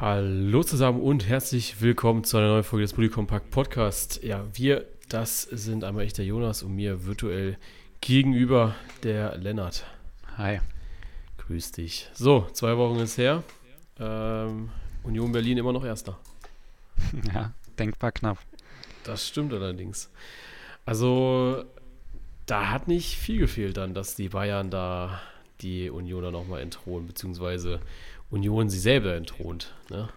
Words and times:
Hallo 0.00 0.62
zusammen 0.62 1.02
und 1.02 1.28
herzlich 1.28 1.80
willkommen 1.80 2.22
zu 2.22 2.36
einer 2.36 2.46
neuen 2.46 2.62
Folge 2.62 2.84
des 2.84 2.92
Bully 2.92 3.08
Compact 3.08 3.50
Podcast. 3.50 4.22
Ja, 4.22 4.44
wir, 4.54 4.86
das 5.08 5.42
sind 5.42 5.82
einmal 5.82 6.04
ich, 6.04 6.12
der 6.12 6.24
Jonas, 6.24 6.62
und 6.62 6.76
mir 6.76 7.04
virtuell 7.04 7.58
gegenüber 8.00 8.76
der 9.02 9.36
Lennart. 9.38 9.84
Hi. 10.36 10.60
Grüß 11.38 11.72
dich. 11.72 12.08
So, 12.14 12.46
zwei 12.52 12.76
Wochen 12.76 13.00
ist 13.00 13.18
her. 13.18 13.42
Ähm, 13.98 14.68
Union 15.02 15.32
Berlin 15.32 15.58
immer 15.58 15.72
noch 15.72 15.84
Erster. 15.84 16.16
Ja, 17.34 17.52
denkbar 17.76 18.12
knapp. 18.12 18.38
Das 19.02 19.26
stimmt 19.26 19.52
allerdings. 19.52 20.12
Also, 20.86 21.64
da 22.46 22.70
hat 22.70 22.86
nicht 22.86 23.16
viel 23.16 23.40
gefehlt 23.40 23.76
dann, 23.76 23.94
dass 23.94 24.14
die 24.14 24.28
Bayern 24.28 24.70
da 24.70 25.20
die 25.60 25.90
Unioner 25.90 26.30
nochmal 26.30 26.60
entthronen, 26.60 27.08
beziehungsweise 27.08 27.80
Union 28.30 28.68
sie 28.68 28.78
selber 28.78 29.14
entthront. 29.14 29.74
Ne? 29.90 30.08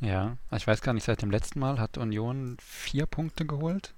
Ja, 0.00 0.36
ich 0.54 0.66
weiß 0.66 0.80
gar 0.82 0.92
nicht, 0.92 1.04
seit 1.04 1.22
dem 1.22 1.30
letzten 1.30 1.60
Mal 1.60 1.78
hat 1.78 1.98
Union 1.98 2.56
vier 2.60 3.06
Punkte 3.06 3.46
geholt? 3.46 3.94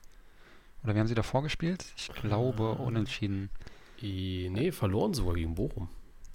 Oder 0.84 0.94
wie 0.94 1.00
haben 1.00 1.06
sie 1.08 1.14
davor 1.14 1.42
gespielt? 1.42 1.84
Ich 1.96 2.08
glaube, 2.12 2.76
Ah. 2.78 2.82
unentschieden. 2.82 3.50
I, 4.02 4.48
nee, 4.52 4.72
verloren 4.72 5.14
sogar 5.14 5.34
gegen 5.34 5.54
Bochum. 5.54 5.88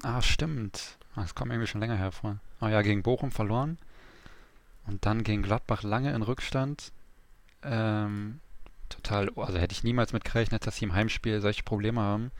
Ah, 0.03 0.21
stimmt. 0.21 0.97
Ah, 1.15 1.21
Das 1.21 1.35
kommt 1.35 1.49
mir 1.49 1.55
irgendwie 1.55 1.67
schon 1.69 1.79
länger 1.81 1.95
hervor. 1.95 2.39
Oh 2.59 2.67
ja, 2.67 2.81
gegen 2.81 3.03
Bochum 3.03 3.31
verloren. 3.31 3.77
Und 4.87 5.05
dann 5.05 5.23
gegen 5.23 5.43
Gladbach 5.43 5.83
lange 5.83 6.11
in 6.13 6.23
Rückstand. 6.23 6.91
Ähm, 7.63 8.39
total, 8.89 9.29
also 9.35 9.59
hätte 9.59 9.73
ich 9.73 9.83
niemals 9.83 10.11
mit 10.11 10.23
gerechnet, 10.25 10.65
dass 10.65 10.77
sie 10.77 10.85
im 10.85 10.93
Heimspiel 10.95 11.39
solche 11.39 11.63
Probleme 11.63 12.01
haben. 12.01 12.31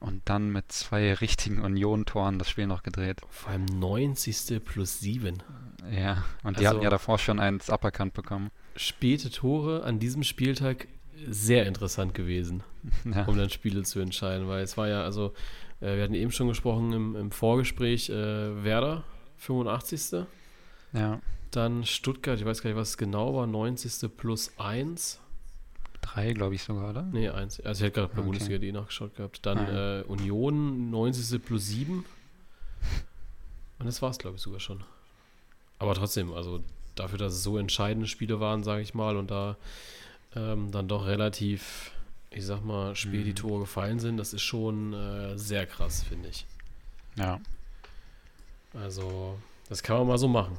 Und 0.00 0.22
dann 0.26 0.50
mit 0.50 0.70
zwei 0.70 1.12
richtigen 1.14 1.60
Union-Toren 1.60 2.38
das 2.38 2.48
Spiel 2.48 2.66
noch 2.68 2.82
gedreht. 2.84 3.20
Vor 3.30 3.50
allem 3.50 3.64
90. 3.64 4.60
plus 4.64 5.00
7. 5.00 5.42
Ja, 5.90 6.24
und 6.44 6.58
die 6.58 6.66
Also- 6.66 6.76
hatten 6.76 6.84
ja 6.84 6.90
davor 6.90 7.18
schon 7.18 7.40
eins 7.40 7.68
aberkannt 7.68 8.14
bekommen. 8.14 8.50
Späte 8.76 9.30
Tore 9.30 9.82
an 9.84 9.98
diesem 9.98 10.22
Spieltag 10.22 10.86
sehr 11.28 11.66
interessant 11.66 12.14
gewesen, 12.14 12.62
Ja. 13.04 13.24
um 13.24 13.36
dann 13.36 13.50
Spiele 13.50 13.82
zu 13.82 13.98
entscheiden, 13.98 14.46
weil 14.46 14.62
es 14.62 14.76
war 14.76 14.86
ja, 14.88 15.02
also, 15.02 15.34
äh, 15.80 15.96
wir 15.96 16.04
hatten 16.04 16.14
eben 16.14 16.30
schon 16.30 16.46
gesprochen 16.46 16.92
im, 16.92 17.16
im 17.16 17.30
Vorgespräch, 17.32 18.08
äh, 18.08 18.62
Werder, 18.64 19.02
85. 19.38 20.26
ja. 20.92 21.20
Dann 21.50 21.84
Stuttgart, 21.86 22.38
ich 22.38 22.44
weiß 22.44 22.60
gar 22.62 22.68
nicht, 22.70 22.76
was 22.78 22.90
es 22.90 22.98
genau 22.98 23.34
war, 23.34 23.46
90. 23.46 24.10
plus 24.16 24.52
1. 24.58 25.18
Drei, 26.14 26.32
glaube 26.32 26.54
ich 26.54 26.62
sogar, 26.62 26.90
oder? 26.90 27.02
Nee, 27.02 27.28
1. 27.28 27.60
Also 27.60 27.80
ich 27.80 27.86
hätte 27.86 28.00
gerade 28.00 28.08
bei 28.14 28.20
Okay. 28.20 28.26
Bundesliga.de 28.26 28.72
nachgeschaut 28.72 29.14
gehabt. 29.16 29.44
Dann 29.44 29.58
Ah, 29.58 30.00
äh, 30.00 30.02
Union, 30.04 30.90
90. 30.90 31.44
plus 31.44 31.66
7. 31.66 32.04
Und 33.78 33.86
das 33.86 34.00
war 34.02 34.10
es, 34.10 34.18
glaube 34.18 34.36
ich, 34.36 34.42
sogar 34.42 34.60
schon. 34.60 34.82
Aber 35.78 35.94
trotzdem, 35.94 36.32
also 36.32 36.60
dafür, 36.94 37.18
dass 37.18 37.34
es 37.34 37.42
so 37.42 37.58
entscheidende 37.58 38.08
Spiele 38.08 38.40
waren, 38.40 38.64
sage 38.64 38.82
ich 38.82 38.94
mal, 38.94 39.16
und 39.16 39.30
da 39.30 39.56
ähm, 40.34 40.70
dann 40.72 40.88
doch 40.88 41.06
relativ, 41.06 41.92
ich 42.30 42.44
sag 42.44 42.64
mal, 42.64 42.96
spät 42.96 43.24
die 43.26 43.30
Mhm. 43.30 43.36
Tore 43.36 43.60
gefallen 43.60 44.00
sind, 44.00 44.16
das 44.16 44.32
ist 44.32 44.42
schon 44.42 44.92
äh, 44.94 45.38
sehr 45.38 45.66
krass, 45.66 46.02
finde 46.02 46.28
ich. 46.28 46.46
Ja. 47.16 47.40
Also, 48.74 49.38
das 49.68 49.82
kann 49.82 49.98
man 49.98 50.06
mal 50.08 50.18
so 50.18 50.28
machen. 50.28 50.56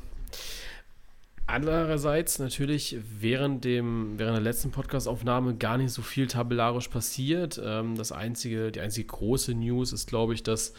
Andererseits 1.49 2.37
natürlich 2.37 2.97
während, 3.01 3.65
dem, 3.65 4.19
während 4.19 4.35
der 4.35 4.43
letzten 4.43 4.69
Podcastaufnahme 4.69 5.55
gar 5.55 5.77
nicht 5.77 5.91
so 5.91 6.03
viel 6.03 6.27
tabellarisch 6.27 6.89
passiert. 6.89 7.59
Ähm, 7.63 7.95
das 7.95 8.11
einzige, 8.11 8.71
die 8.71 8.79
einzige 8.79 9.07
große 9.07 9.55
News 9.55 9.91
ist, 9.91 10.07
glaube 10.07 10.35
ich, 10.35 10.43
dass 10.43 10.73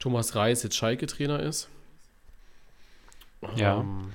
Thomas 0.00 0.34
Reis 0.34 0.64
jetzt 0.64 0.76
Schalke-Trainer 0.76 1.40
ist. 1.40 1.68
Ja. 3.54 3.80
Ähm, 3.80 4.12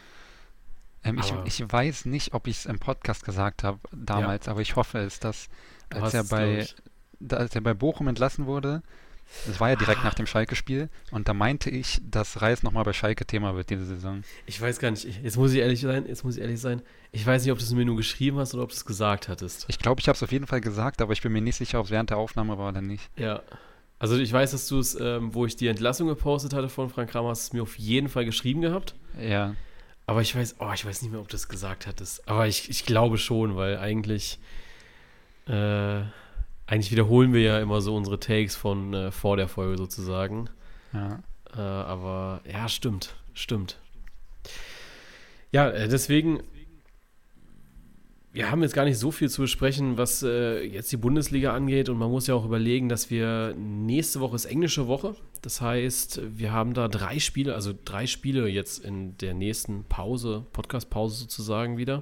Ähm, 1.03 1.19
ich, 1.19 1.59
ich 1.59 1.71
weiß 1.71 2.05
nicht, 2.05 2.33
ob 2.33 2.47
ich 2.47 2.57
es 2.59 2.65
im 2.65 2.79
Podcast 2.79 3.25
gesagt 3.25 3.63
habe 3.63 3.79
damals, 3.91 4.47
aber 4.47 4.61
ich 4.61 4.75
hoffe 4.75 4.99
es, 4.99 5.19
dass 5.19 5.49
als 5.89 6.13
er 6.13 6.23
bei 6.23 6.65
als 7.29 7.55
er 7.55 7.61
bei 7.61 7.73
Bochum 7.73 8.07
entlassen 8.07 8.45
wurde, 8.45 8.81
das 9.47 9.59
war 9.59 9.69
ja 9.69 9.75
direkt 9.75 10.01
Ah. 10.01 10.05
nach 10.05 10.13
dem 10.13 10.25
Schalke-Spiel, 10.27 10.89
und 11.11 11.27
da 11.27 11.33
meinte 11.33 11.69
ich, 11.69 11.99
dass 12.03 12.41
Reis 12.41 12.63
nochmal 12.63 12.83
bei 12.83 12.93
Schalke 12.93 13.25
Thema 13.25 13.55
wird 13.55 13.69
diese 13.69 13.85
Saison. 13.85 14.23
Ich 14.45 14.59
weiß 14.61 14.79
gar 14.79 14.91
nicht, 14.91 15.05
ich- 15.05 15.21
jetzt 15.21 15.37
muss 15.37 15.51
ich 15.53 15.59
ehrlich 15.59 15.81
sein, 15.81 16.05
jetzt 16.07 16.23
muss 16.23 16.35
ich 16.37 16.41
ehrlich 16.41 16.59
sein. 16.61 16.81
Ich 17.11 17.25
weiß 17.25 17.43
nicht, 17.43 17.51
ob 17.51 17.57
du 17.59 17.63
es 17.63 17.71
mir 17.71 17.85
nur 17.85 17.95
geschrieben 17.97 18.37
hast 18.39 18.53
oder 18.53 18.63
ob 18.63 18.69
du 18.69 18.75
es 18.75 18.85
gesagt 18.85 19.27
hattest. 19.27 19.65
Ich 19.67 19.79
glaube, 19.79 20.01
ich 20.01 20.07
habe 20.07 20.15
es 20.15 20.23
auf 20.23 20.31
jeden 20.31 20.47
Fall 20.47 20.61
gesagt, 20.61 21.01
aber 21.01 21.13
ich 21.13 21.21
bin 21.21 21.31
mir 21.31 21.41
nicht 21.41 21.55
sicher, 21.57 21.79
ob 21.79 21.85
es 21.85 21.91
während 21.91 22.09
der 22.09 22.17
Aufnahme 22.17 22.57
war 22.57 22.69
oder 22.69 22.81
nicht. 22.81 23.09
Ja. 23.17 23.41
Also 23.99 24.17
ich 24.17 24.33
weiß, 24.33 24.51
dass 24.51 24.67
du 24.67 24.79
es, 24.79 24.99
ähm, 24.99 25.33
wo 25.33 25.45
ich 25.45 25.55
die 25.55 25.67
Entlassung 25.67 26.07
gepostet 26.07 26.53
hatte 26.53 26.67
von 26.69 26.89
Frank 26.89 27.09
Kramer, 27.11 27.29
hast 27.29 27.43
du 27.43 27.47
es 27.49 27.53
mir 27.53 27.61
auf 27.63 27.77
jeden 27.79 28.09
Fall 28.09 28.25
geschrieben 28.25 28.61
gehabt. 28.61 28.95
Ja, 29.21 29.55
Aber 30.05 30.21
ich 30.21 30.35
weiß, 30.35 30.55
oh, 30.59 30.71
ich 30.73 30.85
weiß 30.85 31.01
nicht 31.03 31.11
mehr, 31.11 31.21
ob 31.21 31.29
du 31.29 31.37
es 31.37 31.47
gesagt 31.47 31.87
hattest. 31.87 32.27
Aber 32.27 32.45
ich, 32.47 32.69
ich 32.69 32.85
glaube 32.85 33.17
schon, 33.17 33.55
weil 33.55 33.77
eigentlich, 33.77 34.37
äh, 35.47 36.01
eigentlich 36.65 36.91
wiederholen 36.91 37.33
wir 37.33 37.41
ja 37.41 37.59
immer 37.59 37.81
so 37.81 37.95
unsere 37.95 38.19
Takes 38.19 38.55
von 38.55 38.93
äh, 38.93 39.11
vor 39.11 39.37
der 39.37 39.47
Folge 39.47 39.77
sozusagen. 39.77 40.49
ja. 40.93 41.19
Äh, 41.55 41.61
aber 41.61 42.41
ja, 42.51 42.67
stimmt, 42.67 43.15
stimmt. 43.33 43.77
Ja, 45.51 45.69
äh, 45.69 45.87
deswegen, 45.87 46.41
wir 48.31 48.49
haben 48.49 48.63
jetzt 48.63 48.73
gar 48.73 48.85
nicht 48.85 48.97
so 48.97 49.11
viel 49.11 49.29
zu 49.29 49.41
besprechen, 49.41 49.97
was 49.97 50.23
äh, 50.23 50.63
jetzt 50.63 50.91
die 50.91 50.97
Bundesliga 50.97 51.53
angeht. 51.53 51.89
Und 51.89 51.99
man 51.99 52.09
muss 52.09 52.25
ja 52.25 52.33
auch 52.33 52.45
überlegen, 52.45 52.89
dass 52.89 53.11
wir 53.11 53.53
nächste 53.55 54.19
Woche 54.19 54.35
ist 54.35 54.45
englische 54.45 54.87
Woche. 54.87 55.15
Das 55.43 55.61
heißt, 55.61 56.21
wir 56.37 56.51
haben 56.51 56.73
da 56.73 56.87
drei 56.87 57.19
Spiele, 57.19 57.53
also 57.53 57.73
drei 57.85 58.07
Spiele 58.07 58.47
jetzt 58.47 58.83
in 58.83 59.15
der 59.17 59.35
nächsten 59.35 59.83
Pause, 59.83 60.45
Podcast-Pause 60.53 61.17
sozusagen 61.17 61.77
wieder. 61.77 62.01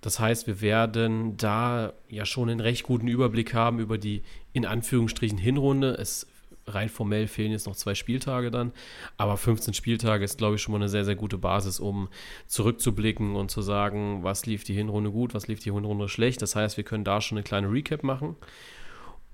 Das 0.00 0.18
heißt, 0.18 0.46
wir 0.46 0.60
werden 0.60 1.36
da 1.36 1.92
ja 2.08 2.24
schon 2.24 2.48
einen 2.48 2.60
recht 2.60 2.84
guten 2.84 3.08
Überblick 3.08 3.54
haben 3.54 3.78
über 3.78 3.98
die 3.98 4.22
in 4.52 4.64
Anführungsstrichen 4.64 5.38
Hinrunde. 5.38 5.94
Es 5.94 6.26
rein 6.66 6.88
formell 6.88 7.26
fehlen 7.26 7.52
jetzt 7.52 7.66
noch 7.66 7.76
zwei 7.76 7.94
Spieltage 7.94 8.50
dann, 8.50 8.72
aber 9.16 9.36
15 9.36 9.74
Spieltage 9.74 10.24
ist, 10.24 10.38
glaube 10.38 10.56
ich, 10.56 10.62
schon 10.62 10.72
mal 10.72 10.78
eine 10.78 10.88
sehr, 10.88 11.04
sehr 11.04 11.16
gute 11.16 11.38
Basis, 11.38 11.80
um 11.80 12.08
zurückzublicken 12.46 13.34
und 13.34 13.50
zu 13.50 13.62
sagen, 13.62 14.22
was 14.22 14.46
lief 14.46 14.64
die 14.64 14.74
Hinrunde 14.74 15.10
gut, 15.10 15.34
was 15.34 15.48
lief 15.48 15.60
die 15.60 15.72
Hinrunde 15.72 16.08
schlecht. 16.08 16.42
Das 16.42 16.54
heißt, 16.56 16.76
wir 16.76 16.84
können 16.84 17.04
da 17.04 17.20
schon 17.20 17.38
eine 17.38 17.42
kleine 17.42 17.70
Recap 17.70 18.02
machen 18.02 18.36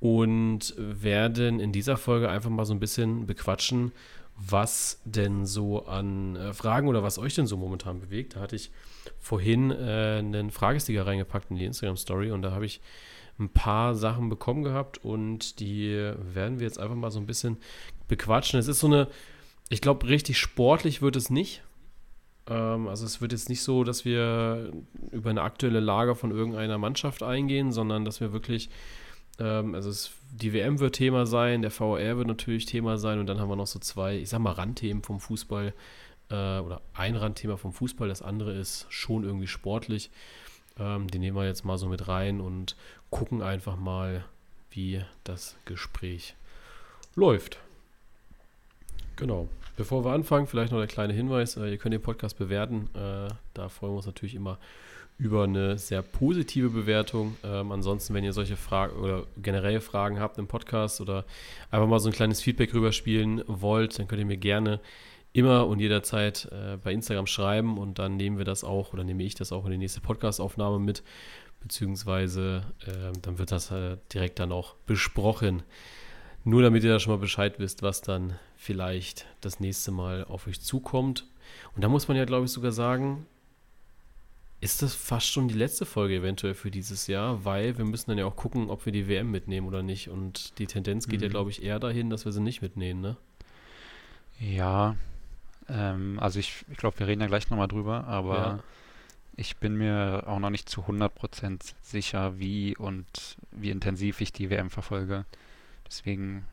und 0.00 0.74
werden 0.78 1.60
in 1.60 1.72
dieser 1.72 1.96
Folge 1.96 2.28
einfach 2.28 2.50
mal 2.50 2.64
so 2.64 2.74
ein 2.74 2.80
bisschen 2.80 3.26
bequatschen, 3.26 3.92
was 4.36 5.00
denn 5.04 5.46
so 5.46 5.86
an 5.86 6.36
äh, 6.36 6.52
Fragen 6.52 6.88
oder 6.88 7.02
was 7.02 7.18
euch 7.18 7.34
denn 7.34 7.46
so 7.46 7.56
momentan 7.56 8.00
bewegt. 8.00 8.36
Da 8.36 8.40
hatte 8.40 8.56
ich 8.56 8.70
vorhin 9.18 9.70
äh, 9.70 10.16
einen 10.18 10.50
Fragesticker 10.50 11.06
reingepackt 11.06 11.50
in 11.50 11.56
die 11.56 11.64
Instagram-Story 11.64 12.30
und 12.30 12.42
da 12.42 12.52
habe 12.52 12.66
ich 12.66 12.80
ein 13.38 13.50
paar 13.50 13.94
Sachen 13.94 14.28
bekommen 14.28 14.62
gehabt 14.62 14.98
und 15.04 15.60
die 15.60 16.12
werden 16.32 16.58
wir 16.58 16.66
jetzt 16.66 16.78
einfach 16.78 16.96
mal 16.96 17.10
so 17.10 17.20
ein 17.20 17.26
bisschen 17.26 17.58
bequatschen. 18.08 18.58
Es 18.58 18.68
ist 18.68 18.80
so 18.80 18.86
eine, 18.86 19.08
ich 19.68 19.80
glaube, 19.80 20.08
richtig 20.08 20.38
sportlich 20.38 21.02
wird 21.02 21.16
es 21.16 21.28
nicht. 21.30 21.62
Ähm, 22.48 22.88
also 22.88 23.04
es 23.04 23.20
wird 23.20 23.32
jetzt 23.32 23.48
nicht 23.48 23.62
so, 23.62 23.84
dass 23.84 24.04
wir 24.04 24.72
über 25.10 25.30
eine 25.30 25.42
aktuelle 25.42 25.80
Lage 25.80 26.14
von 26.14 26.30
irgendeiner 26.30 26.78
Mannschaft 26.78 27.22
eingehen, 27.22 27.72
sondern 27.72 28.04
dass 28.04 28.20
wir 28.20 28.32
wirklich, 28.32 28.70
ähm, 29.38 29.74
also 29.74 29.90
es, 29.90 30.12
die 30.32 30.52
WM 30.52 30.78
wird 30.78 30.94
Thema 30.96 31.26
sein, 31.26 31.62
der 31.62 31.70
VR 31.70 32.16
wird 32.16 32.28
natürlich 32.28 32.66
Thema 32.66 32.98
sein 32.98 33.18
und 33.18 33.26
dann 33.26 33.40
haben 33.40 33.48
wir 33.48 33.56
noch 33.56 33.66
so 33.66 33.78
zwei, 33.78 34.16
ich 34.16 34.28
sag 34.28 34.38
mal, 34.38 34.52
Randthemen 34.52 35.02
vom 35.02 35.20
Fußball 35.20 35.74
äh, 36.30 36.58
oder 36.58 36.80
ein 36.94 37.16
Randthema 37.16 37.56
vom 37.56 37.72
Fußball, 37.72 38.08
das 38.08 38.22
andere 38.22 38.52
ist 38.52 38.86
schon 38.88 39.24
irgendwie 39.24 39.46
sportlich. 39.46 40.10
Ähm, 40.78 41.08
die 41.08 41.18
nehmen 41.18 41.36
wir 41.36 41.46
jetzt 41.46 41.64
mal 41.64 41.78
so 41.78 41.88
mit 41.88 42.08
rein 42.08 42.40
und 42.40 42.76
gucken 43.10 43.42
einfach 43.42 43.76
mal, 43.76 44.24
wie 44.70 45.02
das 45.24 45.56
Gespräch 45.64 46.34
läuft. 47.14 47.58
Genau. 49.16 49.48
Bevor 49.76 50.04
wir 50.04 50.12
anfangen, 50.12 50.46
vielleicht 50.46 50.72
noch 50.72 50.78
der 50.78 50.86
kleine 50.86 51.12
Hinweis: 51.12 51.56
äh, 51.56 51.70
Ihr 51.70 51.78
könnt 51.78 51.94
den 51.94 52.02
Podcast 52.02 52.38
bewerten. 52.38 52.88
Äh, 52.94 53.28
da 53.54 53.68
freuen 53.68 53.92
wir 53.92 53.98
uns 53.98 54.06
natürlich 54.06 54.34
immer 54.34 54.58
über 55.18 55.44
eine 55.44 55.78
sehr 55.78 56.02
positive 56.02 56.68
Bewertung. 56.70 57.36
Ähm, 57.42 57.72
ansonsten, 57.72 58.12
wenn 58.14 58.24
ihr 58.24 58.34
solche 58.34 58.56
Fragen 58.56 58.96
oder 58.96 59.24
generell 59.38 59.80
Fragen 59.80 60.20
habt 60.20 60.38
im 60.38 60.46
Podcast 60.46 61.00
oder 61.00 61.24
einfach 61.70 61.88
mal 61.88 62.00
so 62.00 62.10
ein 62.10 62.14
kleines 62.14 62.42
Feedback 62.42 62.74
rüberspielen 62.74 63.42
wollt, 63.46 63.98
dann 63.98 64.08
könnt 64.08 64.20
ihr 64.20 64.26
mir 64.26 64.36
gerne 64.36 64.80
immer 65.36 65.66
und 65.66 65.80
jederzeit 65.80 66.48
äh, 66.50 66.78
bei 66.82 66.92
Instagram 66.92 67.26
schreiben 67.26 67.78
und 67.78 67.98
dann 67.98 68.16
nehmen 68.16 68.38
wir 68.38 68.44
das 68.46 68.64
auch 68.64 68.92
oder 68.92 69.04
nehme 69.04 69.22
ich 69.22 69.34
das 69.34 69.52
auch 69.52 69.64
in 69.66 69.72
die 69.72 69.78
nächste 69.78 70.00
Podcast-Aufnahme 70.00 70.78
mit, 70.78 71.02
beziehungsweise 71.60 72.62
äh, 72.86 73.12
dann 73.20 73.38
wird 73.38 73.52
das 73.52 73.70
äh, 73.70 73.98
direkt 74.12 74.38
dann 74.38 74.50
auch 74.50 74.74
besprochen. 74.86 75.62
Nur 76.44 76.62
damit 76.62 76.84
ihr 76.84 76.90
da 76.90 77.00
schon 77.00 77.12
mal 77.12 77.18
Bescheid 77.18 77.58
wisst, 77.58 77.82
was 77.82 78.00
dann 78.00 78.38
vielleicht 78.56 79.26
das 79.40 79.60
nächste 79.60 79.90
Mal 79.90 80.24
auf 80.24 80.46
euch 80.46 80.60
zukommt. 80.60 81.26
Und 81.74 81.82
da 81.82 81.88
muss 81.88 82.08
man 82.08 82.16
ja, 82.16 82.24
glaube 82.24 82.46
ich, 82.46 82.52
sogar 82.52 82.72
sagen, 82.72 83.26
ist 84.60 84.80
das 84.80 84.94
fast 84.94 85.26
schon 85.26 85.48
die 85.48 85.54
letzte 85.54 85.84
Folge 85.84 86.14
eventuell 86.16 86.54
für 86.54 86.70
dieses 86.70 87.08
Jahr, 87.08 87.44
weil 87.44 87.76
wir 87.76 87.84
müssen 87.84 88.10
dann 88.10 88.18
ja 88.18 88.24
auch 88.24 88.36
gucken, 88.36 88.70
ob 88.70 88.86
wir 88.86 88.92
die 88.92 89.06
WM 89.06 89.30
mitnehmen 89.30 89.66
oder 89.66 89.82
nicht. 89.82 90.08
Und 90.08 90.58
die 90.58 90.66
Tendenz 90.66 91.08
geht 91.08 91.20
ja, 91.20 91.28
Mhm. 91.28 91.32
glaube 91.32 91.50
ich, 91.50 91.62
eher 91.62 91.78
dahin, 91.78 92.08
dass 92.08 92.24
wir 92.24 92.32
sie 92.32 92.40
nicht 92.40 92.62
mitnehmen, 92.62 93.00
ne? 93.02 93.16
Ja, 94.40 94.96
Ähm, 95.68 96.18
also 96.20 96.38
ich, 96.38 96.64
ich 96.70 96.76
glaube, 96.76 96.98
wir 96.98 97.06
reden 97.06 97.20
ja 97.20 97.26
gleich 97.26 97.50
nochmal 97.50 97.68
drüber, 97.68 98.04
aber 98.04 98.36
ja. 98.36 98.58
ich 99.36 99.56
bin 99.56 99.76
mir 99.76 100.24
auch 100.26 100.38
noch 100.38 100.50
nicht 100.50 100.68
zu 100.68 100.82
100% 100.82 101.74
sicher, 101.82 102.38
wie 102.38 102.76
und 102.76 103.36
wie 103.50 103.70
intensiv 103.70 104.20
ich 104.20 104.32
die 104.32 104.50
WM 104.50 104.70
verfolge. 104.70 105.24
Deswegen 105.86 106.44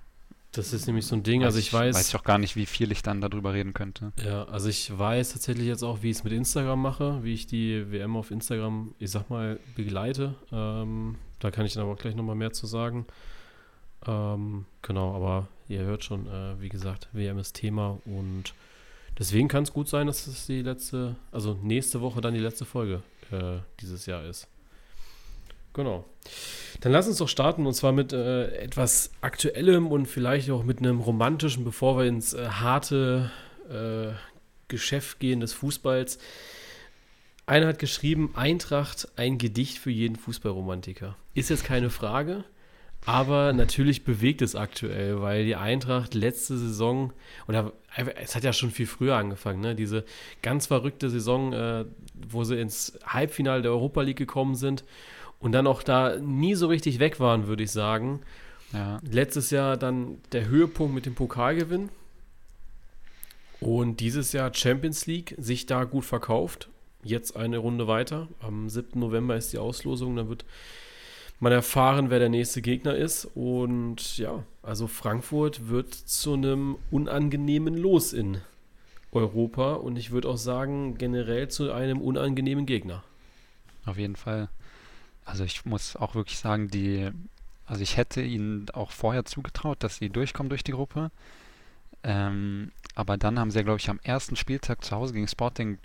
das 0.54 0.72
ist 0.72 0.86
nämlich 0.86 1.08
so 1.08 1.16
ein 1.16 1.24
Ding, 1.24 1.44
also 1.44 1.58
ich 1.58 1.74
weiß. 1.74 1.96
Weiß 1.96 2.10
ich 2.10 2.16
auch 2.16 2.24
gar 2.24 2.38
nicht, 2.38 2.56
wie 2.56 2.68
viel 2.68 2.92
ich 2.92 3.02
dann 3.02 3.22
darüber 3.22 3.54
reden 3.54 3.74
könnte. 3.74 4.14
Ja, 4.24 4.44
also 4.44 4.70
ich 4.70 4.96
weiß 4.96 5.34
tatsächlich 5.34 5.66
jetzt 5.66 5.82
auch, 5.82 6.04
wie 6.04 6.12
ich 6.12 6.18
es 6.18 6.24
mit 6.24 6.32
Instagram 6.32 6.80
mache, 6.80 7.24
wie 7.24 7.34
ich 7.34 7.48
die 7.48 7.92
WM 7.92 8.16
auf 8.16 8.30
Instagram, 8.30 8.94
ich 9.00 9.10
sag 9.10 9.32
mal, 9.32 9.60
begleite. 9.76 10.36
Ähm, 10.52 11.16
da 11.40 11.50
kann 11.50 11.66
ich 11.66 11.74
dann 11.74 11.84
aber 11.84 11.96
gleich 11.96 12.14
nochmal 12.14 12.36
mehr 12.36 12.54
zu 12.54 12.68
sagen. 12.68 13.08
Ähm, 14.06 14.66
genau, 14.84 15.16
aber 15.16 15.48
ihr 15.70 15.80
hört 15.80 16.04
schon, 16.04 16.28
äh, 16.28 16.62
wie 16.62 16.70
gesagt, 16.70 17.10
WM 17.14 17.40
ist 17.40 17.54
Thema 17.54 17.98
und 18.06 18.54
deswegen 19.18 19.48
kann 19.48 19.64
es 19.64 19.74
gut 19.74 19.88
sein, 19.88 20.08
dass 20.08 20.28
es 20.28 20.46
die 20.46 20.62
letzte, 20.62 21.16
also 21.32 21.58
nächste 21.62 22.02
Woche 22.02 22.22
dann 22.22 22.34
die 22.34 22.40
letzte 22.40 22.66
Folge 22.66 23.02
äh, 23.32 23.60
dieses 23.80 24.06
Jahr 24.06 24.24
ist. 24.26 24.48
Genau. 25.74 26.06
Dann 26.82 26.92
lass 26.92 27.08
uns 27.08 27.18
doch 27.18 27.28
starten 27.28 27.66
und 27.66 27.74
zwar 27.74 27.92
mit 27.92 28.14
äh, 28.14 28.56
etwas 28.58 29.12
Aktuellem 29.22 29.88
und 29.88 30.06
vielleicht 30.06 30.50
auch 30.52 30.64
mit 30.64 30.80
einem 30.80 31.00
romantischen, 31.00 31.64
bevor 31.64 31.98
wir 31.98 32.06
ins 32.06 32.34
äh, 32.34 32.48
harte 32.48 33.32
äh, 33.70 34.14
Geschäft 34.68 35.20
gehen 35.20 35.40
des 35.40 35.54
Fußballs. 35.54 36.20
Einer 37.46 37.68
hat 37.68 37.80
geschrieben, 37.80 38.32
Eintracht, 38.36 39.10
ein 39.18 39.38
Gedicht 39.38 39.78
für 39.78 39.92
jeden 39.92 40.16
Fußballromantiker. 40.16 41.18
Ist 41.34 41.50
jetzt 41.50 41.66
keine 41.66 41.90
Frage, 41.90 42.46
aber 43.06 43.54
natürlich 43.54 44.04
bewegt 44.04 44.42
es 44.42 44.56
aktuell, 44.56 45.22
weil 45.22 45.46
die 45.46 45.56
Eintracht 45.56 46.14
letzte 46.14 46.58
Saison, 46.58 47.12
oder 47.48 47.74
es 48.22 48.36
hat 48.36 48.44
ja 48.44 48.54
schon 48.54 48.72
viel 48.72 48.88
früher 48.88 49.16
angefangen, 49.16 49.62
ne? 49.62 49.76
diese 49.76 50.06
ganz 50.42 50.68
verrückte 50.68 51.10
Saison, 51.10 51.54
äh, 51.54 51.86
wo 52.30 52.44
sie 52.44 52.60
ins 52.60 52.98
Halbfinale 53.06 53.62
der 53.62 53.72
Europa 53.72 54.02
League 54.02 54.18
gekommen 54.18 54.56
sind 54.56 54.84
und 55.40 55.52
dann 55.52 55.68
auch 55.68 55.84
da 55.84 56.18
nie 56.18 56.56
so 56.56 56.68
richtig 56.68 57.00
weg 57.00 57.20
waren, 57.20 57.48
würde 57.48 57.64
ich 57.64 57.72
sagen. 57.72 58.22
Ja. 58.72 59.00
Letztes 59.10 59.52
Jahr 59.52 59.78
dann 59.78 60.20
der 60.32 60.48
Höhepunkt 60.48 60.96
mit 60.96 61.06
dem 61.06 61.16
Pokalgewinn. 61.16 61.90
Und 63.60 64.00
dieses 64.00 64.34
Jahr 64.34 64.54
Champions 64.54 65.06
League 65.06 65.36
sich 65.38 65.66
da 65.66 65.84
gut 65.84 66.06
verkauft. 66.06 66.70
Jetzt 67.04 67.36
eine 67.36 67.60
Runde 67.60 67.88
weiter. 67.88 68.28
Am 68.42 68.70
7. 68.70 69.00
November 69.00 69.38
ist 69.38 69.54
die 69.54 69.58
Auslosung. 69.58 70.16
Dann 70.16 70.28
wird 70.28 70.44
man 71.40 71.52
erfahren, 71.52 72.10
wer 72.10 72.20
der 72.20 72.30
nächste 72.30 72.62
Gegner 72.62 72.96
ist. 72.96 73.26
Und 73.36 74.18
ja, 74.18 74.44
also 74.62 74.88
Frankfurt 74.88 75.68
wird 75.70 75.94
zu 75.94 76.34
einem 76.34 76.78
unangenehmen 76.92 77.78
Los 77.78 78.14
in 78.14 78.42
Europa. 79.12 79.74
Und 79.74 79.98
ich 79.98 80.12
würde 80.12 80.30
auch 80.30 80.38
sagen, 80.38 80.98
generell 80.98 81.50
zu 81.50 81.72
einem 81.72 82.02
unangenehmen 82.02 82.66
Gegner. 82.66 83.04
Auf 83.86 83.98
jeden 83.98 84.16
Fall. 84.16 84.50
Also 85.26 85.44
ich 85.44 85.66
muss 85.66 85.96
auch 85.96 86.16
wirklich 86.16 86.40
sagen, 86.40 86.70
die, 86.70 87.10
also 87.66 87.82
ich 87.82 87.98
hätte 87.98 88.22
ihnen 88.22 88.70
auch 88.72 88.92
vorher 88.92 89.26
zugetraut, 89.26 89.84
dass 89.84 89.98
sie 89.98 90.10
durchkommen 90.10 90.50
durch 90.50 90.64
die 90.64 90.72
Gruppe. 90.72 91.12
Ähm, 92.04 92.72
aber 92.96 93.18
dann 93.18 93.40
haben 93.40 93.52
sie 93.52 93.60
ja, 93.60 93.64
glaube 93.64 93.80
ich, 93.80 93.90
am 93.90 94.00
ersten 94.04 94.36
Spieltag 94.36 94.84
zu 94.84 94.96
Hause 94.96 95.14
gegen 95.14 95.28
Sporting 95.28 95.78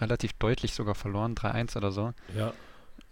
relativ 0.00 0.32
deutlich 0.34 0.74
sogar 0.74 0.94
verloren, 0.94 1.34
3-1 1.34 1.76
oder 1.76 1.92
so. 1.92 2.12
Ja. 2.36 2.52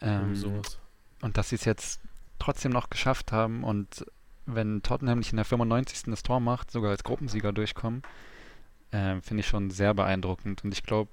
Ähm, 0.00 0.34
sowas. 0.34 0.78
Und 1.22 1.38
dass 1.38 1.48
sie 1.48 1.54
es 1.54 1.64
jetzt 1.64 2.00
trotzdem 2.38 2.72
noch 2.72 2.90
geschafft 2.90 3.32
haben 3.32 3.64
und 3.64 4.04
wenn 4.44 4.82
Tottenham 4.82 5.18
nicht 5.18 5.32
in 5.32 5.36
der 5.36 5.44
95. 5.44 6.02
das 6.06 6.22
Tor 6.22 6.40
macht, 6.40 6.70
sogar 6.70 6.90
als 6.90 7.04
Gruppensieger 7.04 7.52
durchkommen, 7.52 8.02
äh, 8.90 9.20
finde 9.22 9.40
ich 9.40 9.46
schon 9.46 9.70
sehr 9.70 9.94
beeindruckend. 9.94 10.64
Und 10.64 10.72
ich 10.72 10.82
glaube, 10.82 11.10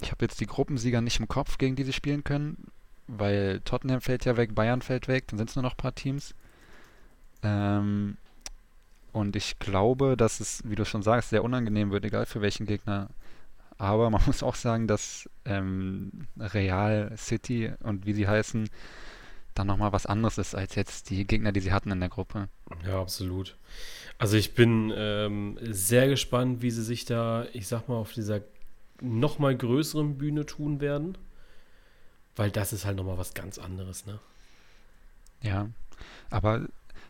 ich 0.00 0.12
habe 0.12 0.24
jetzt 0.24 0.40
die 0.40 0.46
Gruppensieger 0.46 1.00
nicht 1.00 1.18
im 1.18 1.28
Kopf, 1.28 1.58
gegen 1.58 1.74
die 1.74 1.84
sie 1.84 1.92
spielen 1.92 2.22
können 2.22 2.70
weil 3.06 3.60
Tottenham 3.60 4.00
fällt 4.00 4.24
ja 4.24 4.36
weg, 4.36 4.54
Bayern 4.54 4.82
fällt 4.82 5.08
weg, 5.08 5.28
dann 5.28 5.38
sind 5.38 5.50
es 5.50 5.56
nur 5.56 5.62
noch 5.62 5.74
ein 5.74 5.78
paar 5.78 5.94
Teams. 5.94 6.34
Ähm, 7.42 8.16
und 9.12 9.36
ich 9.36 9.58
glaube, 9.58 10.16
dass 10.16 10.40
es, 10.40 10.62
wie 10.64 10.74
du 10.74 10.84
schon 10.84 11.02
sagst, 11.02 11.30
sehr 11.30 11.44
unangenehm 11.44 11.90
wird, 11.90 12.04
egal 12.04 12.26
für 12.26 12.40
welchen 12.40 12.66
Gegner. 12.66 13.10
Aber 13.78 14.10
man 14.10 14.22
muss 14.26 14.42
auch 14.42 14.54
sagen, 14.54 14.86
dass 14.86 15.28
ähm, 15.44 16.26
Real 16.38 17.12
City 17.16 17.72
und 17.80 18.06
wie 18.06 18.14
sie 18.14 18.28
heißen, 18.28 18.68
dann 19.54 19.66
nochmal 19.66 19.92
was 19.92 20.06
anderes 20.06 20.38
ist 20.38 20.54
als 20.54 20.74
jetzt 20.74 21.10
die 21.10 21.26
Gegner, 21.26 21.52
die 21.52 21.60
sie 21.60 21.72
hatten 21.72 21.90
in 21.90 22.00
der 22.00 22.08
Gruppe. 22.08 22.48
Ja, 22.86 23.00
absolut. 23.00 23.56
Also 24.18 24.36
ich 24.36 24.54
bin 24.54 24.92
ähm, 24.96 25.58
sehr 25.62 26.08
gespannt, 26.08 26.62
wie 26.62 26.70
sie 26.70 26.82
sich 26.82 27.04
da, 27.04 27.46
ich 27.52 27.66
sag 27.66 27.88
mal, 27.88 27.96
auf 27.96 28.12
dieser 28.12 28.40
nochmal 29.00 29.56
größeren 29.56 30.18
Bühne 30.18 30.46
tun 30.46 30.80
werden. 30.80 31.18
Weil 32.36 32.50
das 32.50 32.72
ist 32.72 32.84
halt 32.84 32.96
nochmal 32.96 33.18
was 33.18 33.34
ganz 33.34 33.58
anderes, 33.58 34.06
ne? 34.06 34.18
Ja, 35.40 35.68
aber 36.30 36.66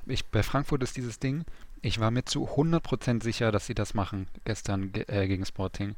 ich, 0.06 0.26
bei 0.26 0.42
Frankfurt 0.42 0.82
ist 0.82 0.96
dieses 0.96 1.18
Ding, 1.18 1.44
ich 1.80 2.00
war 2.00 2.10
mir 2.10 2.24
zu 2.24 2.48
100% 2.48 3.22
sicher, 3.22 3.52
dass 3.52 3.66
sie 3.66 3.74
das 3.74 3.94
machen, 3.94 4.26
gestern 4.44 4.92
äh, 5.06 5.26
gegen 5.26 5.46
Sporting. 5.46 5.94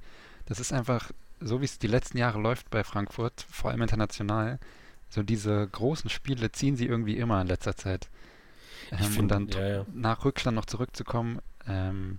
Das 0.46 0.60
ist 0.60 0.72
einfach, 0.72 1.10
so 1.40 1.60
wie 1.60 1.64
es 1.64 1.78
die 1.78 1.86
letzten 1.86 2.18
Jahre 2.18 2.40
läuft 2.40 2.70
bei 2.70 2.84
Frankfurt, 2.84 3.46
vor 3.50 3.70
allem 3.70 3.82
international, 3.82 4.58
so 5.08 5.22
diese 5.22 5.66
großen 5.66 6.10
Spiele 6.10 6.52
ziehen 6.52 6.76
sie 6.76 6.86
irgendwie 6.86 7.16
immer 7.16 7.40
in 7.40 7.46
letzter 7.46 7.76
Zeit. 7.76 8.08
Ähm, 8.92 8.98
find, 8.98 9.18
und 9.18 9.28
dann 9.28 9.48
ja, 9.48 9.68
ja. 9.68 9.86
nach 9.92 10.24
Rückstand 10.24 10.54
noch 10.54 10.66
zurückzukommen, 10.66 11.40
ähm, 11.66 12.18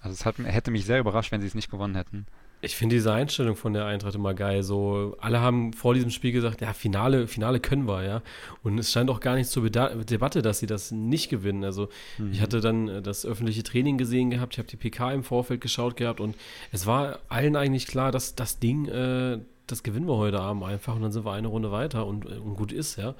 also 0.00 0.14
es 0.14 0.24
hat, 0.24 0.38
hätte 0.38 0.70
mich 0.70 0.84
sehr 0.84 1.00
überrascht, 1.00 1.32
wenn 1.32 1.40
sie 1.40 1.46
es 1.46 1.54
nicht 1.54 1.70
gewonnen 1.70 1.94
hätten. 1.94 2.26
Ich 2.60 2.74
finde 2.74 2.96
diese 2.96 3.12
Einstellung 3.12 3.54
von 3.54 3.72
der 3.72 3.86
Eintracht 3.86 4.16
immer 4.16 4.34
geil. 4.34 4.64
So, 4.64 5.16
alle 5.20 5.40
haben 5.40 5.72
vor 5.72 5.94
diesem 5.94 6.10
Spiel 6.10 6.32
gesagt, 6.32 6.60
ja, 6.60 6.72
Finale, 6.72 7.28
Finale 7.28 7.60
können 7.60 7.86
wir, 7.86 8.02
ja. 8.02 8.22
Und 8.64 8.78
es 8.78 8.90
stand 8.90 9.10
auch 9.10 9.20
gar 9.20 9.36
nicht 9.36 9.48
zur 9.48 9.70
Debatte, 9.70 10.42
dass 10.42 10.58
sie 10.58 10.66
das 10.66 10.90
nicht 10.90 11.28
gewinnen. 11.28 11.62
Also 11.62 11.88
mhm. 12.18 12.32
ich 12.32 12.40
hatte 12.40 12.60
dann 12.60 12.88
äh, 12.88 13.02
das 13.02 13.24
öffentliche 13.24 13.62
Training 13.62 13.96
gesehen 13.96 14.30
gehabt, 14.30 14.54
ich 14.54 14.58
habe 14.58 14.68
die 14.68 14.76
PK 14.76 15.12
im 15.12 15.22
Vorfeld 15.22 15.60
geschaut 15.60 15.96
gehabt 15.96 16.20
und 16.20 16.36
es 16.72 16.84
war 16.86 17.20
allen 17.28 17.54
eigentlich 17.54 17.86
klar, 17.86 18.10
dass 18.10 18.34
das 18.34 18.58
Ding, 18.58 18.86
äh, 18.86 19.38
das 19.70 19.82
gewinnen 19.82 20.06
wir 20.06 20.16
heute 20.16 20.40
Abend 20.40 20.64
einfach 20.64 20.94
und 20.94 21.02
dann 21.02 21.12
sind 21.12 21.24
wir 21.24 21.32
eine 21.32 21.48
Runde 21.48 21.70
weiter 21.70 22.06
und, 22.06 22.24
äh, 22.24 22.38
und 22.38 22.56
gut 22.56 22.72
ist, 22.72 22.96
ja. 22.96 23.14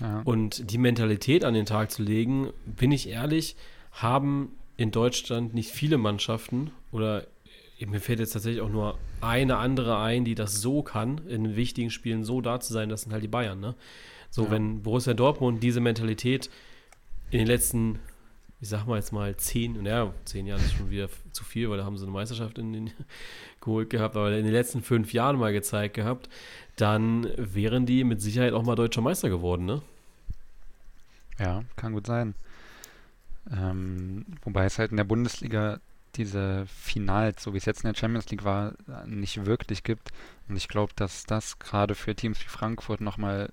ja. 0.00 0.22
Und 0.24 0.70
die 0.70 0.78
Mentalität 0.78 1.44
an 1.44 1.54
den 1.54 1.66
Tag 1.66 1.90
zu 1.90 2.02
legen, 2.02 2.50
bin 2.64 2.92
ich 2.92 3.08
ehrlich, 3.08 3.56
haben 3.92 4.52
in 4.76 4.90
Deutschland 4.90 5.54
nicht 5.54 5.70
viele 5.70 5.98
Mannschaften 5.98 6.70
oder 6.92 7.26
mir 7.86 8.00
fällt 8.00 8.18
jetzt 8.18 8.32
tatsächlich 8.32 8.60
auch 8.60 8.70
nur 8.70 8.98
eine 9.20 9.56
andere 9.58 9.98
ein, 9.98 10.24
die 10.24 10.34
das 10.34 10.60
so 10.60 10.82
kann, 10.82 11.18
in 11.28 11.56
wichtigen 11.56 11.90
Spielen 11.90 12.24
so 12.24 12.40
da 12.40 12.60
zu 12.60 12.72
sein, 12.72 12.88
das 12.88 13.02
sind 13.02 13.12
halt 13.12 13.22
die 13.22 13.28
Bayern, 13.28 13.60
ne? 13.60 13.74
So, 14.30 14.44
ja. 14.44 14.50
wenn 14.50 14.82
Borussia 14.82 15.14
Dortmund 15.14 15.62
diese 15.62 15.80
Mentalität 15.80 16.50
in 17.30 17.38
den 17.38 17.46
letzten, 17.46 17.98
ich 18.60 18.68
sag 18.68 18.86
mal 18.86 18.96
jetzt 18.96 19.12
mal 19.12 19.36
zehn, 19.36 19.82
naja, 19.82 20.12
zehn 20.24 20.46
Jahren 20.46 20.60
ist 20.60 20.72
schon 20.72 20.90
wieder 20.90 21.08
zu 21.32 21.44
viel, 21.44 21.70
weil 21.70 21.78
da 21.78 21.84
haben 21.84 21.96
sie 21.96 22.04
eine 22.04 22.12
Meisterschaft 22.12 22.58
in 22.58 22.72
den, 22.72 22.90
geholt 23.60 23.90
gehabt, 23.90 24.16
aber 24.16 24.32
in 24.32 24.44
den 24.44 24.52
letzten 24.52 24.82
fünf 24.82 25.12
Jahren 25.12 25.38
mal 25.38 25.52
gezeigt 25.52 25.94
gehabt, 25.94 26.28
dann 26.76 27.28
wären 27.36 27.86
die 27.86 28.04
mit 28.04 28.20
Sicherheit 28.20 28.52
auch 28.52 28.64
mal 28.64 28.74
deutscher 28.74 29.00
Meister 29.00 29.28
geworden, 29.28 29.64
ne? 29.64 29.82
Ja, 31.38 31.62
kann 31.76 31.92
gut 31.92 32.06
sein. 32.06 32.34
Ähm, 33.50 34.26
wobei 34.42 34.64
es 34.64 34.78
halt 34.78 34.90
in 34.90 34.96
der 34.96 35.04
Bundesliga 35.04 35.80
diese 36.16 36.66
Finals, 36.66 37.42
so 37.42 37.54
wie 37.54 37.58
es 37.58 37.64
jetzt 37.64 37.84
in 37.84 37.92
der 37.92 37.98
Champions 37.98 38.28
League 38.30 38.44
war, 38.44 38.74
nicht 39.06 39.46
wirklich 39.46 39.84
gibt. 39.84 40.10
Und 40.48 40.56
ich 40.56 40.68
glaube, 40.68 40.92
dass 40.96 41.24
das 41.24 41.58
gerade 41.60 41.94
für 41.94 42.14
Teams 42.14 42.40
wie 42.40 42.48
Frankfurt 42.48 43.00
nochmal 43.00 43.52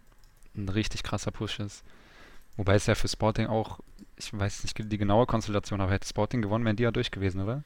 ein 0.56 0.70
richtig 0.70 1.04
krasser 1.04 1.32
Push 1.32 1.60
ist. 1.60 1.84
Wobei 2.58 2.76
es 2.76 2.88
ja 2.88 2.96
für 2.96 3.08
Sporting 3.08 3.48
auch, 3.48 3.80
ich 4.18 4.38
weiß 4.38 4.64
nicht 4.64 4.92
die 4.92 4.98
genaue 4.98 5.26
Konstellation, 5.26 5.82
aber 5.82 5.92
hätte 5.92 6.08
Sporting 6.08 6.42
gewonnen, 6.42 6.66
wären 6.66 6.76
die 6.76 6.84
ja 6.84 6.92
durch 6.92 7.12
gewesen, 7.12 7.42
oder? 7.42 7.64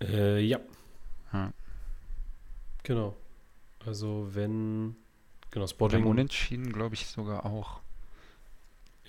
Äh, 0.00 0.40
ja. 0.40 0.60
ja. 1.32 1.52
Genau. 2.82 3.16
Also 3.84 4.28
wenn, 4.32 4.96
genau, 5.50 5.66
Sporting... 5.66 6.00
Oder 6.02 6.10
Unentschieden, 6.10 6.72
glaube 6.72 6.94
ich, 6.94 7.06
sogar 7.06 7.46
auch. 7.46 7.80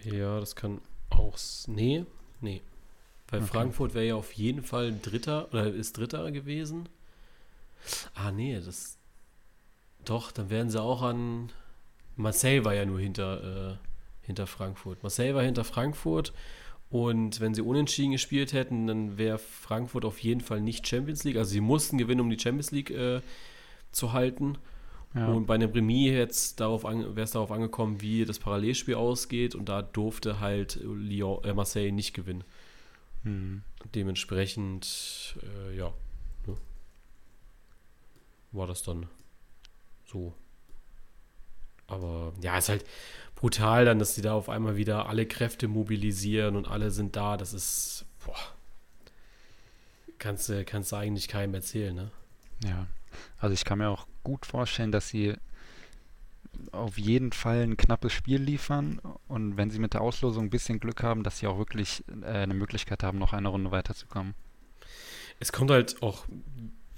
Ja, 0.04 0.40
das 0.40 0.56
kann 0.56 0.82
auch, 1.10 1.38
nee, 1.68 2.06
nee. 2.40 2.62
Weil 3.30 3.42
okay. 3.42 3.50
Frankfurt 3.50 3.94
wäre 3.94 4.06
ja 4.06 4.16
auf 4.16 4.34
jeden 4.34 4.64
Fall 4.64 4.98
Dritter 5.02 5.48
oder 5.50 5.68
ist 5.68 5.98
Dritter 5.98 6.32
gewesen. 6.32 6.90
Ah, 8.14 8.32
nee, 8.32 8.60
das. 8.60 8.98
Doch, 10.04 10.32
dann 10.32 10.50
wären 10.50 10.70
sie 10.70 10.82
auch 10.82 11.02
an. 11.02 11.52
Marseille 12.16 12.66
war 12.66 12.74
ja 12.74 12.86
nur 12.86 13.00
hinter, 13.00 13.72
äh, 13.74 13.78
hinter 14.32 14.48
Frankfurt. 14.48 15.04
Marseille 15.04 15.36
war 15.36 15.44
hinter 15.44 15.64
Frankfurt 15.64 16.34
und 16.90 17.40
wenn 17.40 17.54
sie 17.54 17.62
unentschieden 17.62 18.12
gespielt 18.12 18.54
hätten, 18.54 18.88
dann 18.88 19.18
wäre 19.18 19.38
Frankfurt 19.38 20.04
auf 20.04 20.20
jeden 20.20 20.42
Fall 20.42 20.62
nicht 20.62 20.88
Champions 20.88 21.24
League. 21.24 21.38
Also 21.38 21.52
sie 21.52 21.62
mussten 21.62 21.98
gewinnen, 21.98 22.22
um 22.22 22.30
die 22.30 22.40
Champions 22.40 22.72
League 22.72 22.92
äh, 22.92 23.22
zu 23.92 24.12
halten. 24.14 24.58
Ja. 25.14 25.28
Und 25.28 25.46
bei 25.46 25.56
einem 25.56 25.72
Remis 25.72 26.12
wäre 26.12 26.28
es 26.28 26.56
darauf, 26.56 26.86
angekommen, 26.86 28.02
wie 28.02 28.26
das 28.26 28.40
Parallelspiel 28.40 28.96
ausgeht. 28.96 29.56
Und 29.56 29.70
da 29.70 29.82
durfte 29.82 30.40
halt 30.40 30.80
Lyon, 30.84 31.44
äh, 31.44 31.54
Marseille 31.54 31.92
nicht 31.92 32.14
gewinnen. 32.14 32.44
Mhm. 33.24 33.64
Dementsprechend, 33.94 35.38
äh, 35.44 35.78
ja, 35.78 35.94
war 38.52 38.68
das 38.68 38.84
dann 38.84 39.08
so. 40.06 40.34
Aber 41.88 42.34
ja, 42.42 42.58
ist 42.58 42.70
halt 42.70 42.86
brutal 43.42 43.86
dann, 43.86 43.98
dass 43.98 44.14
sie 44.14 44.22
da 44.22 44.34
auf 44.34 44.50
einmal 44.50 44.78
wieder 44.78 45.10
alle 45.10 45.26
Kräfte 45.26 45.68
mobilisieren 45.68 46.56
und 46.56 46.68
alle 46.68 46.92
sind 46.92 47.16
da. 47.16 47.38
Das 47.38 47.54
ist, 47.54 48.06
boah, 48.24 48.38
kannst 50.20 50.48
du 50.48 50.64
kannst 50.64 50.92
du 50.92 50.96
eigentlich 50.96 51.28
keinem 51.28 51.56
erzählen, 51.56 51.96
ne? 51.96 52.12
Ja, 52.64 52.86
also 53.40 53.54
ich 53.54 53.66
kann 53.66 53.80
mir 53.80 53.90
auch 53.90 54.06
gut 54.24 54.46
vorstellen, 54.46 54.92
dass 54.92 55.10
sie 55.10 55.34
auf 56.72 57.00
jeden 57.00 57.32
Fall 57.32 57.64
ein 57.64 57.78
knappes 57.78 58.14
Spiel 58.14 58.40
liefern 58.40 59.02
und 59.28 59.58
wenn 59.58 59.72
sie 59.72 59.80
mit 59.80 59.96
der 59.96 60.02
Auslosung 60.02 60.46
ein 60.46 60.50
bisschen 60.52 60.80
Glück 60.80 61.02
haben, 61.02 61.24
dass 61.24 61.40
sie 61.40 61.48
auch 61.48 61.58
wirklich 61.58 62.04
äh, 62.22 62.26
eine 62.26 62.54
Möglichkeit 62.54 63.02
haben, 63.02 63.18
noch 63.18 63.34
eine 63.34 63.48
Runde 63.48 63.72
weiterzukommen. 63.72 64.36
Es 65.40 65.52
kommt 65.52 65.72
halt 65.72 66.04
auch, 66.04 66.28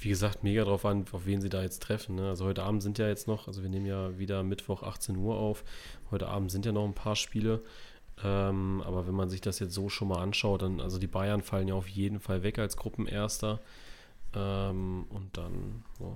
wie 0.04 0.10
gesagt, 0.10 0.44
mega 0.44 0.64
drauf 0.64 0.86
an, 0.86 1.06
auf 1.12 1.26
wen 1.26 1.42
sie 1.42 1.50
da 1.50 1.62
jetzt 1.62 1.82
treffen. 1.82 2.16
Ne? 2.16 2.30
Also 2.30 2.46
heute 2.46 2.64
Abend 2.64 2.84
sind 2.84 2.98
ja 2.98 3.08
jetzt 3.08 3.28
noch, 3.28 3.48
also 3.48 3.64
wir 3.64 3.70
nehmen 3.70 3.86
ja 3.86 4.18
wieder 4.18 4.44
Mittwoch 4.44 4.84
18 4.84 5.16
Uhr 5.18 5.38
auf. 5.38 5.64
Heute 6.12 6.28
Abend 6.28 6.52
sind 6.52 6.66
ja 6.66 6.72
noch 6.72 6.86
ein 6.86 6.94
paar 6.94 7.16
Spiele. 7.16 7.62
Ähm, 8.24 8.84
aber 8.86 9.08
wenn 9.08 9.16
man 9.16 9.30
sich 9.30 9.42
das 9.42 9.60
jetzt 9.60 9.74
so 9.74 9.90
schon 9.90 10.08
mal 10.08 10.22
anschaut, 10.22 10.62
dann, 10.62 10.80
also 10.80 11.00
die 11.00 11.08
Bayern 11.08 11.42
fallen 11.42 11.68
ja 11.68 11.74
auf 11.74 11.88
jeden 11.88 12.20
Fall 12.20 12.44
weg 12.44 12.60
als 12.60 12.78
Gruppenerster. 12.78 13.60
Ähm, 14.36 15.06
und 15.10 15.38
dann, 15.38 15.84
oh, 16.00 16.14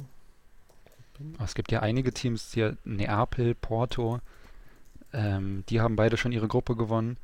es 1.43 1.55
gibt 1.55 1.71
ja 1.71 1.79
einige 1.79 2.13
Teams 2.13 2.53
hier, 2.53 2.77
Neapel, 2.83 3.55
Porto, 3.55 4.19
ähm, 5.13 5.63
die 5.69 5.81
haben 5.81 5.95
beide 5.95 6.17
schon 6.17 6.31
ihre 6.31 6.47
Gruppe 6.47 6.75
gewonnen. 6.75 7.17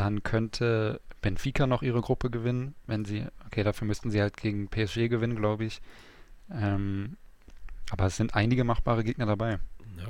Dann 0.00 0.22
könnte 0.22 1.02
Benfica 1.20 1.66
noch 1.66 1.82
ihre 1.82 2.00
Gruppe 2.00 2.30
gewinnen, 2.30 2.74
wenn 2.86 3.04
sie, 3.04 3.26
okay, 3.44 3.62
dafür 3.62 3.86
müssten 3.86 4.10
sie 4.10 4.18
halt 4.18 4.38
gegen 4.38 4.68
PSG 4.68 5.10
gewinnen, 5.10 5.36
glaube 5.36 5.66
ich. 5.66 5.82
Ähm, 6.50 7.18
aber 7.90 8.06
es 8.06 8.16
sind 8.16 8.34
einige 8.34 8.64
machbare 8.64 9.04
Gegner 9.04 9.26
dabei. 9.26 9.58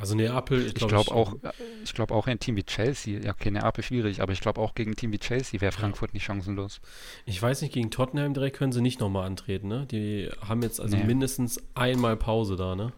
Also 0.01 0.15
Neapel, 0.15 0.65
ich 0.65 0.75
glaube 0.75 0.93
glaub 0.93 1.11
auch, 1.11 1.35
ich 1.83 1.93
glaube 1.93 2.15
auch 2.15 2.29
ein 2.29 2.39
Team 2.39 2.55
wie 2.55 2.63
Chelsea, 2.63 3.19
ja 3.21 3.33
okay, 3.33 3.51
Neapel 3.51 3.83
schwierig, 3.83 4.23
aber 4.23 4.33
ich 4.33 4.41
glaube 4.41 4.61
auch 4.61 4.77
gegen 4.77 4.93
ein 4.93 4.95
Team 4.95 5.11
wie 5.11 5.19
Chelsea 5.19 5.61
wäre 5.61 5.73
Frankfurt 5.73 6.11
ja. 6.11 6.15
nicht 6.15 6.25
chancenlos. 6.25 6.81
Ich 7.27 7.43
weiß 7.43 7.63
nicht, 7.63 7.75
gegen 7.75 7.91
Tottenham 7.91 8.33
direkt 8.33 8.59
können 8.59 8.71
sie 8.71 8.81
nicht 8.81 9.01
nochmal 9.01 9.27
antreten, 9.27 9.67
ne? 9.67 9.87
Die 9.87 10.31
haben 10.49 10.63
jetzt 10.63 10.81
also 10.81 10.97
nee. 10.97 11.03
mindestens 11.03 11.61
einmal 11.75 12.17
Pause 12.17 12.55
da, 12.55 12.77
ne? 12.77 12.93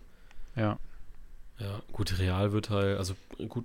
Ja. 0.54 0.78
Ja, 1.58 1.80
gut, 1.92 2.18
Real 2.18 2.52
wird 2.52 2.68
halt, 2.68 2.98
also 2.98 3.14
gut, 3.48 3.64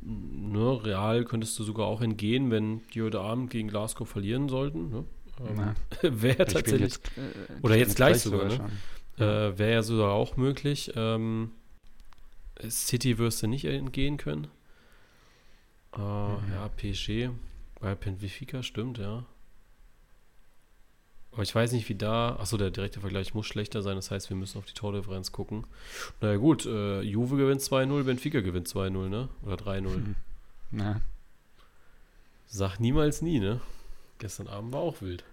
ne, 0.00 0.84
Real 0.84 1.24
könntest 1.24 1.58
du 1.58 1.64
sogar 1.64 1.86
auch 1.86 2.00
entgehen, 2.00 2.50
wenn 2.50 2.82
die 2.94 3.02
heute 3.02 3.20
Abend 3.20 3.50
gegen 3.50 3.68
Glasgow 3.68 4.08
verlieren 4.08 4.48
sollten, 4.48 4.90
ne? 4.90 5.04
Ähm, 5.40 5.74
Wäre 6.22 6.44
tatsächlich. 6.46 6.92
Jetzt, 6.92 7.10
äh, 7.16 7.62
oder 7.62 7.76
jetzt 7.76 7.96
gleich, 7.96 8.12
gleich 8.12 8.22
sogar, 8.22 8.50
sogar 8.50 8.70
ne? 9.18 9.24
Äh, 9.52 9.58
Wäre 9.58 9.72
ja 9.72 9.82
sogar 9.82 10.12
auch 10.12 10.36
möglich. 10.36 10.92
Ähm, 10.96 11.52
City 12.68 13.18
wirst 13.18 13.42
du 13.42 13.46
nicht 13.46 13.64
entgehen 13.64 14.16
können. 14.16 14.48
Äh, 15.96 15.98
mhm. 15.98 16.52
Ja, 16.52 16.68
PSG 16.68 17.30
bei 17.80 17.94
Benfica 17.94 18.62
stimmt, 18.62 18.98
ja. 18.98 19.26
Aber 21.32 21.42
ich 21.42 21.54
weiß 21.54 21.72
nicht, 21.72 21.88
wie 21.88 21.94
da. 21.94 22.36
Achso, 22.36 22.58
der 22.58 22.70
direkte 22.70 23.00
Vergleich 23.00 23.32
muss 23.32 23.46
schlechter 23.46 23.82
sein. 23.82 23.96
Das 23.96 24.10
heißt, 24.10 24.28
wir 24.28 24.36
müssen 24.36 24.58
auf 24.58 24.66
die 24.66 24.74
Tordifferenz 24.74 25.32
gucken. 25.32 25.64
Naja, 26.20 26.36
gut. 26.36 26.66
Äh, 26.66 27.00
Juve 27.00 27.36
gewinnt 27.36 27.62
2-0, 27.62 28.04
Benfica 28.04 28.40
gewinnt 28.40 28.68
2-0, 28.68 29.08
ne? 29.08 29.28
Oder 29.42 29.54
3-0. 29.54 29.94
Hm. 29.94 30.14
Na. 30.72 31.00
Sag 32.46 32.78
niemals 32.80 33.22
nie, 33.22 33.40
ne? 33.40 33.60
Gestern 34.18 34.46
Abend 34.46 34.72
war 34.72 34.80
auch 34.80 35.00
wild. 35.00 35.24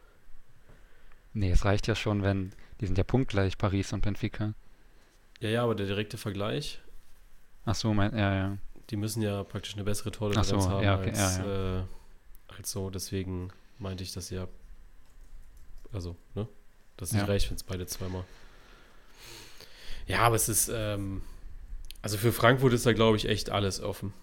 Nee, 1.33 1.51
es 1.51 1.65
reicht 1.65 1.87
ja 1.87 1.95
schon, 1.95 2.23
wenn. 2.23 2.53
Die 2.79 2.85
sind 2.85 2.97
ja 2.97 3.03
punktgleich, 3.03 3.57
Paris 3.57 3.91
und 3.91 4.01
Benfica. 4.01 4.53
Ja, 5.41 5.49
ja, 5.49 5.63
aber 5.63 5.75
der 5.75 5.85
direkte 5.85 6.17
Vergleich. 6.17 6.79
Ach 7.65 7.75
so, 7.75 7.93
mein, 7.93 8.17
ja, 8.17 8.33
ja. 8.33 8.57
Die 8.89 8.95
müssen 8.95 9.21
ja 9.21 9.43
praktisch 9.43 9.73
eine 9.75 9.83
bessere 9.83 10.11
Tordifferenz 10.11 10.63
so, 10.63 10.69
haben 10.69 10.83
ja, 10.83 10.97
okay, 10.97 11.09
als, 11.09 11.37
ja, 11.37 11.45
ja. 11.45 11.79
Äh, 11.79 11.83
als 12.57 12.71
so. 12.71 12.89
Deswegen 12.89 13.51
meinte 13.79 14.03
ich, 14.03 14.13
dass 14.13 14.29
sie 14.29 14.35
ja 14.35 14.47
also, 15.91 16.15
ne? 16.35 16.47
Das 16.97 17.09
ist 17.09 17.15
ja. 17.15 17.21
nicht 17.21 17.29
reicht, 17.29 17.49
wenn 17.49 17.55
es 17.55 17.63
beide 17.63 17.85
zweimal. 17.87 18.25
Ja, 20.05 20.19
aber 20.21 20.35
es 20.35 20.49
ist, 20.49 20.69
ähm, 20.73 21.21
also 22.01 22.17
für 22.17 22.31
Frankfurt 22.31 22.73
ist 22.73 22.85
da, 22.85 22.93
glaube 22.93 23.17
ich, 23.17 23.27
echt 23.27 23.49
alles 23.49 23.79
offen. 23.79 24.13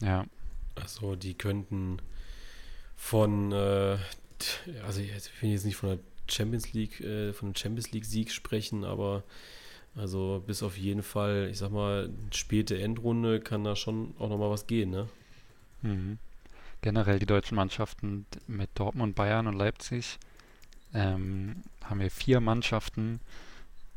Ja. 0.00 0.26
Also, 0.74 1.16
die 1.16 1.34
könnten 1.34 1.98
von, 2.96 3.52
äh, 3.52 3.98
also 4.84 5.00
ich 5.00 5.12
will 5.40 5.50
jetzt 5.50 5.64
nicht 5.64 5.76
von 5.76 5.90
der 5.90 5.98
Champions 6.28 6.72
League, 6.72 7.00
äh, 7.00 7.32
von 7.32 7.48
einem 7.48 7.56
Champions 7.56 7.90
League 7.92 8.04
Sieg 8.04 8.30
sprechen, 8.30 8.84
aber 8.84 9.24
also 9.94 10.42
bis 10.46 10.62
auf 10.62 10.78
jeden 10.78 11.02
Fall, 11.02 11.48
ich 11.50 11.58
sag 11.58 11.70
mal, 11.70 12.10
späte 12.32 12.80
Endrunde 12.80 13.40
kann 13.40 13.64
da 13.64 13.76
schon 13.76 14.14
auch 14.18 14.28
nochmal 14.28 14.50
was 14.50 14.66
gehen, 14.66 14.90
ne? 14.90 15.08
Mhm 15.82 16.18
generell 16.82 17.18
die 17.18 17.26
deutschen 17.26 17.56
Mannschaften 17.56 18.26
mit 18.46 18.70
Dortmund, 18.74 19.14
Bayern 19.14 19.46
und 19.46 19.56
Leipzig 19.56 20.18
ähm, 20.92 21.62
haben 21.84 22.00
wir 22.00 22.10
vier 22.10 22.40
Mannschaften, 22.40 23.20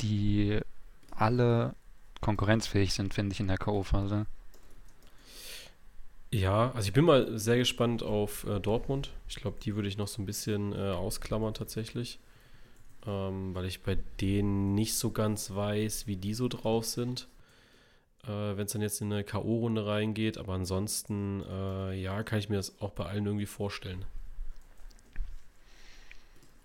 die 0.01 0.60
alle 1.12 1.75
konkurrenzfähig 2.22 2.94
sind, 2.94 3.13
finde 3.13 3.34
ich, 3.34 3.39
in 3.39 3.48
der 3.48 3.58
K.O.-Phase. 3.58 4.25
Ja, 6.32 6.72
also 6.74 6.88
ich 6.88 6.94
bin 6.94 7.06
mal 7.06 7.38
sehr 7.38 7.58
gespannt 7.58 8.04
auf 8.04 8.46
äh, 8.46 8.60
Dortmund. 8.60 9.12
Ich 9.27 9.36
glaube, 9.36 9.58
die 9.62 9.75
würde 9.75 9.88
ich 9.88 9.98
noch 9.98 10.08
so 10.08 10.22
ein 10.22 10.25
bisschen 10.25 10.74
äh, 10.74 10.92
ausklammern 10.92 11.54
tatsächlich, 11.54 12.20
ähm, 13.06 13.54
weil 13.56 13.65
ich 13.65 13.84
bei 13.84 13.98
denen 14.20 14.75
nicht 14.75 14.96
so 14.96 15.12
ganz 15.12 15.54
weiß, 15.54 16.08
wie 16.08 16.18
die 16.18 16.34
so 16.34 16.48
drauf 16.48 16.86
sind 16.86 17.27
äh, 18.27 18.58
wenn 18.58 18.65
es 18.65 18.72
dann 18.72 18.82
jetzt 18.82 19.01
in 19.01 19.12
eine 19.12 19.24
K.O.-Runde 19.24 19.86
reingeht. 19.86 20.38
Aber 20.38 20.53
ansonsten, 20.53 21.44
äh, 21.44 21.94
ja, 21.94 22.24
kann 22.24 22.39
ich 22.39 22.50
mir 22.50 22.58
das 22.58 22.82
auch 22.82 22.91
bei 22.91 23.05
allen 23.05 23.25
irgendwie 23.25 23.46
vorstellen. 23.46 24.05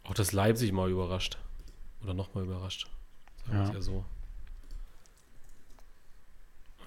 Auch 0.04 0.14
dass 0.14 0.32
Leipzig 0.32 0.72
mal 0.72 0.90
überrascht. 0.90 1.38
Oder 2.02 2.14
nochmal 2.14 2.44
überrascht. 2.44 2.88
Sagen 3.46 3.58
wir 3.58 3.66
ja. 3.66 3.72
ja 3.74 3.80
so. 3.80 4.04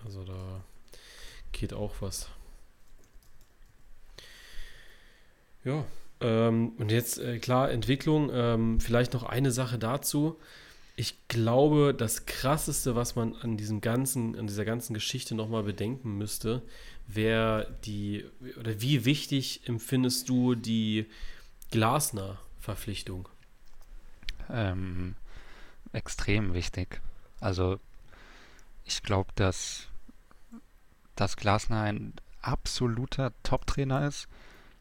Also 0.04 0.24
da 0.24 0.64
geht 1.52 1.74
auch 1.74 1.94
was. 2.02 2.30
Ja, 5.64 5.86
ähm, 6.20 6.74
und 6.78 6.92
jetzt 6.92 7.20
äh, 7.20 7.40
klar, 7.40 7.72
Entwicklung. 7.72 8.30
Ähm, 8.34 8.80
vielleicht 8.80 9.14
noch 9.14 9.24
eine 9.24 9.52
Sache 9.52 9.78
dazu 9.78 10.40
ich 10.96 11.28
glaube, 11.28 11.94
das 11.98 12.26
krasseste, 12.26 12.96
was 12.96 13.16
man 13.16 13.36
an 13.38 13.58
diesem 13.58 13.82
ganzen, 13.82 14.38
an 14.38 14.48
dieser 14.48 14.66
ganzen 14.66 14.94
Geschichte 14.94 15.34
nochmal 15.34 15.64
bedenken 15.64 16.18
müsste, 16.18 16.62
wäre 17.08 17.76
die, 17.84 18.26
oder 18.60 18.80
wie 18.80 19.06
wichtig 19.06 19.68
empfindest 19.68 20.30
du 20.30 20.54
die 20.56 21.08
Glasner-Verpflichtung? 21.72 23.28
Ähm, 24.50 25.16
extrem 25.94 26.54
wichtig. 26.54 27.02
Also, 27.40 27.80
ich 28.86 29.02
glaube, 29.02 29.32
dass, 29.36 29.88
dass 31.16 31.38
Glasner 31.38 31.82
ein 31.82 32.14
absoluter 32.42 33.34
Top-Trainer 33.42 34.08
ist. 34.08 34.28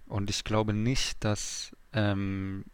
Und 0.06 0.28
ich 0.28 0.44
glaube 0.44 0.74
nicht, 0.74 1.24
dass 1.24 1.74
ähm, 1.94 2.66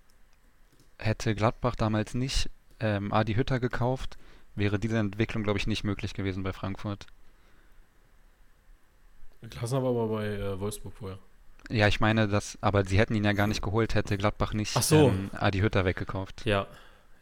hätte 0.99 1.37
Gladbach 1.37 1.77
damals 1.77 2.15
nicht 2.15 2.51
ähm, 2.81 3.13
Adi 3.13 3.35
Hütter 3.35 3.61
gekauft, 3.61 4.19
wäre 4.55 4.79
diese 4.79 4.99
Entwicklung, 4.99 5.43
glaube 5.43 5.59
ich, 5.59 5.67
nicht 5.67 5.85
möglich 5.85 6.15
gewesen 6.15 6.43
bei 6.43 6.53
Frankfurt. 6.53 7.07
Klassen 9.51 9.77
aber 9.77 10.09
bei 10.09 10.27
äh, 10.27 10.61
Wolfsburg 10.61 10.95
vorher. 10.95 11.19
Ja, 11.71 11.87
ich 11.87 12.01
meine, 12.01 12.29
dass, 12.29 12.59
aber 12.61 12.85
sie 12.85 12.99
hätten 12.99 13.15
ihn 13.15 13.25
ja 13.25 13.33
gar 13.33 13.47
nicht 13.47 13.63
geholt, 13.63 13.95
hätte 13.95 14.17
Gladbach 14.17 14.53
nicht 14.53 14.73
so. 14.83 15.09
ähm, 15.09 15.31
Adi 15.33 15.61
Hütter 15.61 15.85
weggekauft. 15.85 16.45
Ja, 16.45 16.67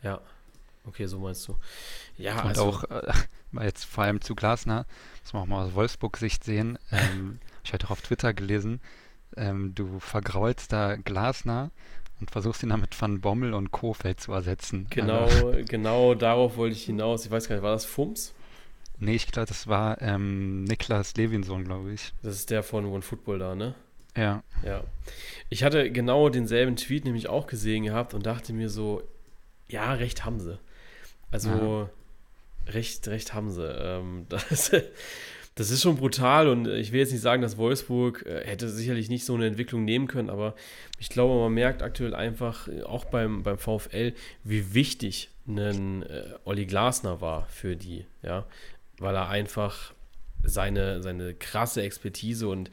ja. 0.02 0.20
Okay, 0.86 1.06
so 1.06 1.18
meinst 1.18 1.48
du. 1.48 1.56
Ja, 2.16 2.42
Und 2.42 2.48
also, 2.48 2.62
auch 2.64 2.84
äh, 2.84 3.12
jetzt 3.64 3.84
vor 3.84 4.04
allem 4.04 4.20
zu 4.20 4.34
Glasner, 4.34 4.86
muss 5.22 5.32
man 5.32 5.42
auch 5.42 5.46
mal 5.46 5.66
aus 5.66 5.74
Wolfsburg-Sicht 5.74 6.44
sehen. 6.44 6.78
Ähm, 6.92 7.40
ich 7.64 7.72
hatte 7.72 7.86
auch 7.86 7.92
auf 7.92 8.02
Twitter 8.02 8.32
gelesen, 8.32 8.80
ähm, 9.36 9.74
du 9.74 9.98
vergraulst 9.98 10.72
da 10.72 10.96
Glasner 10.96 11.70
und 12.20 12.30
versuchst 12.30 12.62
ihn 12.62 12.70
damit 12.70 13.00
Van 13.00 13.20
Bommel 13.20 13.54
und 13.54 13.70
Kofeld 13.70 14.20
zu 14.20 14.32
ersetzen. 14.32 14.86
Genau, 14.90 15.24
also, 15.24 15.52
genau 15.68 16.14
darauf 16.14 16.56
wollte 16.56 16.76
ich 16.76 16.84
hinaus. 16.84 17.24
Ich 17.24 17.30
weiß 17.30 17.48
gar 17.48 17.56
nicht, 17.56 17.62
war 17.62 17.72
das 17.72 17.84
Fums? 17.84 18.32
Nee, 18.98 19.14
ich 19.14 19.30
glaube, 19.30 19.46
das 19.46 19.66
war 19.66 20.00
ähm, 20.00 20.64
Niklas 20.64 21.14
Levinson, 21.16 21.64
glaube 21.64 21.92
ich. 21.92 22.12
Das 22.22 22.34
ist 22.34 22.50
der 22.50 22.62
von 22.62 22.86
One 22.86 23.02
Football 23.02 23.38
da, 23.38 23.54
ne? 23.54 23.74
Ja. 24.16 24.42
Ja. 24.64 24.82
Ich 25.50 25.62
hatte 25.62 25.90
genau 25.90 26.30
denselben 26.30 26.76
Tweet 26.76 27.04
nämlich 27.04 27.28
auch 27.28 27.46
gesehen 27.46 27.84
gehabt 27.84 28.14
und 28.14 28.24
dachte 28.24 28.54
mir 28.54 28.70
so, 28.70 29.02
ja, 29.68 29.92
recht 29.92 30.24
haben 30.24 30.40
sie. 30.40 30.58
Also, 31.30 31.90
ja. 32.66 32.72
recht, 32.72 33.06
recht 33.08 33.34
haben 33.34 33.50
sie. 33.50 33.66
Ähm, 33.66 34.26
das, 34.30 34.72
das 35.56 35.70
ist 35.70 35.82
schon 35.82 35.96
brutal 35.96 36.48
und 36.48 36.68
ich 36.68 36.92
will 36.92 37.00
jetzt 37.00 37.12
nicht 37.12 37.22
sagen, 37.22 37.40
dass 37.40 37.56
Wolfsburg 37.56 38.24
äh, 38.26 38.46
hätte 38.46 38.68
sicherlich 38.68 39.08
nicht 39.08 39.24
so 39.24 39.34
eine 39.34 39.46
Entwicklung 39.46 39.84
nehmen 39.84 40.06
können, 40.06 40.28
aber 40.28 40.54
ich 40.98 41.08
glaube, 41.08 41.40
man 41.40 41.52
merkt 41.54 41.82
aktuell 41.82 42.14
einfach, 42.14 42.68
äh, 42.68 42.82
auch 42.82 43.06
beim, 43.06 43.42
beim 43.42 43.56
VfL, 43.56 44.12
wie 44.44 44.74
wichtig 44.74 45.30
ein 45.48 46.02
äh, 46.02 46.34
Olli 46.44 46.66
Glasner 46.66 47.22
war 47.22 47.46
für 47.48 47.74
die, 47.74 48.04
ja, 48.22 48.44
weil 48.98 49.14
er 49.14 49.30
einfach 49.30 49.94
seine, 50.44 51.02
seine 51.02 51.32
krasse 51.32 51.82
Expertise 51.82 52.48
und 52.48 52.70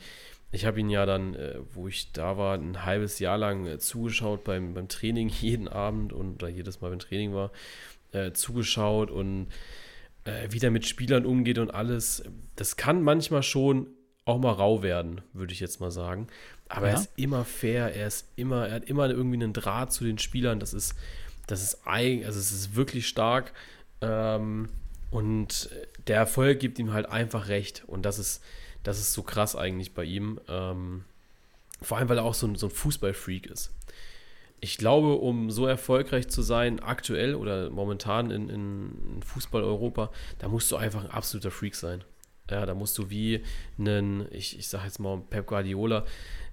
ich 0.51 0.65
habe 0.65 0.81
ihn 0.81 0.89
ja 0.89 1.05
dann, 1.05 1.35
äh, 1.35 1.59
wo 1.73 1.87
ich 1.87 2.11
da 2.11 2.37
war, 2.37 2.57
ein 2.57 2.85
halbes 2.85 3.17
Jahr 3.19 3.37
lang 3.37 3.65
äh, 3.65 3.79
zugeschaut 3.79 4.43
beim, 4.43 4.73
beim 4.73 4.89
Training, 4.89 5.29
jeden 5.41 5.69
Abend 5.69 6.11
und 6.11 6.43
oder 6.43 6.51
jedes 6.51 6.81
Mal, 6.81 6.91
wenn 6.91 6.99
Training 6.99 7.33
war, 7.33 7.51
äh, 8.11 8.33
zugeschaut 8.33 9.09
und 9.09 9.47
äh, 10.25 10.47
wie 10.49 10.59
der 10.59 10.71
mit 10.71 10.87
Spielern 10.87 11.25
umgeht 11.25 11.57
und 11.57 11.71
alles. 11.73 12.23
Das 12.55 12.77
kann 12.77 13.01
manchmal 13.01 13.43
schon 13.43 13.87
auch 14.25 14.39
mal 14.39 14.51
rau 14.51 14.83
werden, 14.83 15.21
würde 15.33 15.53
ich 15.53 15.59
jetzt 15.59 15.79
mal 15.79 15.91
sagen. 15.91 16.27
Aber 16.69 16.87
ja. 16.87 16.93
er 16.93 16.99
ist 16.99 17.09
immer 17.17 17.45
fair, 17.45 17.93
er 17.93 18.07
ist 18.07 18.27
immer, 18.35 18.67
er 18.67 18.75
hat 18.75 18.85
immer 18.85 19.09
irgendwie 19.09 19.35
einen 19.35 19.53
Draht 19.53 19.91
zu 19.91 20.03
den 20.03 20.17
Spielern. 20.17 20.59
Das 20.59 20.73
ist, 20.73 20.95
das 21.47 21.61
ist 21.61 21.85
eigen, 21.85 22.25
also 22.25 22.39
es 22.39 22.51
ist 22.51 22.75
wirklich 22.75 23.07
stark. 23.07 23.53
Ähm, 24.01 24.69
und 25.11 25.69
der 26.07 26.17
Erfolg 26.17 26.59
gibt 26.59 26.79
ihm 26.79 26.93
halt 26.93 27.07
einfach 27.07 27.47
recht. 27.47 27.83
Und 27.85 28.03
das 28.03 28.17
ist, 28.17 28.41
das 28.83 28.99
ist 28.99 29.13
so 29.13 29.23
krass 29.23 29.55
eigentlich 29.55 29.93
bei 29.93 30.03
ihm. 30.03 30.39
Ähm, 30.47 31.03
vor 31.81 31.97
allem, 31.97 32.09
weil 32.09 32.17
er 32.17 32.23
auch 32.23 32.33
so 32.33 32.47
ein, 32.47 32.55
so 32.55 32.67
ein 32.67 32.71
Fußballfreak 32.71 33.45
ist. 33.45 33.71
Ich 34.63 34.77
glaube, 34.77 35.15
um 35.15 35.51
so 35.51 35.67
erfolgreich 35.67 36.29
zu 36.29 36.41
sein, 36.41 36.79
aktuell 36.79 37.35
oder 37.35 37.69
momentan 37.69 38.31
in, 38.31 38.47
in 38.47 39.21
Fußball-Europa, 39.21 40.09
da 40.39 40.47
musst 40.47 40.71
du 40.71 40.77
einfach 40.77 41.03
ein 41.03 41.11
absoluter 41.11 41.51
Freak 41.51 41.75
sein. 41.75 42.05
Ja, 42.49 42.65
da 42.65 42.73
musst 42.73 42.97
du 42.97 43.09
wie 43.09 43.43
einen, 43.77 44.25
ich, 44.31 44.57
ich 44.57 44.69
sage 44.69 44.85
jetzt 44.85 44.99
mal 44.99 45.21
Pep 45.29 45.47
Guardiola, 45.47 46.05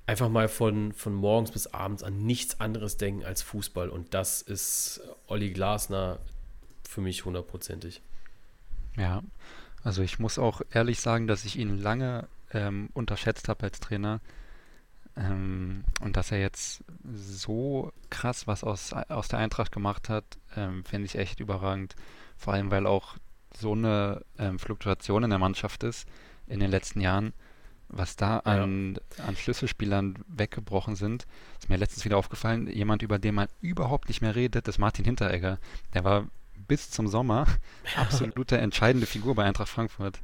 einfach 0.06 0.28
mal 0.28 0.48
von, 0.48 0.92
von 0.92 1.14
morgens 1.14 1.52
bis 1.52 1.68
abends 1.68 2.02
an 2.02 2.26
nichts 2.26 2.58
anderes 2.58 2.96
denken 2.96 3.24
als 3.24 3.42
Fußball. 3.42 3.88
Und 3.88 4.12
das 4.12 4.42
ist 4.42 5.02
Olli 5.28 5.52
Glasner 5.52 6.18
für 6.88 7.02
mich 7.02 7.24
hundertprozentig. 7.24 8.02
Ja, 8.96 9.22
also 9.84 10.02
ich 10.02 10.18
muss 10.18 10.36
auch 10.36 10.62
ehrlich 10.72 10.98
sagen, 10.98 11.28
dass 11.28 11.44
ich 11.44 11.56
ihn 11.56 11.78
lange 11.78 12.26
ähm, 12.52 12.88
unterschätzt 12.92 13.48
habe 13.48 13.62
als 13.66 13.78
Trainer. 13.78 14.20
Ähm, 15.16 15.84
und 16.00 16.16
dass 16.16 16.30
er 16.30 16.40
jetzt 16.40 16.84
so 17.12 17.92
krass 18.10 18.46
was 18.46 18.64
aus, 18.64 18.92
aus 18.92 19.28
der 19.28 19.38
Eintracht 19.38 19.72
gemacht 19.72 20.08
hat, 20.08 20.24
ähm, 20.56 20.84
finde 20.84 21.06
ich 21.06 21.16
echt 21.16 21.40
überragend. 21.40 21.96
Vor 22.36 22.54
allem, 22.54 22.70
weil 22.70 22.86
auch 22.86 23.16
so 23.58 23.72
eine 23.72 24.24
ähm, 24.38 24.58
Fluktuation 24.58 25.24
in 25.24 25.30
der 25.30 25.38
Mannschaft 25.38 25.82
ist 25.82 26.06
in 26.46 26.60
den 26.60 26.70
letzten 26.70 27.00
Jahren, 27.00 27.32
was 27.88 28.16
da 28.16 28.38
an, 28.38 28.98
ja. 29.18 29.24
an 29.24 29.36
Schlüsselspielern 29.36 30.18
weggebrochen 30.28 30.96
sind. 30.96 31.26
Ist 31.58 31.68
mir 31.68 31.76
letztens 31.76 32.04
wieder 32.04 32.16
aufgefallen, 32.16 32.68
jemand, 32.68 33.02
über 33.02 33.18
den 33.18 33.34
man 33.34 33.48
überhaupt 33.60 34.08
nicht 34.08 34.20
mehr 34.20 34.34
redet, 34.34 34.68
ist 34.68 34.78
Martin 34.78 35.04
Hinteregger. 35.04 35.58
Der 35.94 36.04
war 36.04 36.26
bis 36.68 36.90
zum 36.90 37.08
Sommer 37.08 37.46
absolute 37.96 38.58
entscheidende 38.58 39.06
Figur 39.06 39.34
bei 39.34 39.44
Eintracht 39.44 39.68
Frankfurt. 39.68 40.20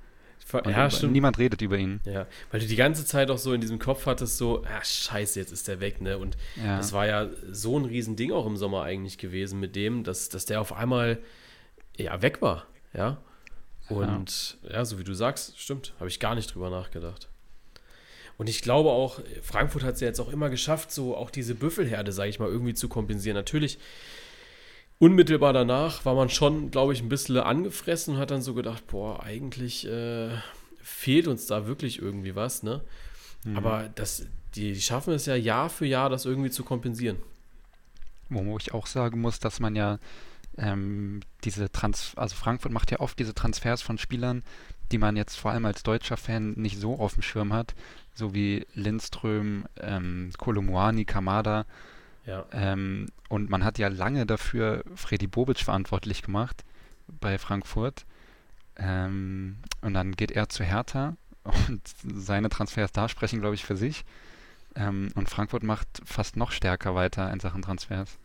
Und 0.53 0.71
ja, 0.71 0.89
stimmt. 0.91 1.13
Niemand 1.13 1.39
redet 1.39 1.61
über 1.61 1.77
ihn. 1.77 2.01
Ja, 2.05 2.27
weil 2.51 2.61
du 2.61 2.67
die 2.67 2.77
ganze 2.77 3.05
Zeit 3.05 3.31
auch 3.31 3.39
so 3.39 3.53
in 3.53 3.61
diesem 3.61 3.79
Kopf 3.79 4.07
hattest, 4.07 4.37
so, 4.37 4.65
ah, 4.65 4.85
scheiße, 4.85 5.41
jetzt 5.41 5.51
ist 5.51 5.67
der 5.67 5.81
weg, 5.81 6.01
ne? 6.01 6.19
Und 6.19 6.37
ja. 6.57 6.77
das 6.77 6.93
war 6.93 7.07
ja 7.07 7.29
so 7.51 7.79
ein 7.79 7.85
Riesending 7.85 8.31
auch 8.33 8.47
im 8.47 8.57
Sommer 8.57 8.85
eigentlich 8.85 9.19
gewesen 9.19 9.59
mit 9.59 9.75
dem, 9.75 10.05
dass, 10.05 10.29
dass 10.29 10.47
der 10.47 10.61
auf 10.61 10.73
einmal 10.73 11.19
ja 11.97 12.23
weg 12.23 12.43
war, 12.43 12.67
ja. 12.95 13.19
Und 13.89 14.59
ja, 14.63 14.75
ja 14.75 14.85
so 14.85 14.99
wie 14.99 15.05
du 15.05 15.15
sagst, 15.15 15.59
stimmt, 15.59 15.95
habe 15.99 16.09
ich 16.09 16.21
gar 16.21 16.35
nicht 16.35 16.55
drüber 16.55 16.71
nachgedacht. 16.71 17.29
Und 18.39 18.49
ich 18.49 18.63
glaube 18.63 18.91
auch, 18.91 19.21
Frankfurt 19.43 19.83
hat 19.83 19.95
es 19.95 20.01
ja 20.01 20.09
jetzt 20.09 20.21
auch 20.21 20.31
immer 20.31 20.51
geschafft, 20.51 20.93
so 20.93 21.17
auch 21.17 21.31
diese 21.31 21.55
Büffelherde, 21.55 22.13
sage 22.13 22.29
ich 22.29 22.39
mal, 22.39 22.49
irgendwie 22.49 22.75
zu 22.75 22.89
kompensieren. 22.89 23.35
Natürlich 23.35 23.79
unmittelbar 24.99 25.53
danach 25.53 26.05
war 26.05 26.15
man 26.15 26.29
schon, 26.29 26.71
glaube 26.71 26.93
ich, 26.93 27.03
ein 27.03 27.09
bisschen 27.09 27.37
angefressen 27.39 28.15
und 28.15 28.21
hat 28.21 28.31
dann 28.31 28.43
so 28.43 28.55
gedacht, 28.55 28.87
boah, 28.87 29.23
eigentlich 29.23 29.87
äh, 29.87 30.31
fehlt 30.83 31.27
uns 31.27 31.47
da 31.47 31.67
wirklich 31.67 32.01
irgendwie 32.01 32.35
was, 32.35 32.63
ne? 32.63 32.83
Mhm. 33.45 33.57
Aber 33.57 33.91
das, 33.95 34.27
die, 34.55 34.81
schaffen 34.81 35.13
es 35.15 35.27
ja 35.27 35.37
Jahr 35.37 35.69
für 35.69 35.87
Jahr, 35.87 36.11
das 36.11 36.25
irgendwie 36.25 36.51
zu 36.51 36.65
kompensieren. 36.65 37.19
Wo 38.29 38.57
ich 38.59 38.75
auch 38.75 38.87
sagen 38.87 39.21
muss, 39.21 39.39
dass 39.39 39.61
man 39.61 39.77
ja 39.77 39.99
ähm, 40.59 41.21
diese 41.45 41.71
Trans 41.71 42.13
also 42.17 42.35
Frankfurt 42.35 42.73
macht 42.73 42.91
ja 42.91 43.01
oft 43.01 43.19
diese 43.19 43.35
Transfers 43.35 43.83
von 43.83 43.99
Spielern, 43.99 44.43
die 44.91 44.99
man 44.99 45.17
jetzt 45.17 45.37
vor 45.37 45.51
allem 45.51 45.67
als 45.67 45.83
deutscher 45.83 46.17
Fan 46.17 46.53
nicht 46.53 46.81
so 46.81 46.99
auf 46.99 47.15
dem 47.15 47.23
Schirm 47.23 47.53
hat, 47.53 47.75
so 48.15 48.35
wie 48.35 48.67
Lindström, 48.75 49.67
ähm, 49.81 50.31
Kolomuani, 50.39 51.05
Kamada, 51.05 51.67
ja. 52.27 52.45
Ähm, 52.53 53.07
und 53.29 53.51
man 53.51 53.65
hat 53.65 53.79
ja 53.79 53.89
lange 53.89 54.27
dafür 54.27 54.85
Freddy 54.95 55.27
Bobic 55.27 55.61
verantwortlich 55.61 56.23
gemacht 56.23 56.65
bei 57.07 57.39
Frankfurt. 57.39 58.05
Ähm, 58.77 59.59
und 59.81 59.95
dann 59.95 60.13
geht 60.13 60.33
er 60.33 60.49
zu 60.49 60.65
Hertha 60.65 61.17
und 61.69 61.81
seine 62.05 62.49
Transfers 62.49 62.93
da 62.93 63.09
sprechen, 63.09 63.41
glaube 63.41 63.55
ich, 63.55 63.65
für 63.65 63.77
sich. 63.77 64.05
Ähm, 64.75 65.11
und 65.15 65.31
Frankfurt 65.31 65.63
macht 65.63 65.89
fast 66.05 66.37
noch 66.37 66.51
stärker 66.51 66.95
weiter 66.95 67.33
in 67.33 67.41
Sachen 67.41 67.63
Transfers. 67.63 68.19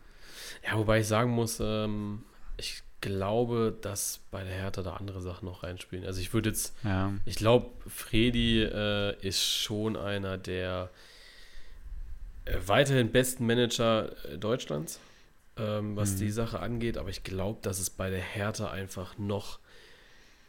Ja, 0.66 0.76
wobei 0.76 1.00
ich 1.00 1.06
sagen 1.06 1.30
muss, 1.30 1.60
ähm, 1.60 2.24
ich 2.56 2.82
glaube, 3.00 3.76
dass 3.80 4.20
bei 4.30 4.44
der 4.44 4.52
Hertha 4.52 4.82
da 4.82 4.94
andere 4.94 5.20
Sachen 5.20 5.46
noch 5.46 5.62
reinspielen. 5.62 6.04
Also 6.04 6.20
ich 6.20 6.34
würde 6.34 6.50
jetzt, 6.50 6.74
ja. 6.84 7.12
ich 7.24 7.36
glaube, 7.36 7.70
Freddy 7.86 8.62
äh, 8.62 9.16
ist 9.20 9.42
schon 9.42 9.96
einer, 9.96 10.38
der 10.38 10.90
weiterhin 12.66 13.12
besten 13.12 13.46
Manager 13.46 14.12
äh, 14.26 14.38
Deutschlands, 14.38 15.00
ähm, 15.56 15.96
was 15.96 16.14
mhm. 16.14 16.18
die 16.18 16.30
Sache 16.30 16.60
angeht, 16.60 16.98
aber 16.98 17.08
ich 17.08 17.24
glaube, 17.24 17.60
dass 17.62 17.78
es 17.78 17.90
bei 17.90 18.10
der 18.10 18.20
Hertha 18.20 18.70
einfach 18.70 19.18
noch 19.18 19.58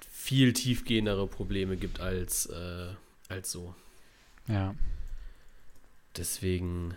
viel 0.09 0.53
tiefgehendere 0.53 1.27
Probleme 1.27 1.77
gibt 1.77 1.99
als, 1.99 2.45
äh, 2.47 2.87
als 3.29 3.51
so. 3.51 3.75
Ja. 4.47 4.75
Deswegen, 6.15 6.95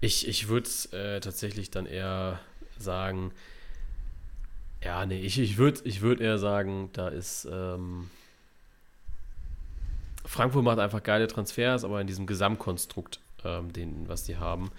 ich, 0.00 0.26
ich 0.26 0.48
würde 0.48 0.68
äh, 0.92 1.20
tatsächlich 1.20 1.70
dann 1.70 1.86
eher 1.86 2.40
sagen, 2.78 3.32
ja, 4.82 5.04
nee, 5.06 5.20
ich, 5.20 5.38
ich 5.38 5.56
würde 5.56 5.80
ich 5.84 6.00
würd 6.00 6.20
eher 6.20 6.38
sagen, 6.38 6.90
da 6.92 7.08
ist 7.08 7.48
ähm, 7.50 8.10
Frankfurt 10.24 10.64
macht 10.64 10.78
einfach 10.78 11.02
geile 11.02 11.26
Transfers, 11.28 11.84
aber 11.84 12.00
in 12.00 12.06
diesem 12.06 12.26
Gesamtkonstrukt 12.26 13.20
ähm, 13.46 13.72
den, 13.72 14.08
was 14.08 14.24
die 14.24 14.36
haben. 14.36 14.70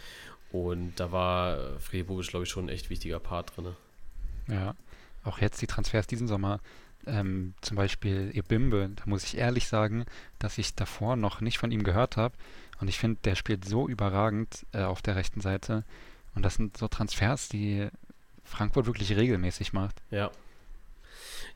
Und 0.51 0.99
da 0.99 1.11
war 1.11 1.79
Freddy 1.79 2.03
Bobic, 2.03 2.27
glaube 2.27 2.43
ich, 2.43 2.49
schon 2.49 2.65
ein 2.65 2.69
echt 2.69 2.89
wichtiger 2.89 3.19
Part 3.19 3.55
drin. 3.55 3.75
Ja, 4.47 4.75
auch 5.23 5.39
jetzt 5.39 5.61
die 5.61 5.67
Transfers 5.67 6.07
diesen 6.07 6.27
Sommer. 6.27 6.59
Ähm, 7.05 7.53
zum 7.61 7.77
Beispiel 7.77 8.31
Ebimbe, 8.33 8.89
da 8.95 9.03
muss 9.05 9.23
ich 9.23 9.37
ehrlich 9.37 9.67
sagen, 9.67 10.05
dass 10.39 10.57
ich 10.57 10.75
davor 10.75 11.15
noch 11.15 11.41
nicht 11.41 11.57
von 11.57 11.71
ihm 11.71 11.83
gehört 11.83 12.17
habe. 12.17 12.35
Und 12.79 12.87
ich 12.87 12.97
finde, 12.97 13.19
der 13.23 13.35
spielt 13.35 13.65
so 13.65 13.87
überragend 13.87 14.65
äh, 14.73 14.83
auf 14.83 15.01
der 15.01 15.15
rechten 15.15 15.41
Seite. 15.41 15.83
Und 16.35 16.43
das 16.43 16.55
sind 16.55 16.77
so 16.77 16.87
Transfers, 16.87 17.49
die 17.49 17.87
Frankfurt 18.43 18.85
wirklich 18.85 19.15
regelmäßig 19.15 19.73
macht. 19.73 20.01
Ja, 20.11 20.31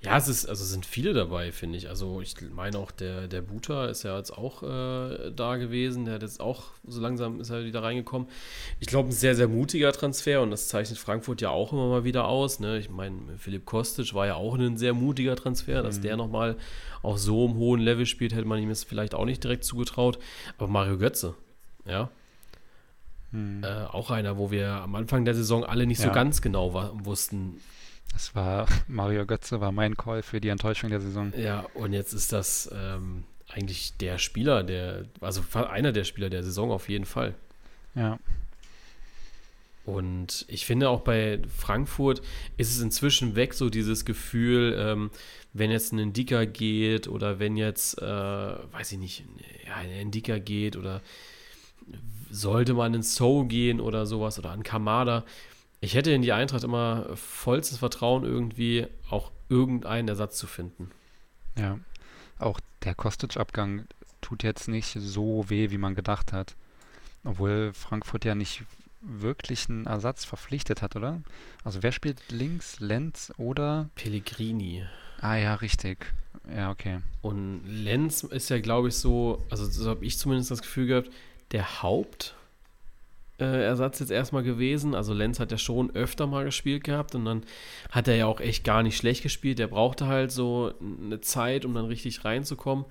ja, 0.03 0.17
es 0.17 0.27
ist, 0.27 0.47
also 0.47 0.65
sind 0.65 0.83
viele 0.83 1.13
dabei, 1.13 1.51
finde 1.51 1.77
ich. 1.77 1.87
Also 1.87 2.21
ich 2.21 2.33
meine 2.53 2.79
auch, 2.79 2.89
der, 2.89 3.27
der 3.27 3.41
Buta 3.41 3.85
ist 3.85 4.01
ja 4.01 4.17
jetzt 4.17 4.31
auch 4.31 4.63
äh, 4.63 5.31
da 5.31 5.57
gewesen. 5.57 6.05
Der 6.05 6.15
hat 6.15 6.23
jetzt 6.23 6.39
auch, 6.39 6.63
so 6.87 6.99
langsam 6.99 7.39
ist 7.39 7.51
er 7.51 7.65
wieder 7.65 7.83
reingekommen. 7.83 8.27
Ich 8.79 8.87
glaube, 8.87 9.09
ein 9.09 9.11
sehr, 9.11 9.35
sehr 9.35 9.47
mutiger 9.47 9.91
Transfer 9.91 10.41
und 10.41 10.49
das 10.49 10.69
zeichnet 10.69 10.97
Frankfurt 10.97 11.41
ja 11.41 11.51
auch 11.51 11.71
immer 11.71 11.87
mal 11.87 12.03
wieder 12.03 12.27
aus. 12.27 12.59
Ne? 12.59 12.79
Ich 12.79 12.89
meine, 12.89 13.37
Philipp 13.37 13.65
Kostic 13.65 14.15
war 14.15 14.25
ja 14.25 14.35
auch 14.35 14.55
ein 14.55 14.75
sehr 14.75 14.95
mutiger 14.95 15.35
Transfer. 15.35 15.83
Dass 15.83 15.97
mhm. 15.97 16.01
der 16.01 16.17
nochmal 16.17 16.57
auf 17.03 17.19
so 17.19 17.45
einem 17.45 17.57
hohen 17.57 17.79
Level 17.79 18.07
spielt, 18.07 18.33
hätte 18.33 18.45
man 18.45 18.59
ihm 18.59 18.69
jetzt 18.69 18.85
vielleicht 18.85 19.13
auch 19.13 19.25
nicht 19.25 19.43
direkt 19.43 19.65
zugetraut. 19.65 20.17
Aber 20.57 20.67
Mario 20.67 20.97
Götze, 20.97 21.35
ja. 21.85 22.09
Mhm. 23.31 23.63
Äh, 23.63 23.85
auch 23.85 24.09
einer, 24.09 24.39
wo 24.39 24.49
wir 24.49 24.71
am 24.71 24.95
Anfang 24.95 25.25
der 25.25 25.35
Saison 25.35 25.63
alle 25.63 25.85
nicht 25.85 26.01
ja. 26.01 26.07
so 26.07 26.11
ganz 26.11 26.41
genau 26.41 26.73
wussten, 27.05 27.61
das 28.13 28.35
war 28.35 28.67
Mario 28.87 29.25
Götze, 29.25 29.61
war 29.61 29.71
mein 29.71 29.95
Call 29.95 30.21
für 30.23 30.41
die 30.41 30.49
Enttäuschung 30.49 30.89
der 30.89 31.01
Saison. 31.01 31.33
Ja, 31.37 31.65
und 31.73 31.93
jetzt 31.93 32.13
ist 32.13 32.31
das 32.33 32.69
ähm, 32.73 33.23
eigentlich 33.47 33.97
der 33.97 34.17
Spieler, 34.17 34.63
der, 34.63 35.05
also 35.19 35.41
einer 35.53 35.91
der 35.91 36.03
Spieler 36.03 36.29
der 36.29 36.43
Saison 36.43 36.71
auf 36.71 36.89
jeden 36.89 37.05
Fall. 37.05 37.35
Ja. 37.95 38.19
Und 39.83 40.45
ich 40.47 40.65
finde 40.65 40.89
auch 40.89 41.01
bei 41.01 41.39
Frankfurt 41.57 42.21
ist 42.57 42.69
es 42.69 42.81
inzwischen 42.81 43.35
weg, 43.35 43.53
so 43.53 43.69
dieses 43.69 44.05
Gefühl, 44.05 44.75
ähm, 44.77 45.11
wenn 45.53 45.71
jetzt 45.71 45.91
ein 45.91 45.99
Indika 45.99 46.45
geht 46.45 47.07
oder 47.07 47.39
wenn 47.39 47.57
jetzt, 47.57 47.97
äh, 47.99 48.05
weiß 48.05 48.91
ich 48.91 48.99
nicht, 48.99 49.23
ja, 49.65 49.75
ein 49.75 49.89
Indika 49.89 50.37
geht 50.37 50.75
oder 50.75 51.01
sollte 52.29 52.73
man 52.73 52.93
in 52.93 53.03
So 53.03 53.43
gehen 53.43 53.81
oder 53.81 54.05
sowas 54.05 54.39
oder 54.39 54.51
an 54.51 54.63
Kamada, 54.63 55.25
ich 55.81 55.95
hätte 55.95 56.11
in 56.11 56.21
die 56.21 56.31
Eintracht 56.31 56.63
immer 56.63 57.15
vollstes 57.15 57.79
Vertrauen, 57.79 58.23
irgendwie 58.23 58.87
auch 59.09 59.31
irgendeinen 59.49 60.07
Ersatz 60.07 60.37
zu 60.37 60.47
finden. 60.47 60.91
Ja. 61.57 61.79
auch 62.39 62.61
der 62.83 62.95
Kostic-Abgang 62.95 63.85
tut 64.21 64.43
jetzt 64.43 64.67
nicht 64.69 64.95
so 64.97 65.49
weh, 65.49 65.69
wie 65.69 65.77
man 65.77 65.95
gedacht 65.95 66.31
hat. 66.31 66.55
Obwohl 67.23 67.73
Frankfurt 67.73 68.23
ja 68.25 68.35
nicht 68.35 68.63
wirklich 69.01 69.69
einen 69.69 69.85
Ersatz 69.85 70.23
verpflichtet 70.23 70.81
hat, 70.81 70.95
oder? 70.95 71.21
Also 71.63 71.83
wer 71.83 71.91
spielt 71.91 72.31
links? 72.31 72.79
Lenz 72.79 73.33
oder? 73.37 73.89
Pellegrini. 73.95 74.85
Ah 75.19 75.35
ja, 75.35 75.55
richtig. 75.55 76.13
Ja, 76.55 76.71
okay. 76.71 77.01
Und 77.21 77.63
Lenz 77.67 78.23
ist 78.23 78.49
ja, 78.49 78.59
glaube 78.59 78.89
ich, 78.89 78.95
so, 78.95 79.43
also 79.49 79.65
so 79.65 79.89
habe 79.89 80.05
ich 80.05 80.17
zumindest 80.17 80.51
das 80.51 80.61
Gefühl 80.61 80.87
gehabt, 80.87 81.11
der 81.51 81.81
Haupt 81.81 82.35
Ersatz 83.45 83.99
jetzt 83.99 84.11
erstmal 84.11 84.43
gewesen. 84.43 84.95
Also 84.95 85.13
Lenz 85.13 85.39
hat 85.39 85.51
ja 85.51 85.57
schon 85.57 85.95
öfter 85.95 86.27
mal 86.27 86.45
gespielt 86.45 86.83
gehabt 86.83 87.15
und 87.15 87.25
dann 87.25 87.43
hat 87.89 88.07
er 88.07 88.15
ja 88.15 88.25
auch 88.25 88.39
echt 88.39 88.63
gar 88.63 88.83
nicht 88.83 88.97
schlecht 88.97 89.23
gespielt. 89.23 89.59
Der 89.59 89.67
brauchte 89.67 90.07
halt 90.07 90.31
so 90.31 90.73
eine 90.81 91.21
Zeit, 91.21 91.65
um 91.65 91.73
dann 91.73 91.85
richtig 91.85 92.23
reinzukommen. 92.25 92.85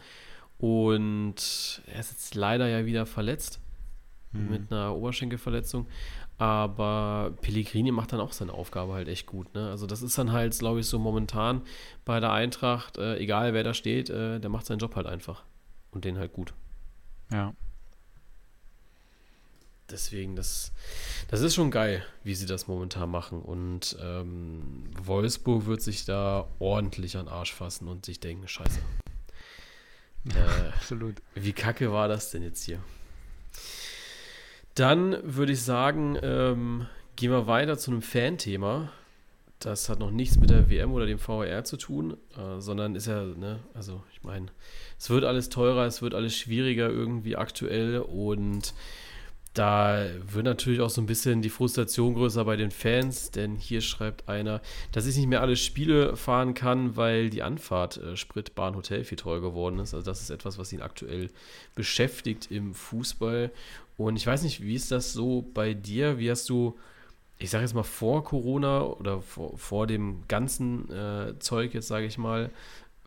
Und 0.58 1.82
er 1.86 2.00
ist 2.00 2.10
jetzt 2.10 2.34
leider 2.34 2.68
ja 2.68 2.84
wieder 2.84 3.06
verletzt 3.06 3.60
mhm. 4.32 4.50
mit 4.50 4.72
einer 4.72 4.94
Oberschenkelverletzung. 4.94 5.86
Aber 6.36 7.34
Pellegrini 7.42 7.92
macht 7.92 8.12
dann 8.12 8.20
auch 8.20 8.32
seine 8.32 8.54
Aufgabe 8.54 8.94
halt 8.94 9.08
echt 9.08 9.26
gut. 9.26 9.52
Ne? 9.54 9.68
Also 9.68 9.86
das 9.86 10.00
ist 10.02 10.16
dann 10.16 10.32
halt, 10.32 10.58
glaube 10.58 10.80
ich, 10.80 10.86
so 10.86 10.98
momentan 10.98 11.62
bei 12.04 12.18
der 12.18 12.32
Eintracht, 12.32 12.96
äh, 12.96 13.18
egal 13.18 13.52
wer 13.52 13.62
da 13.62 13.74
steht, 13.74 14.08
äh, 14.08 14.40
der 14.40 14.48
macht 14.48 14.66
seinen 14.66 14.78
Job 14.78 14.96
halt 14.96 15.06
einfach. 15.06 15.44
Und 15.90 16.04
den 16.04 16.18
halt 16.18 16.32
gut. 16.32 16.54
Ja, 17.30 17.52
deswegen, 19.90 20.36
das, 20.36 20.72
das 21.28 21.40
ist 21.40 21.54
schon 21.54 21.70
geil, 21.70 22.04
wie 22.24 22.34
sie 22.34 22.46
das 22.46 22.66
momentan 22.66 23.10
machen. 23.10 23.42
Und 23.42 23.96
ähm, 24.02 24.90
Wolfsburg 25.02 25.66
wird 25.66 25.82
sich 25.82 26.04
da 26.04 26.48
ordentlich 26.58 27.16
an 27.16 27.26
den 27.26 27.32
Arsch 27.32 27.52
fassen 27.52 27.88
und 27.88 28.06
sich 28.06 28.20
denken, 28.20 28.48
scheiße. 28.48 28.80
Äh, 30.28 30.68
absolut. 30.74 31.14
Wie 31.34 31.54
kacke 31.54 31.92
war 31.92 32.06
das 32.06 32.30
denn 32.30 32.42
jetzt 32.42 32.64
hier? 32.64 32.78
Dann 34.74 35.16
würde 35.22 35.52
ich 35.52 35.62
sagen, 35.62 36.18
ähm, 36.20 36.86
gehen 37.16 37.30
wir 37.30 37.46
weiter 37.46 37.78
zu 37.78 37.90
einem 37.90 38.02
Fan-Thema. 38.02 38.92
Das 39.58 39.88
hat 39.88 39.98
noch 39.98 40.10
nichts 40.10 40.38
mit 40.38 40.50
der 40.50 40.70
WM 40.70 40.92
oder 40.92 41.06
dem 41.06 41.18
VR 41.18 41.64
zu 41.64 41.76
tun, 41.76 42.16
äh, 42.36 42.60
sondern 42.60 42.94
ist 42.94 43.06
ja, 43.06 43.24
ne, 43.24 43.60
also 43.74 44.02
ich 44.12 44.22
meine, 44.22 44.46
es 44.98 45.10
wird 45.10 45.24
alles 45.24 45.50
teurer, 45.50 45.84
es 45.84 46.00
wird 46.00 46.14
alles 46.14 46.36
schwieriger 46.36 46.88
irgendwie 46.88 47.36
aktuell 47.36 47.98
und 47.98 48.72
da 49.54 50.06
wird 50.24 50.44
natürlich 50.44 50.80
auch 50.80 50.90
so 50.90 51.00
ein 51.00 51.06
bisschen 51.06 51.42
die 51.42 51.50
Frustration 51.50 52.14
größer 52.14 52.44
bei 52.44 52.56
den 52.56 52.70
Fans, 52.70 53.32
denn 53.32 53.56
hier 53.56 53.80
schreibt 53.80 54.28
einer, 54.28 54.60
dass 54.92 55.06
ich 55.06 55.16
nicht 55.16 55.26
mehr 55.26 55.40
alle 55.40 55.56
Spiele 55.56 56.16
fahren 56.16 56.54
kann, 56.54 56.96
weil 56.96 57.30
die 57.30 57.42
Anfahrt 57.42 57.96
äh, 57.96 58.16
Sprit, 58.16 58.54
Bahn, 58.54 58.76
Hotel 58.76 59.02
viel 59.02 59.18
teurer 59.18 59.40
geworden 59.40 59.80
ist. 59.80 59.92
Also 59.92 60.04
das 60.04 60.20
ist 60.20 60.30
etwas, 60.30 60.56
was 60.58 60.72
ihn 60.72 60.82
aktuell 60.82 61.30
beschäftigt 61.74 62.50
im 62.52 62.74
Fußball. 62.74 63.50
Und 63.96 64.16
ich 64.16 64.26
weiß 64.26 64.44
nicht, 64.44 64.62
wie 64.62 64.76
ist 64.76 64.92
das 64.92 65.12
so 65.12 65.44
bei 65.52 65.74
dir? 65.74 66.18
Wie 66.18 66.30
hast 66.30 66.48
du, 66.48 66.78
ich 67.38 67.50
sage 67.50 67.64
jetzt 67.64 67.74
mal 67.74 67.82
vor 67.82 68.22
Corona 68.22 68.82
oder 68.82 69.20
vor, 69.20 69.58
vor 69.58 69.88
dem 69.88 70.22
ganzen 70.28 70.88
äh, 70.90 71.38
Zeug 71.40 71.74
jetzt, 71.74 71.88
sage 71.88 72.06
ich 72.06 72.18
mal, 72.18 72.50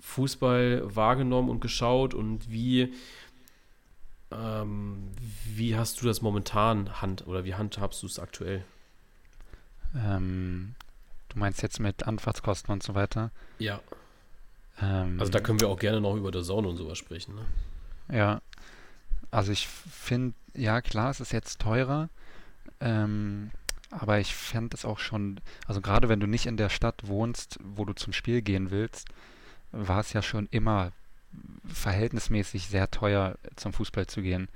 Fußball 0.02 0.94
wahrgenommen 0.94 1.50
und 1.50 1.62
geschaut 1.62 2.14
und 2.14 2.52
wie 2.52 2.94
ähm, 4.38 5.12
wie 5.46 5.76
hast 5.76 6.02
du 6.02 6.06
das 6.06 6.22
momentan 6.22 7.02
hand 7.02 7.28
oder 7.28 7.46
wie 7.46 7.56
handhabst 7.56 8.02
du 8.04 8.08
es 8.08 8.20
aktuell? 8.20 8.64
Ähm, 9.96 10.76
du 11.30 11.40
meinst 11.40 11.62
jetzt 11.62 11.80
mit 11.80 12.04
Anfahrtskosten 12.04 12.72
und 12.72 12.84
so 12.84 12.96
weiter? 12.96 13.32
Ja. 13.60 13.82
Ähm, 14.82 15.20
also 15.20 15.32
da 15.32 15.40
können 15.40 15.60
wir 15.60 15.70
auch 15.70 15.80
gerne 15.80 16.02
noch 16.02 16.16
über 16.16 16.32
der 16.32 16.44
Zone 16.44 16.68
und 16.68 16.78
sowas 16.78 16.98
sprechen. 16.98 17.36
Ne? 17.36 17.46
Ja. 18.16 18.42
Also 19.32 19.52
ich 19.52 19.68
finde, 19.68 20.36
ja 20.54 20.82
klar, 20.82 21.10
es 21.10 21.20
ist 21.20 21.32
jetzt 21.32 21.60
teurer. 21.60 22.10
Ähm, 22.80 23.52
aber 23.90 24.20
ich 24.20 24.34
fände 24.36 24.76
es 24.76 24.86
auch 24.86 25.00
schon, 25.00 25.40
also 25.68 25.80
gerade 25.80 26.10
wenn 26.10 26.20
du 26.20 26.28
nicht 26.28 26.48
in 26.48 26.58
der 26.58 26.70
Stadt 26.70 27.08
wohnst, 27.08 27.60
wo 27.64 27.86
du 27.86 27.94
zum 27.94 28.14
Spiel 28.14 28.42
gehen 28.42 28.72
willst, 28.72 29.08
war 29.72 30.00
es 30.00 30.14
ja 30.14 30.22
schon 30.22 30.48
immer 30.52 30.92
verhältnismäßig 31.66 32.68
sehr 32.68 32.92
teuer 32.92 33.36
zum 33.56 33.74
Fußball 33.74 34.08
zu 34.08 34.22
gehen. 34.22 34.48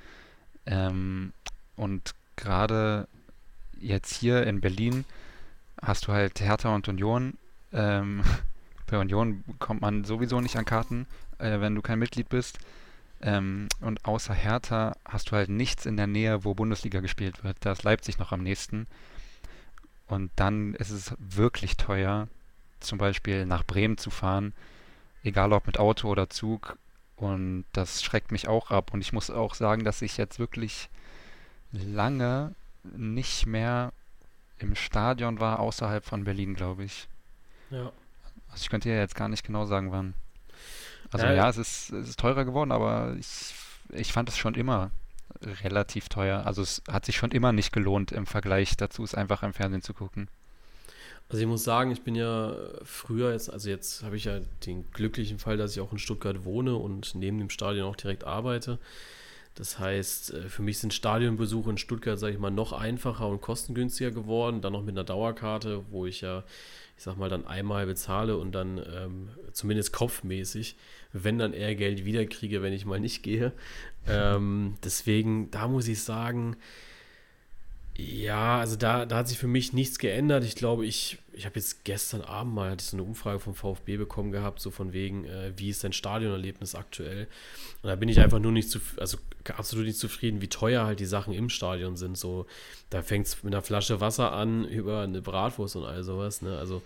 Ähm, 0.65 1.33
und 1.75 2.13
gerade 2.35 3.07
jetzt 3.79 4.13
hier 4.13 4.45
in 4.45 4.61
Berlin 4.61 5.05
hast 5.81 6.07
du 6.07 6.11
halt 6.11 6.39
Hertha 6.39 6.73
und 6.73 6.87
Union. 6.87 7.37
Ähm, 7.71 8.23
bei 8.87 8.97
Union 8.97 9.43
kommt 9.59 9.81
man 9.81 10.03
sowieso 10.03 10.41
nicht 10.41 10.57
an 10.57 10.65
Karten, 10.65 11.07
äh, 11.39 11.59
wenn 11.59 11.75
du 11.75 11.81
kein 11.81 11.99
Mitglied 11.99 12.29
bist. 12.29 12.59
Ähm, 13.21 13.67
und 13.81 14.05
außer 14.05 14.33
Hertha 14.33 14.95
hast 15.05 15.31
du 15.31 15.35
halt 15.35 15.49
nichts 15.49 15.85
in 15.85 15.97
der 15.97 16.07
Nähe, 16.07 16.43
wo 16.43 16.53
Bundesliga 16.53 16.99
gespielt 16.99 17.43
wird. 17.43 17.57
Da 17.61 17.71
ist 17.71 17.83
Leipzig 17.83 18.19
noch 18.19 18.31
am 18.31 18.43
nächsten. 18.43 18.87
Und 20.07 20.31
dann 20.35 20.73
ist 20.75 20.91
es 20.91 21.13
wirklich 21.19 21.77
teuer, 21.77 22.27
zum 22.79 22.97
Beispiel 22.97 23.45
nach 23.45 23.65
Bremen 23.65 23.97
zu 23.97 24.09
fahren 24.09 24.53
egal 25.27 25.53
ob 25.53 25.67
mit 25.67 25.79
Auto 25.79 26.09
oder 26.09 26.29
Zug. 26.29 26.77
Und 27.15 27.65
das 27.73 28.03
schreckt 28.03 28.31
mich 28.31 28.47
auch 28.47 28.71
ab. 28.71 28.93
Und 28.93 29.01
ich 29.01 29.13
muss 29.13 29.29
auch 29.29 29.55
sagen, 29.55 29.83
dass 29.83 30.01
ich 30.01 30.17
jetzt 30.17 30.39
wirklich 30.39 30.89
lange 31.71 32.53
nicht 32.83 33.45
mehr 33.45 33.91
im 34.59 34.75
Stadion 34.75 35.39
war, 35.39 35.59
außerhalb 35.59 36.05
von 36.05 36.23
Berlin, 36.23 36.55
glaube 36.55 36.83
ich. 36.83 37.07
Ja. 37.69 37.91
Also 38.49 38.61
ich 38.61 38.69
könnte 38.69 38.89
ja 38.89 38.95
jetzt 38.95 39.15
gar 39.15 39.29
nicht 39.29 39.45
genau 39.45 39.65
sagen, 39.65 39.91
wann. 39.91 40.13
Also 41.11 41.25
ja, 41.25 41.33
ja 41.33 41.49
es, 41.49 41.57
ist, 41.57 41.91
es 41.91 42.09
ist 42.09 42.19
teurer 42.19 42.45
geworden, 42.45 42.71
aber 42.71 43.15
ich, 43.19 43.53
ich 43.89 44.11
fand 44.11 44.29
es 44.29 44.37
schon 44.37 44.55
immer 44.55 44.91
relativ 45.41 46.09
teuer. 46.09 46.45
Also 46.45 46.61
es 46.61 46.81
hat 46.89 47.05
sich 47.05 47.17
schon 47.17 47.31
immer 47.31 47.51
nicht 47.51 47.71
gelohnt 47.71 48.11
im 48.11 48.25
Vergleich 48.25 48.77
dazu, 48.77 49.03
es 49.03 49.15
einfach 49.15 49.43
im 49.43 49.53
Fernsehen 49.53 49.81
zu 49.81 49.93
gucken. 49.93 50.29
Also 51.29 51.41
ich 51.41 51.47
muss 51.47 51.63
sagen, 51.63 51.91
ich 51.91 52.03
bin 52.03 52.15
ja 52.15 52.55
früher 52.83 53.33
jetzt, 53.33 53.51
also 53.51 53.69
jetzt 53.69 54.03
habe 54.03 54.15
ich 54.15 54.25
ja 54.25 54.39
den 54.65 54.89
glücklichen 54.91 55.39
Fall, 55.39 55.57
dass 55.57 55.73
ich 55.73 55.81
auch 55.81 55.91
in 55.91 55.99
Stuttgart 55.99 56.45
wohne 56.45 56.75
und 56.75 57.15
neben 57.15 57.37
dem 57.37 57.49
Stadion 57.49 57.87
auch 57.87 57.97
direkt 57.97 58.23
arbeite. 58.23 58.79
Das 59.57 59.79
heißt, 59.79 60.33
äh, 60.33 60.49
für 60.49 60.61
mich 60.61 60.77
sind 60.77 60.93
Stadionbesuche 60.93 61.71
in 61.71 61.77
Stuttgart, 61.77 62.17
sage 62.19 62.33
ich 62.33 62.39
mal, 62.39 62.51
noch 62.51 62.73
einfacher 62.73 63.27
und 63.27 63.41
kostengünstiger 63.41 64.11
geworden. 64.11 64.61
Dann 64.61 64.73
noch 64.73 64.83
mit 64.83 64.93
einer 64.93 65.03
Dauerkarte, 65.03 65.83
wo 65.89 66.05
ich 66.05 66.21
ja, 66.21 66.43
ich 66.95 67.03
sag 67.03 67.17
mal, 67.17 67.29
dann 67.29 67.45
einmal 67.45 67.87
bezahle 67.87 68.37
und 68.37 68.53
dann 68.53 68.77
ähm, 68.77 69.29
zumindest 69.51 69.93
kopfmäßig, 69.93 70.75
wenn 71.11 71.39
dann 71.39 71.53
eher 71.53 71.75
Geld 71.75 72.05
wiederkriege, 72.05 72.61
wenn 72.61 72.73
ich 72.73 72.85
mal 72.85 72.99
nicht 72.99 73.23
gehe. 73.23 73.51
Ähm, 74.09 74.75
deswegen, 74.85 75.51
da 75.51 75.67
muss 75.67 75.85
ich 75.89 76.01
sagen, 76.01 76.55
ja, 77.97 78.59
also 78.59 78.75
da, 78.75 79.07
da 79.07 79.17
hat 79.17 79.27
sich 79.27 79.39
für 79.39 79.47
mich 79.47 79.73
nichts 79.73 79.97
geändert. 79.97 80.43
Ich 80.43 80.55
glaube, 80.55 80.85
ich, 80.85 81.17
ich 81.33 81.45
habe 81.47 81.55
jetzt 81.55 81.83
gestern 81.83 82.21
Abend 82.21 82.53
mal 82.53 82.69
hatte 82.69 82.83
ich 82.83 82.89
so 82.89 82.95
eine 82.95 83.03
Umfrage 83.03 83.39
vom 83.39 83.55
VfB 83.55 83.97
bekommen 83.97 84.31
gehabt, 84.31 84.59
so 84.59 84.69
von 84.69 84.93
wegen, 84.93 85.25
äh, 85.25 85.51
wie 85.57 85.69
ist 85.71 85.83
dein 85.83 85.93
Stadionerlebnis 85.93 86.75
aktuell? 86.75 87.27
Und 87.81 87.89
da 87.89 87.95
bin 87.95 88.07
ich 88.07 88.19
einfach 88.19 88.37
nur 88.37 88.51
nicht 88.51 88.69
zu, 88.69 88.79
also 88.97 89.17
absolut 89.55 89.87
nicht 89.87 89.97
zufrieden, 89.97 90.41
wie 90.41 90.47
teuer 90.47 90.85
halt 90.85 90.99
die 90.99 91.07
Sachen 91.07 91.33
im 91.33 91.49
Stadion 91.49 91.97
sind. 91.97 92.19
So, 92.19 92.45
da 92.91 93.01
fängt 93.01 93.25
es 93.25 93.43
mit 93.43 93.51
einer 93.51 93.63
Flasche 93.63 93.99
Wasser 93.99 94.31
an 94.31 94.65
über 94.69 95.01
eine 95.01 95.23
Bratwurst 95.23 95.75
und 95.75 95.85
all 95.85 96.03
sowas. 96.03 96.43
Ne? 96.43 96.55
Also 96.55 96.83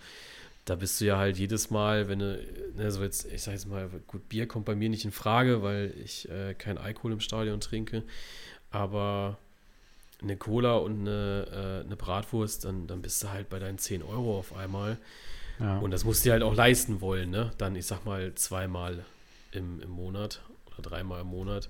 da 0.64 0.76
bist 0.76 0.98
du 0.98 1.04
ja 1.04 1.18
halt 1.18 1.36
jedes 1.36 1.68
Mal, 1.70 2.08
wenn 2.08 2.20
du, 2.20 2.42
ne, 2.74 2.90
so 2.90 3.02
jetzt, 3.02 3.30
ich 3.30 3.42
sag 3.42 3.52
jetzt 3.52 3.68
mal, 3.68 3.90
gut, 4.06 4.30
Bier 4.30 4.46
kommt 4.48 4.64
bei 4.64 4.74
mir 4.74 4.88
nicht 4.88 5.04
in 5.04 5.12
Frage, 5.12 5.62
weil 5.62 5.92
ich 6.02 6.26
äh, 6.30 6.54
kein 6.54 6.78
Alkohol 6.78 7.12
im 7.12 7.20
Stadion 7.20 7.60
trinke. 7.60 8.02
Aber 8.70 9.36
eine 10.22 10.36
Cola 10.36 10.76
und 10.76 11.00
eine, 11.00 11.82
äh, 11.82 11.86
eine 11.86 11.96
Bratwurst, 11.96 12.64
dann, 12.64 12.86
dann 12.86 13.02
bist 13.02 13.22
du 13.22 13.30
halt 13.30 13.48
bei 13.48 13.58
deinen 13.58 13.78
10 13.78 14.02
Euro 14.02 14.38
auf 14.38 14.54
einmal. 14.54 14.98
Ja. 15.58 15.78
Und 15.78 15.90
das 15.90 16.04
musst 16.04 16.24
du 16.24 16.28
dir 16.28 16.32
halt 16.32 16.42
auch 16.42 16.54
leisten 16.54 17.00
wollen, 17.00 17.30
ne? 17.30 17.52
Dann, 17.58 17.76
ich 17.76 17.86
sag 17.86 18.04
mal, 18.04 18.34
zweimal 18.34 19.04
im, 19.52 19.80
im 19.80 19.90
Monat 19.90 20.40
oder 20.66 20.82
dreimal 20.82 21.20
im 21.22 21.28
Monat. 21.28 21.68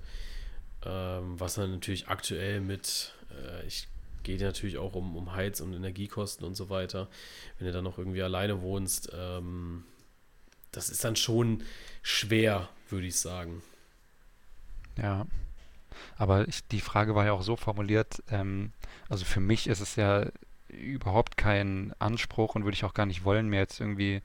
Ähm, 0.84 1.38
was 1.38 1.54
dann 1.54 1.72
natürlich 1.72 2.08
aktuell 2.08 2.60
mit, 2.60 3.12
äh, 3.30 3.66
ich 3.66 3.88
geht 4.22 4.40
natürlich 4.40 4.78
auch 4.78 4.94
um, 4.94 5.16
um 5.16 5.34
Heiz- 5.34 5.60
und 5.60 5.72
Energiekosten 5.72 6.46
und 6.46 6.54
so 6.54 6.70
weiter. 6.70 7.08
Wenn 7.58 7.66
du 7.66 7.72
dann 7.72 7.84
noch 7.84 7.98
irgendwie 7.98 8.22
alleine 8.22 8.62
wohnst, 8.62 9.10
ähm, 9.14 9.84
das 10.70 10.90
ist 10.90 11.04
dann 11.04 11.16
schon 11.16 11.62
schwer, 12.02 12.68
würde 12.88 13.06
ich 13.06 13.16
sagen. 13.16 13.62
Ja, 14.96 15.26
aber 16.16 16.48
ich, 16.48 16.66
die 16.68 16.80
Frage 16.80 17.14
war 17.14 17.24
ja 17.24 17.32
auch 17.32 17.42
so 17.42 17.56
formuliert, 17.56 18.22
ähm, 18.30 18.72
also 19.08 19.24
für 19.24 19.40
mich 19.40 19.66
ist 19.66 19.80
es 19.80 19.96
ja 19.96 20.26
überhaupt 20.68 21.36
kein 21.36 21.92
Anspruch 21.98 22.54
und 22.54 22.64
würde 22.64 22.74
ich 22.74 22.84
auch 22.84 22.94
gar 22.94 23.06
nicht 23.06 23.24
wollen, 23.24 23.48
mir 23.48 23.58
jetzt 23.58 23.80
irgendwie 23.80 24.22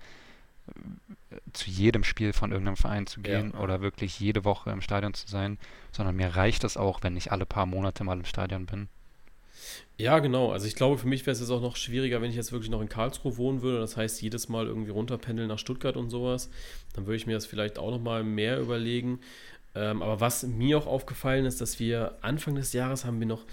äh, 1.30 1.38
zu 1.54 1.70
jedem 1.70 2.04
Spiel 2.04 2.34
von 2.34 2.52
irgendeinem 2.52 2.78
Verein 2.78 3.08
zu 3.08 3.22
gehen 3.22 3.52
ja. 3.54 3.60
oder 3.60 3.82
wirklich 3.82 4.20
jede 4.20 4.46
Woche 4.46 4.72
im 4.72 4.82
Stadion 4.82 5.14
zu 5.14 5.28
sein, 5.28 5.58
sondern 5.92 6.16
mir 6.16 6.36
reicht 6.36 6.64
es 6.64 6.78
auch, 6.78 7.04
wenn 7.04 7.18
ich 7.18 7.32
alle 7.32 7.46
paar 7.46 7.66
Monate 7.66 8.04
mal 8.04 8.18
im 8.18 8.26
Stadion 8.26 8.66
bin. 8.66 8.88
Ja, 9.98 10.20
genau. 10.20 10.52
Also 10.52 10.68
ich 10.68 10.76
glaube, 10.76 10.98
für 10.98 11.08
mich 11.08 11.26
wäre 11.26 11.32
es 11.32 11.40
jetzt 11.40 11.50
auch 11.50 11.62
noch 11.62 11.76
schwieriger, 11.76 12.22
wenn 12.22 12.30
ich 12.30 12.36
jetzt 12.36 12.52
wirklich 12.52 12.70
noch 12.70 12.82
in 12.82 12.90
Karlsruhe 12.90 13.38
wohnen 13.38 13.62
würde. 13.62 13.80
Das 13.80 13.98
heißt, 13.98 14.22
jedes 14.22 14.48
Mal 14.48 14.68
irgendwie 14.68 14.92
runterpendeln 14.92 15.48
nach 15.48 15.60
Stuttgart 15.60 15.98
und 15.98 16.10
sowas. 16.10 16.50
Dann 16.94 17.06
würde 17.06 17.18
ich 17.18 17.26
mir 17.26 17.34
das 17.34 17.46
vielleicht 17.46 17.80
auch 17.80 17.92
noch 17.92 18.00
mal 18.00 18.24
mehr 18.24 18.60
überlegen. 18.60 19.20
Ähm, 19.78 20.02
aber 20.02 20.20
was 20.20 20.44
mir 20.44 20.78
auch 20.78 20.88
aufgefallen 20.88 21.46
ist, 21.46 21.62
dass 21.62 21.80
wir 21.80 22.18
Anfang 22.22 22.56
des 22.56 22.74
Jahres 22.74 23.06
haben 23.06 23.20
wir 23.20 23.28
noch 23.28 23.46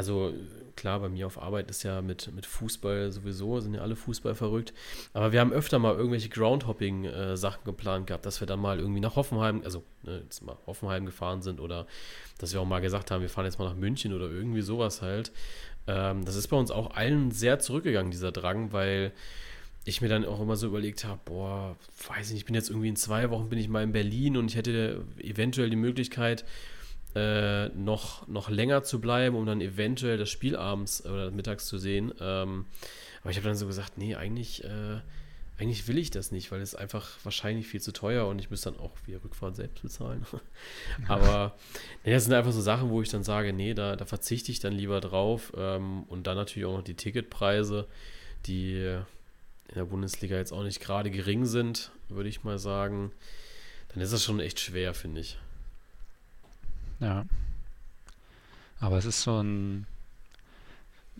also 0.00 0.32
klar, 0.76 1.00
bei 1.00 1.10
mir 1.10 1.26
auf 1.26 1.40
Arbeit 1.40 1.68
ist 1.68 1.82
ja 1.82 2.00
mit, 2.00 2.32
mit 2.34 2.46
Fußball 2.46 3.10
sowieso, 3.10 3.60
sind 3.60 3.74
ja 3.74 3.82
alle 3.82 3.96
Fußball 3.96 4.34
verrückt. 4.34 4.72
Aber 5.12 5.32
wir 5.32 5.40
haben 5.40 5.52
öfter 5.52 5.78
mal 5.78 5.94
irgendwelche 5.94 6.30
Groundhopping-Sachen 6.30 7.64
geplant 7.64 8.06
gehabt, 8.06 8.24
dass 8.24 8.40
wir 8.40 8.46
dann 8.46 8.60
mal 8.60 8.78
irgendwie 8.78 9.00
nach 9.00 9.16
Hoffenheim, 9.16 9.60
also 9.62 9.82
ne, 10.04 10.20
jetzt 10.22 10.42
mal 10.42 10.56
Hoffenheim 10.66 11.04
gefahren 11.04 11.42
sind 11.42 11.60
oder 11.60 11.86
dass 12.38 12.54
wir 12.54 12.62
auch 12.62 12.66
mal 12.66 12.80
gesagt 12.80 13.10
haben, 13.10 13.20
wir 13.20 13.28
fahren 13.28 13.44
jetzt 13.44 13.58
mal 13.58 13.68
nach 13.68 13.76
München 13.76 14.14
oder 14.14 14.30
irgendwie 14.30 14.62
sowas 14.62 15.02
halt. 15.02 15.32
Ähm, 15.86 16.24
das 16.24 16.36
ist 16.36 16.48
bei 16.48 16.56
uns 16.56 16.70
auch 16.70 16.94
allen 16.94 17.30
sehr 17.30 17.58
zurückgegangen, 17.58 18.10
dieser 18.10 18.32
Drang, 18.32 18.72
weil 18.72 19.12
ich 19.84 20.00
mir 20.00 20.08
dann 20.08 20.24
auch 20.24 20.40
immer 20.40 20.56
so 20.56 20.66
überlegt 20.66 21.04
habe, 21.04 21.20
boah, 21.24 21.76
weiß 22.08 22.26
ich 22.26 22.32
nicht, 22.32 22.42
ich 22.42 22.44
bin 22.46 22.54
jetzt 22.54 22.68
irgendwie 22.68 22.88
in 22.88 22.96
zwei 22.96 23.30
Wochen 23.30 23.48
bin 23.48 23.58
ich 23.58 23.68
mal 23.68 23.82
in 23.82 23.92
Berlin 23.92 24.36
und 24.36 24.50
ich 24.50 24.56
hätte 24.56 25.04
eventuell 25.18 25.70
die 25.70 25.76
Möglichkeit, 25.76 26.44
äh, 27.14 27.68
noch, 27.70 28.28
noch 28.28 28.50
länger 28.50 28.82
zu 28.82 29.00
bleiben, 29.00 29.36
um 29.36 29.46
dann 29.46 29.60
eventuell 29.60 30.16
das 30.16 30.30
Spiel 30.30 30.54
abends 30.54 31.04
oder 31.04 31.30
mittags 31.30 31.66
zu 31.66 31.78
sehen. 31.78 32.12
Ähm, 32.20 32.66
aber 33.22 33.30
ich 33.30 33.36
habe 33.36 33.48
dann 33.48 33.56
so 33.56 33.66
gesagt, 33.66 33.98
nee, 33.98 34.14
eigentlich, 34.14 34.62
äh, 34.64 35.00
eigentlich 35.58 35.88
will 35.88 35.98
ich 35.98 36.10
das 36.10 36.30
nicht, 36.30 36.52
weil 36.52 36.60
es 36.60 36.74
einfach 36.74 37.08
wahrscheinlich 37.24 37.66
viel 37.66 37.80
zu 37.80 37.92
teuer 37.92 38.26
und 38.26 38.38
ich 38.38 38.50
müsste 38.50 38.70
dann 38.70 38.80
auch 38.80 38.92
wieder 39.06 39.22
Rückfahrt 39.24 39.56
selbst 39.56 39.82
bezahlen. 39.82 40.24
aber 41.08 41.56
nee, 42.04 42.12
das 42.12 42.24
sind 42.24 42.34
einfach 42.34 42.52
so 42.52 42.60
Sachen, 42.60 42.90
wo 42.90 43.02
ich 43.02 43.08
dann 43.08 43.24
sage, 43.24 43.52
nee, 43.52 43.74
da, 43.74 43.96
da 43.96 44.04
verzichte 44.04 44.52
ich 44.52 44.60
dann 44.60 44.72
lieber 44.72 45.00
drauf. 45.00 45.52
Ähm, 45.56 46.04
und 46.04 46.26
dann 46.26 46.36
natürlich 46.36 46.66
auch 46.66 46.76
noch 46.76 46.84
die 46.84 46.94
Ticketpreise, 46.94 47.88
die 48.46 49.00
in 49.70 49.76
der 49.76 49.84
Bundesliga 49.84 50.36
jetzt 50.36 50.52
auch 50.52 50.64
nicht 50.64 50.80
gerade 50.80 51.10
gering 51.10 51.46
sind, 51.46 51.92
würde 52.08 52.28
ich 52.28 52.42
mal 52.42 52.58
sagen. 52.58 53.12
Dann 53.88 54.02
ist 54.02 54.12
das 54.12 54.24
schon 54.24 54.40
echt 54.40 54.58
schwer, 54.58 54.94
finde 54.94 55.20
ich. 55.20 55.38
Ja. 56.98 57.24
Aber 58.80 58.98
es 58.98 59.04
ist 59.04 59.22
so 59.22 59.40
ein, 59.40 59.86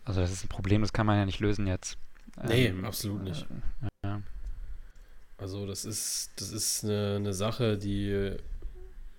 also 0.04 0.20
das 0.20 0.32
ist 0.32 0.44
ein 0.44 0.48
Problem, 0.48 0.82
das 0.82 0.92
kann 0.92 1.06
man 1.06 1.16
ja 1.16 1.26
nicht 1.26 1.40
lösen 1.40 1.66
jetzt. 1.66 1.96
Nee, 2.42 2.66
ähm, 2.66 2.84
absolut 2.84 3.22
nicht. 3.22 3.46
Äh, 3.82 4.06
ja. 4.06 4.22
Also 5.38 5.66
das 5.66 5.84
ist, 5.84 6.30
das 6.36 6.50
ist 6.50 6.84
eine, 6.84 7.16
eine 7.16 7.32
Sache, 7.32 7.78
die 7.78 8.36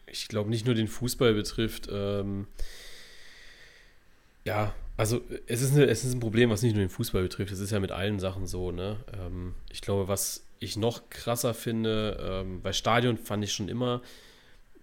ich 0.07 0.27
glaube 0.27 0.49
nicht 0.49 0.65
nur 0.65 0.75
den 0.75 0.87
Fußball 0.87 1.33
betrifft. 1.33 1.87
Ähm, 1.89 2.47
ja, 4.43 4.73
also 4.97 5.21
es 5.47 5.61
ist, 5.61 5.73
eine, 5.73 5.85
es 5.85 6.03
ist 6.03 6.13
ein 6.13 6.19
Problem, 6.19 6.49
was 6.49 6.61
nicht 6.61 6.73
nur 6.73 6.83
den 6.83 6.89
Fußball 6.89 7.23
betrifft. 7.23 7.51
Es 7.51 7.59
ist 7.59 7.71
ja 7.71 7.79
mit 7.79 7.91
allen 7.91 8.19
Sachen 8.19 8.45
so. 8.45 8.71
Ne? 8.71 8.97
Ähm, 9.13 9.55
ich 9.71 9.81
glaube, 9.81 10.07
was 10.07 10.45
ich 10.59 10.77
noch 10.77 11.09
krasser 11.09 11.53
finde, 11.53 12.17
ähm, 12.21 12.61
bei 12.61 12.71
Stadion 12.71 13.17
fand 13.17 13.43
ich 13.43 13.53
schon 13.53 13.67
immer, 13.67 14.01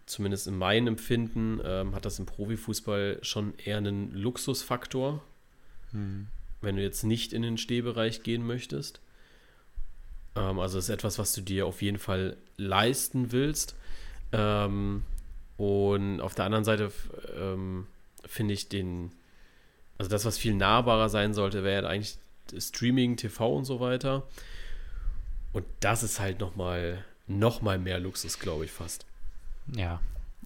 zumindest 0.06 0.48
in 0.48 0.56
meinem 0.56 0.88
Empfinden, 0.88 1.60
ähm, 1.64 1.94
hat 1.94 2.04
das 2.04 2.18
im 2.18 2.26
Profifußball 2.26 3.18
schon 3.22 3.54
eher 3.58 3.76
einen 3.76 4.12
Luxusfaktor, 4.12 5.22
hm. 5.92 6.26
wenn 6.62 6.76
du 6.76 6.82
jetzt 6.82 7.04
nicht 7.04 7.32
in 7.32 7.42
den 7.42 7.58
Stehbereich 7.58 8.22
gehen 8.22 8.44
möchtest. 8.44 9.00
Ähm, 10.34 10.58
also 10.58 10.78
das 10.78 10.86
ist 10.86 10.94
etwas, 10.94 11.18
was 11.18 11.32
du 11.32 11.42
dir 11.42 11.66
auf 11.66 11.82
jeden 11.82 11.98
Fall 11.98 12.36
leisten 12.56 13.30
willst. 13.32 13.76
Ähm, 14.32 15.04
und 15.56 16.20
auf 16.20 16.34
der 16.34 16.44
anderen 16.44 16.64
Seite 16.64 16.90
ähm, 17.36 17.86
finde 18.24 18.54
ich 18.54 18.68
den, 18.68 19.12
also 19.98 20.10
das, 20.10 20.24
was 20.24 20.38
viel 20.38 20.54
nahbarer 20.54 21.08
sein 21.08 21.34
sollte, 21.34 21.64
wäre 21.64 21.82
ja 21.82 21.88
eigentlich 21.88 22.18
Streaming, 22.56 23.16
TV 23.16 23.56
und 23.56 23.64
so 23.64 23.80
weiter. 23.80 24.26
Und 25.52 25.64
das 25.80 26.02
ist 26.02 26.20
halt 26.20 26.40
nochmal 26.40 27.04
noch 27.26 27.60
mal 27.60 27.78
mehr 27.78 27.98
Luxus, 27.98 28.38
glaube 28.38 28.64
ich, 28.64 28.70
fast. 28.72 29.06
Ja, 29.74 30.00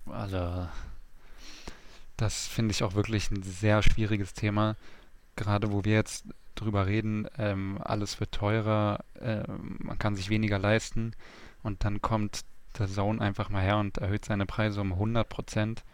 also 0.06 0.66
das 2.16 2.46
finde 2.46 2.72
ich 2.72 2.82
auch 2.82 2.94
wirklich 2.94 3.30
ein 3.30 3.42
sehr 3.42 3.82
schwieriges 3.82 4.34
Thema. 4.34 4.76
Gerade 5.36 5.72
wo 5.72 5.84
wir 5.84 5.94
jetzt 5.94 6.24
drüber 6.54 6.86
reden, 6.86 7.26
ähm, 7.38 7.78
alles 7.82 8.20
wird 8.20 8.32
teurer, 8.32 9.04
äh, 9.20 9.42
man 9.48 9.98
kann 9.98 10.16
sich 10.16 10.28
weniger 10.28 10.58
leisten 10.58 11.12
und 11.62 11.84
dann 11.84 12.02
kommt 12.02 12.42
der 12.78 12.88
Zone 12.88 13.20
einfach 13.20 13.48
mal 13.48 13.62
her 13.62 13.78
und 13.78 13.98
erhöht 13.98 14.24
seine 14.24 14.46
Preise 14.46 14.80
um 14.80 14.92
100 14.92 15.28
Prozent. 15.28 15.84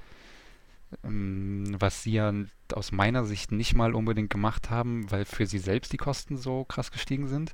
Ähm, 1.05 1.77
was 1.79 2.03
sie 2.03 2.13
ja 2.13 2.33
aus 2.73 2.93
meiner 2.93 3.25
Sicht 3.25 3.53
nicht 3.53 3.75
mal 3.75 3.95
unbedingt 3.95 4.31
gemacht 4.31 4.71
haben, 4.71 5.11
weil 5.11 5.25
für 5.25 5.47
sie 5.47 5.59
selbst 5.59 5.93
die 5.93 5.99
Kosten 5.99 6.37
so 6.37 6.65
krass 6.65 6.91
gestiegen 6.91 7.29
sind, 7.29 7.53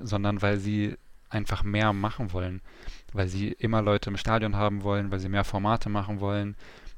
sondern 0.00 0.42
weil 0.42 0.58
sie 0.58 0.96
einfach 1.28 1.62
mehr 1.62 1.92
machen 1.92 2.32
wollen 2.32 2.60
weil 3.12 3.28
sie 3.28 3.52
immer 3.52 3.82
Leute 3.82 4.10
im 4.10 4.16
Stadion 4.16 4.56
haben 4.56 4.82
wollen, 4.82 5.10
weil 5.10 5.18
sie 5.18 5.28
mehr 5.28 5.44
Formate 5.44 5.88
machen 5.88 6.20
wollen 6.20 6.56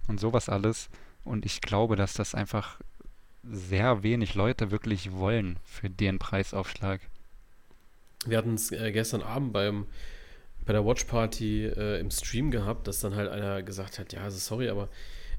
und 0.09 0.21
sowas 0.21 0.49
alles. 0.49 0.89
Und 1.25 1.47
ich 1.47 1.61
glaube, 1.61 1.97
dass 1.97 2.15
das 2.15 2.35
einfach 2.35 2.79
sehr 3.45 4.03
wenig 4.03 4.35
Leute 4.35 4.71
wirklich 4.71 5.13
wollen 5.13 5.59
für 5.65 5.91
den 5.91 6.19
Preisaufschlag. 6.19 7.01
Wir 8.27 8.39
hatten 8.39 8.55
es 8.55 8.71
äh, 8.71 8.93
gestern 8.93 9.23
Abend 9.23 9.53
beim, 9.53 9.87
bei 10.65 10.73
der 10.73 10.85
Watchparty 10.85 11.67
äh, 11.67 12.01
im 12.01 12.11
Stream 12.11 12.51
gehabt, 12.51 12.87
dass 12.87 13.01
dann 13.01 13.17
halt 13.17 13.31
einer 13.31 13.63
gesagt 13.63 13.99
hat, 13.99 14.13
ja, 14.13 14.23
also 14.23 14.39
sorry, 14.39 14.69
aber 14.69 14.89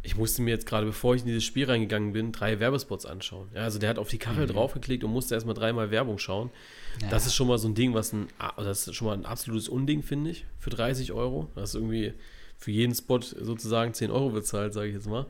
ich 0.05 0.17
musste 0.17 0.41
mir 0.41 0.51
jetzt 0.51 0.65
gerade, 0.65 0.85
bevor 0.85 1.15
ich 1.15 1.21
in 1.21 1.27
dieses 1.27 1.45
Spiel 1.45 1.65
reingegangen 1.65 2.11
bin, 2.11 2.33
drei 2.33 2.59
Werbespots 2.59 3.05
anschauen. 3.05 3.47
Ja, 3.55 3.61
also 3.61 3.79
der 3.79 3.89
hat 3.89 3.97
auf 3.97 4.09
die 4.09 4.17
Kachel 4.17 4.45
mhm. 4.45 4.51
draufgeklickt 4.51 5.05
und 5.05 5.11
musste 5.11 5.33
erstmal 5.33 5.55
dreimal 5.55 5.91
Werbung 5.91 6.19
schauen. 6.19 6.51
Ja. 7.01 7.09
Das 7.09 7.25
ist 7.25 7.35
schon 7.35 7.47
mal 7.47 7.57
so 7.57 7.69
ein 7.69 7.73
Ding, 7.73 7.93
was 7.93 8.11
ein, 8.11 8.27
das 8.57 8.85
ist 8.85 8.95
schon 8.95 9.07
mal 9.07 9.13
ein 9.13 9.25
absolutes 9.25 9.69
Unding, 9.69 10.03
finde 10.03 10.31
ich, 10.31 10.45
für 10.59 10.69
30 10.69 11.13
Euro. 11.13 11.49
Das 11.55 11.69
ist 11.69 11.75
irgendwie 11.75 12.13
für 12.57 12.71
jeden 12.71 12.93
Spot 12.93 13.21
sozusagen 13.21 13.93
10 13.93 14.11
Euro 14.11 14.29
bezahlt, 14.31 14.73
sage 14.73 14.89
ich 14.89 14.93
jetzt 14.93 15.07
mal. 15.07 15.25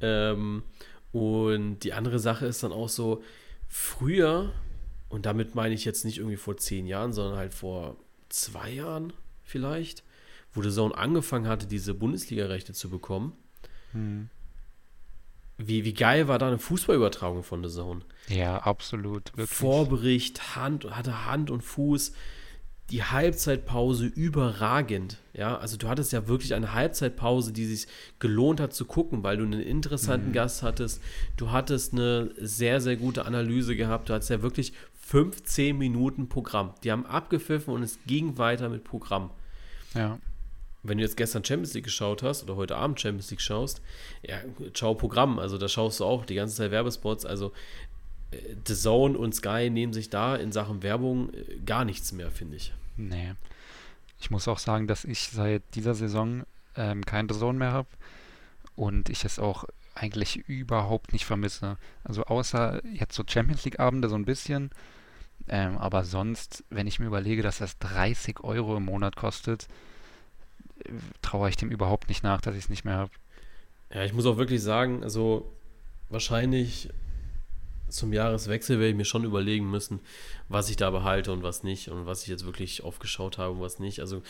Ähm, 0.00 0.64
und 1.12 1.80
die 1.80 1.92
andere 1.92 2.18
Sache 2.18 2.46
ist 2.46 2.64
dann 2.64 2.72
auch 2.72 2.88
so, 2.88 3.22
früher, 3.68 4.52
und 5.08 5.24
damit 5.24 5.54
meine 5.54 5.74
ich 5.74 5.84
jetzt 5.84 6.04
nicht 6.04 6.18
irgendwie 6.18 6.36
vor 6.36 6.56
zehn 6.56 6.86
Jahren, 6.86 7.12
sondern 7.12 7.38
halt 7.38 7.54
vor 7.54 7.96
zwei 8.28 8.70
Jahren 8.70 9.12
vielleicht, 9.44 10.02
wo 10.52 10.62
der 10.62 10.72
Zone 10.72 10.96
angefangen 10.96 11.46
hatte, 11.46 11.66
diese 11.66 11.94
Bundesliga-Rechte 11.94 12.72
zu 12.72 12.90
bekommen 12.90 13.34
hm. 13.96 14.28
Wie, 15.58 15.84
wie 15.84 15.94
geil 15.94 16.28
war 16.28 16.38
da 16.38 16.48
eine 16.48 16.58
Fußballübertragung 16.58 17.42
von 17.42 17.64
The 17.64 17.70
Zone? 17.70 18.02
Ja, 18.28 18.58
absolut. 18.58 19.32
Wirklich. 19.36 19.56
Vorbericht, 19.56 20.54
Hand, 20.54 20.84
hatte 20.90 21.24
Hand 21.24 21.50
und 21.50 21.62
Fuß. 21.62 22.12
Die 22.90 23.02
Halbzeitpause 23.02 24.06
überragend. 24.06 25.18
Ja, 25.32 25.56
also 25.56 25.76
du 25.76 25.88
hattest 25.88 26.12
ja 26.12 26.28
wirklich 26.28 26.54
eine 26.54 26.74
Halbzeitpause, 26.74 27.52
die 27.52 27.64
sich 27.64 27.88
gelohnt 28.18 28.60
hat 28.60 28.74
zu 28.74 28.84
gucken, 28.84 29.22
weil 29.22 29.38
du 29.38 29.44
einen 29.44 29.60
interessanten 29.60 30.28
mhm. 30.28 30.34
Gast 30.34 30.62
hattest. 30.62 31.02
Du 31.36 31.50
hattest 31.50 31.94
eine 31.94 32.30
sehr, 32.38 32.80
sehr 32.82 32.96
gute 32.96 33.24
Analyse 33.24 33.76
gehabt. 33.76 34.08
Du 34.08 34.12
hattest 34.12 34.30
ja 34.30 34.42
wirklich 34.42 34.72
15 35.00 35.76
Minuten 35.76 36.28
Programm. 36.28 36.74
Die 36.84 36.92
haben 36.92 37.06
abgepfiffen 37.06 37.72
und 37.72 37.82
es 37.82 37.98
ging 38.06 38.36
weiter 38.36 38.68
mit 38.68 38.84
Programm. 38.84 39.30
Ja 39.94 40.18
wenn 40.88 40.98
du 40.98 41.04
jetzt 41.04 41.16
gestern 41.16 41.44
Champions 41.44 41.74
League 41.74 41.84
geschaut 41.84 42.22
hast 42.22 42.42
oder 42.42 42.56
heute 42.56 42.76
Abend 42.76 43.00
Champions 43.00 43.30
League 43.30 43.40
schaust, 43.40 43.82
ja, 44.22 44.38
schau 44.74 44.94
Programm, 44.94 45.38
also 45.38 45.58
da 45.58 45.68
schaust 45.68 46.00
du 46.00 46.04
auch 46.04 46.24
die 46.24 46.34
ganze 46.34 46.56
Zeit 46.56 46.70
Werbespots, 46.70 47.24
also 47.24 47.52
äh, 48.30 48.38
The 48.66 48.74
Zone 48.74 49.16
und 49.16 49.34
Sky 49.34 49.70
nehmen 49.70 49.92
sich 49.92 50.10
da 50.10 50.36
in 50.36 50.52
Sachen 50.52 50.82
Werbung 50.82 51.32
äh, 51.32 51.58
gar 51.64 51.84
nichts 51.84 52.12
mehr, 52.12 52.30
finde 52.30 52.56
ich. 52.56 52.72
Nee. 52.96 53.34
Ich 54.18 54.30
muss 54.30 54.48
auch 54.48 54.58
sagen, 54.58 54.86
dass 54.86 55.04
ich 55.04 55.28
seit 55.28 55.62
dieser 55.74 55.94
Saison 55.94 56.44
ähm, 56.76 57.04
kein 57.04 57.28
The 57.28 57.38
Zone 57.38 57.58
mehr 57.58 57.72
habe 57.72 57.88
und 58.74 59.08
ich 59.10 59.24
es 59.24 59.38
auch 59.38 59.64
eigentlich 59.94 60.36
überhaupt 60.48 61.12
nicht 61.12 61.24
vermisse. 61.24 61.78
Also 62.04 62.24
außer 62.24 62.82
jetzt 62.84 63.14
so 63.14 63.24
Champions 63.26 63.64
League 63.64 63.80
Abende 63.80 64.08
so 64.08 64.14
ein 64.14 64.24
bisschen, 64.24 64.70
ähm, 65.48 65.78
aber 65.78 66.04
sonst, 66.04 66.64
wenn 66.70 66.86
ich 66.86 66.98
mir 66.98 67.06
überlege, 67.06 67.42
dass 67.42 67.58
das 67.58 67.78
30 67.78 68.40
Euro 68.42 68.76
im 68.76 68.84
Monat 68.84 69.16
kostet, 69.16 69.68
traue 71.22 71.48
ich 71.48 71.56
dem 71.56 71.70
überhaupt 71.70 72.08
nicht 72.08 72.22
nach, 72.22 72.40
dass 72.40 72.54
ich 72.54 72.64
es 72.64 72.68
nicht 72.68 72.84
mehr 72.84 72.96
habe. 72.96 73.10
Ja, 73.92 74.04
ich 74.04 74.12
muss 74.12 74.26
auch 74.26 74.36
wirklich 74.36 74.62
sagen, 74.62 75.02
also 75.02 75.52
wahrscheinlich 76.08 76.90
zum 77.88 78.12
Jahreswechsel 78.12 78.78
werde 78.78 78.90
ich 78.90 78.96
mir 78.96 79.04
schon 79.04 79.24
überlegen 79.24 79.70
müssen, 79.70 80.00
was 80.48 80.70
ich 80.70 80.76
da 80.76 80.90
behalte 80.90 81.32
und 81.32 81.42
was 81.42 81.62
nicht 81.62 81.88
und 81.88 82.06
was 82.06 82.22
ich 82.22 82.28
jetzt 82.28 82.44
wirklich 82.44 82.82
aufgeschaut 82.82 83.38
habe 83.38 83.52
und 83.52 83.60
was 83.60 83.78
nicht. 83.78 84.00
Also, 84.00 84.22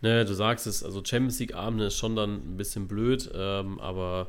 ne, 0.00 0.24
du 0.24 0.34
sagst 0.34 0.66
es, 0.66 0.82
also 0.82 1.02
Champions 1.04 1.38
League 1.38 1.54
Abende 1.54 1.86
ist 1.86 1.96
schon 1.96 2.16
dann 2.16 2.34
ein 2.34 2.56
bisschen 2.56 2.86
blöd, 2.86 3.30
ähm, 3.34 3.80
aber 3.80 4.28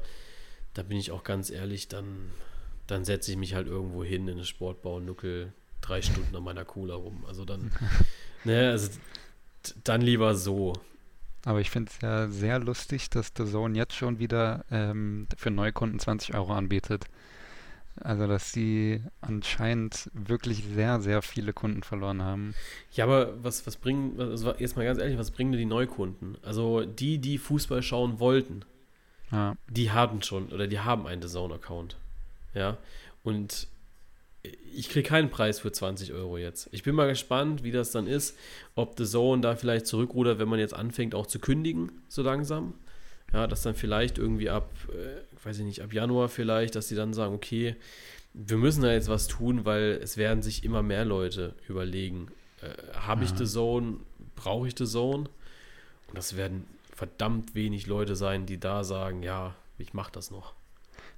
da 0.74 0.84
bin 0.84 0.98
ich 0.98 1.12
auch 1.12 1.24
ganz 1.24 1.50
ehrlich, 1.50 1.88
dann, 1.88 2.32
dann 2.88 3.04
setze 3.04 3.32
ich 3.32 3.38
mich 3.38 3.54
halt 3.54 3.68
irgendwo 3.68 4.04
hin 4.04 4.28
in 4.28 4.38
den 4.38 4.46
Sportbau 4.46 4.98
und 4.98 5.06
nuckel 5.06 5.52
drei 5.82 6.02
Stunden 6.02 6.36
an 6.36 6.44
meiner 6.44 6.66
Cola 6.66 6.96
rum. 6.96 7.26
Also 7.28 7.46
dann, 7.46 7.72
ne, 8.44 8.70
also 8.70 8.90
dann 9.84 10.02
lieber 10.02 10.36
so. 10.36 10.74
Aber 11.46 11.62
ich 11.62 11.70
finde 11.70 11.92
es 11.92 12.02
ja 12.02 12.28
sehr 12.28 12.60
lustig, 12.60 13.10
dass 13.10 13.32
The 13.36 13.46
Zone 13.46 13.78
jetzt 13.78 13.96
schon 13.96 14.20
wieder 14.20 14.66
ähm, 14.72 15.28
für 15.38 15.52
Neukunden 15.52 16.00
20 16.00 16.36
Euro 16.36 16.54
anbietet. 16.54 17.06
Also, 18.02 18.28
dass 18.28 18.52
sie 18.52 19.02
anscheinend 19.20 20.10
wirklich 20.14 20.64
sehr, 20.64 21.02
sehr 21.02 21.22
viele 21.22 21.52
Kunden 21.54 21.84
verloren 21.84 22.22
haben. 22.22 22.56
Ja, 22.94 23.06
aber 23.06 23.44
was, 23.44 23.68
was 23.68 23.76
bringen, 23.76 24.20
also 24.20 24.54
jetzt 24.56 24.78
mal 24.78 24.86
ganz 24.86 25.00
ehrlich, 25.00 25.18
was 25.18 25.32
bringen 25.32 25.52
denn 25.52 25.60
die 25.60 25.66
Neukunden? 25.66 26.38
Also 26.44 26.86
die, 26.86 27.18
die 27.18 27.38
Fußball 27.38 27.84
schauen 27.84 28.20
wollten, 28.20 28.64
Ja, 29.32 29.56
die 29.68 29.92
hatten 29.92 30.22
schon 30.22 30.48
oder 30.50 30.68
die 30.68 30.80
haben 30.80 31.08
einen 31.08 31.22
DAZN-Account. 31.22 31.98
Ja. 32.54 32.78
Und 33.24 33.68
ich 34.44 34.90
kriege 34.90 35.08
keinen 35.08 35.30
Preis 35.30 35.60
für 35.60 35.72
20 35.72 36.14
Euro 36.14 36.38
jetzt. 36.38 36.70
Ich 36.72 36.84
bin 36.84 36.96
mal 36.96 37.08
gespannt, 37.08 37.64
wie 37.64 37.72
das 37.72 37.92
dann 37.92 38.08
ist, 38.08 38.38
ob 38.76 38.98
The 38.98 39.06
Zone 39.06 39.42
da 39.42 39.56
vielleicht 39.56 39.88
zurückrudert, 39.88 40.40
wenn 40.40 40.48
man 40.48 40.60
jetzt 40.60 40.74
anfängt 40.74 41.14
auch 41.16 41.28
zu 41.28 41.40
kündigen, 41.40 41.92
so 42.08 42.22
langsam. 42.22 42.74
Ja, 43.34 43.46
dass 43.46 43.62
dann 43.62 43.76
vielleicht 43.76 44.18
irgendwie 44.18 44.50
ab, 44.50 44.72
äh, 44.90 45.46
weiß 45.46 45.60
ich 45.60 45.66
nicht, 45.66 45.82
ab 45.82 45.94
Januar 45.94 46.30
vielleicht, 46.30 46.76
dass 46.76 46.88
die 46.88 46.96
dann 46.96 47.14
sagen, 47.14 47.36
okay, 47.36 47.76
wir 48.34 48.58
müssen 48.58 48.82
da 48.82 48.92
jetzt 48.92 49.10
was 49.10 49.28
tun, 49.28 49.66
weil 49.66 50.00
es 50.02 50.18
werden 50.18 50.42
sich 50.42 50.64
immer 50.64 50.82
mehr 50.82 51.06
Leute 51.06 51.54
überlegen, 51.68 52.28
äh, 52.62 52.94
habe 52.94 53.26
ich. 53.26 53.32
The 53.32 53.46
Zone, 53.46 53.98
brauche 54.36 54.68
ich 54.68 54.76
The 54.78 54.86
Zone? 54.86 55.30
Und 56.08 56.18
das 56.18 56.38
werden 56.38 56.66
verdammt 56.96 57.54
wenig 57.54 57.86
Leute 57.88 58.16
sein, 58.16 58.46
die 58.46 58.60
da 58.60 58.84
sagen, 58.84 59.22
ja, 59.22 59.54
ich 59.78 59.94
mache 59.94 60.12
das 60.12 60.32
noch. 60.32 60.54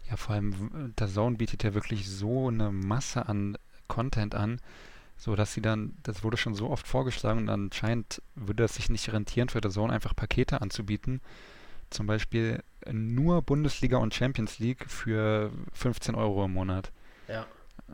Ja, 0.09 0.17
vor 0.17 0.35
allem, 0.35 0.93
der 0.97 1.07
Zone 1.07 1.37
bietet 1.37 1.63
ja 1.63 1.73
wirklich 1.73 2.09
so 2.09 2.47
eine 2.47 2.71
Masse 2.71 3.27
an 3.27 3.57
Content 3.87 4.35
an, 4.35 4.59
so 5.17 5.35
dass 5.35 5.53
sie 5.53 5.61
dann, 5.61 5.93
das 6.03 6.23
wurde 6.23 6.37
schon 6.37 6.55
so 6.55 6.69
oft 6.69 6.87
vorgeschlagen 6.87 7.41
und 7.41 7.49
anscheinend 7.49 8.21
würde 8.35 8.63
es 8.63 8.75
sich 8.75 8.89
nicht 8.89 9.11
rentieren, 9.11 9.49
für 9.49 9.61
der 9.61 9.71
Zone 9.71 9.93
einfach 9.93 10.15
Pakete 10.15 10.61
anzubieten. 10.61 11.21
Zum 11.89 12.07
Beispiel 12.07 12.63
nur 12.91 13.41
Bundesliga 13.41 13.97
und 13.97 14.13
Champions 14.13 14.59
League 14.59 14.89
für 14.89 15.51
15 15.73 16.15
Euro 16.15 16.45
im 16.45 16.53
Monat. 16.53 16.91
Ja. 17.27 17.45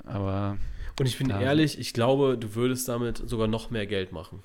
Aber, 0.06 0.58
Und 1.00 1.06
ich 1.06 1.17
bin 1.17 1.30
ehrlich, 1.30 1.80
ich 1.80 1.93
glaube, 1.93 2.38
du 2.38 2.56
würdest 2.56 2.88
damit 2.88 3.17
sogar 3.28 3.48
noch 3.48 3.72
mehr 3.72 3.88
Geld 3.88 4.12
machen. 4.12 4.41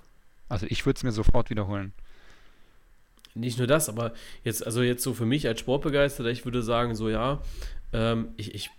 also 0.48 0.66
ich 0.68 0.84
würde 0.86 0.96
es 0.96 1.02
mir 1.04 1.12
sofort 1.12 1.50
wiederholen. 1.50 1.92
Nicht 3.34 3.58
nur 3.58 3.66
das, 3.66 3.88
aber 3.88 4.12
jetzt, 4.44 4.64
also 4.66 4.82
jetzt 4.82 5.02
so 5.02 5.14
für 5.14 5.26
mich 5.26 5.46
als 5.46 5.60
Sportbegeisterter, 5.60 6.30
ich 6.30 6.44
würde 6.44 6.62
sagen, 6.62 6.94
so 6.94 7.08
ja, 7.08 7.40
ähm, 7.92 8.28
ich, 8.36 8.54
ich 8.54 8.70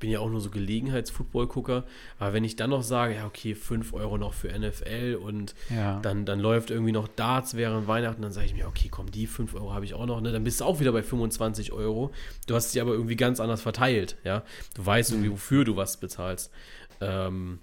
bin 0.00 0.10
ja 0.10 0.18
auch 0.20 0.28
nur 0.28 0.40
so 0.40 0.50
Gelegenheits-Football-Gucker, 0.50 1.84
aber 2.18 2.32
wenn 2.32 2.42
ich 2.44 2.56
dann 2.56 2.70
noch 2.70 2.82
sage, 2.82 3.14
ja, 3.14 3.26
okay, 3.26 3.54
5 3.54 3.92
Euro 3.94 4.18
noch 4.18 4.34
für 4.34 4.48
NFL 4.48 5.18
und 5.20 5.54
Ja. 5.70 6.00
dann, 6.00 6.24
dann 6.26 6.40
läuft 6.40 6.70
irgendwie 6.70 6.92
noch 6.92 7.06
Darts 7.08 7.54
während 7.56 7.86
Weihnachten, 7.86 8.22
dann 8.22 8.32
sage 8.32 8.46
ich 8.46 8.54
mir, 8.54 8.66
okay, 8.66 8.88
komm, 8.90 9.10
die 9.10 9.26
5 9.26 9.54
Euro 9.54 9.72
habe 9.72 9.84
ich 9.84 9.94
auch 9.94 10.06
noch, 10.06 10.20
ne? 10.20 10.32
Dann 10.32 10.42
bist 10.44 10.60
du 10.60 10.64
auch 10.64 10.80
wieder 10.80 10.90
bei 10.92 11.02
25 11.02 11.72
Euro. 11.72 12.12
Du 12.46 12.54
hast 12.56 12.72
sie 12.72 12.80
aber 12.80 12.92
irgendwie 12.92 13.16
ganz 13.16 13.38
anders 13.38 13.62
verteilt, 13.62 14.16
ja. 14.24 14.42
Du 14.74 14.84
weißt 14.84 15.12
irgendwie, 15.12 15.30
wofür 15.30 15.64
du 15.64 15.76
was 15.76 15.98
bezahlst. 15.98 16.50
Ähm, 17.00 17.60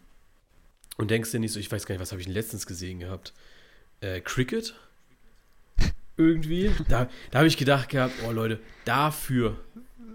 und 0.97 1.11
denkst 1.11 1.31
dir 1.31 1.39
nicht 1.39 1.51
so, 1.51 1.59
ich 1.59 1.71
weiß 1.71 1.85
gar 1.85 1.95
nicht, 1.95 2.01
was 2.01 2.11
habe 2.11 2.21
ich 2.21 2.27
denn 2.27 2.35
letztens 2.35 2.65
gesehen 2.65 2.99
gehabt? 2.99 3.33
Äh, 3.99 4.21
Cricket? 4.21 4.75
Irgendwie. 6.17 6.71
Da, 6.89 7.09
da 7.31 7.39
habe 7.39 7.47
ich 7.47 7.57
gedacht 7.57 7.89
gehabt, 7.89 8.13
oh 8.27 8.31
Leute, 8.31 8.59
dafür, 8.85 9.57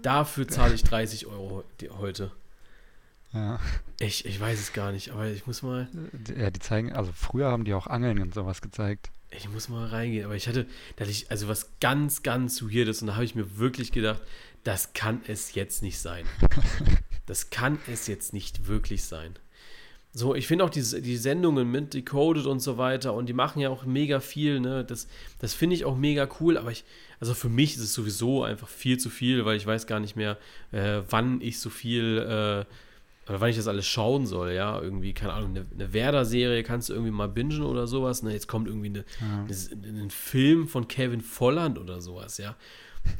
dafür 0.01 0.47
zahle 0.47 0.73
ich 0.73 0.83
30 0.83 1.27
Euro 1.27 1.63
heute. 1.97 2.31
ja. 3.33 3.59
Ich, 3.99 4.25
ich 4.25 4.39
weiß 4.39 4.59
es 4.59 4.71
gar 4.73 4.93
nicht, 4.93 5.11
aber 5.11 5.27
ich 5.27 5.45
muss 5.45 5.61
mal. 5.61 5.89
Ja, 6.37 6.49
die 6.51 6.59
zeigen, 6.59 6.93
also 6.93 7.11
früher 7.13 7.51
haben 7.51 7.65
die 7.65 7.73
auch 7.73 7.87
Angeln 7.87 8.19
und 8.21 8.33
sowas 8.33 8.61
gezeigt. 8.61 9.11
Ich 9.31 9.49
muss 9.49 9.69
mal 9.69 9.87
reingehen, 9.87 10.25
aber 10.25 10.35
ich 10.35 10.47
hatte, 10.47 10.65
da 10.95 11.01
hatte 11.01 11.11
ich 11.11 11.29
also 11.29 11.47
was 11.47 11.69
ganz, 11.79 12.23
ganz 12.23 12.63
Weirdes 12.63 13.01
und 13.01 13.07
da 13.07 13.15
habe 13.15 13.25
ich 13.25 13.35
mir 13.35 13.57
wirklich 13.57 13.91
gedacht, 13.91 14.21
das 14.63 14.93
kann 14.93 15.21
es 15.27 15.53
jetzt 15.53 15.83
nicht 15.83 15.99
sein. 15.99 16.25
Das 17.25 17.51
kann 17.51 17.77
es 17.85 18.07
jetzt 18.07 18.33
nicht 18.33 18.65
wirklich 18.65 19.03
sein. 19.03 19.35
So, 20.11 20.33
ich 20.33 20.47
finde 20.47 20.63
auch 20.65 20.71
die, 20.71 20.81
die 21.01 21.17
Sendungen 21.17 21.69
mit 21.69 21.93
Decoded 21.93 22.47
und 22.47 22.59
so 22.61 22.77
weiter 22.79 23.13
und 23.13 23.27
die 23.29 23.33
machen 23.33 23.59
ja 23.59 23.69
auch 23.69 23.85
mega 23.85 24.19
viel, 24.19 24.59
ne? 24.59 24.83
Das, 24.83 25.07
das 25.37 25.53
finde 25.53 25.75
ich 25.75 25.85
auch 25.85 25.95
mega 25.95 26.27
cool, 26.39 26.57
aber 26.57 26.71
ich, 26.71 26.83
also 27.19 27.35
für 27.35 27.49
mich 27.49 27.75
ist 27.75 27.81
es 27.83 27.93
sowieso 27.93 28.43
einfach 28.43 28.67
viel 28.67 28.97
zu 28.97 29.11
viel, 29.11 29.45
weil 29.45 29.55
ich 29.57 29.67
weiß 29.67 29.85
gar 29.85 29.99
nicht 29.99 30.15
mehr, 30.15 30.37
äh, 30.71 31.01
wann 31.09 31.41
ich 31.41 31.59
so 31.59 31.69
viel, 31.69 32.17
äh, 32.17 33.29
oder 33.29 33.39
wann 33.39 33.51
ich 33.51 33.57
das 33.57 33.67
alles 33.67 33.85
schauen 33.85 34.25
soll, 34.25 34.53
ja, 34.53 34.81
irgendwie, 34.81 35.13
keine 35.13 35.33
Ahnung, 35.33 35.51
eine, 35.51 35.65
eine 35.71 35.93
Werder-Serie 35.93 36.63
kannst 36.63 36.89
du 36.89 36.93
irgendwie 36.93 37.11
mal 37.11 37.29
bingen 37.29 37.61
oder 37.61 37.85
sowas, 37.85 38.23
ne, 38.23 38.33
jetzt 38.33 38.47
kommt 38.47 38.67
irgendwie 38.67 38.87
eine, 38.89 39.05
Ja. 39.21 39.45
eine, 39.45 40.01
ein 40.05 40.09
Film 40.09 40.67
von 40.67 40.87
Kevin 40.87 41.21
Volland 41.21 41.77
oder 41.77 42.01
sowas, 42.01 42.39
ja, 42.39 42.55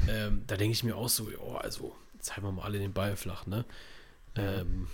ähm, 0.10 0.42
da 0.48 0.58
denke 0.58 0.72
ich 0.74 0.84
mir 0.84 0.96
auch 0.96 1.10
so, 1.10 1.28
oh, 1.40 1.54
also, 1.54 1.96
jetzt 2.16 2.32
halten 2.36 2.48
wir 2.48 2.52
mal 2.52 2.64
alle 2.64 2.80
den 2.80 2.94
Ball 2.94 3.16
flach, 3.16 3.46
ne, 3.46 3.64
ähm, 4.36 4.88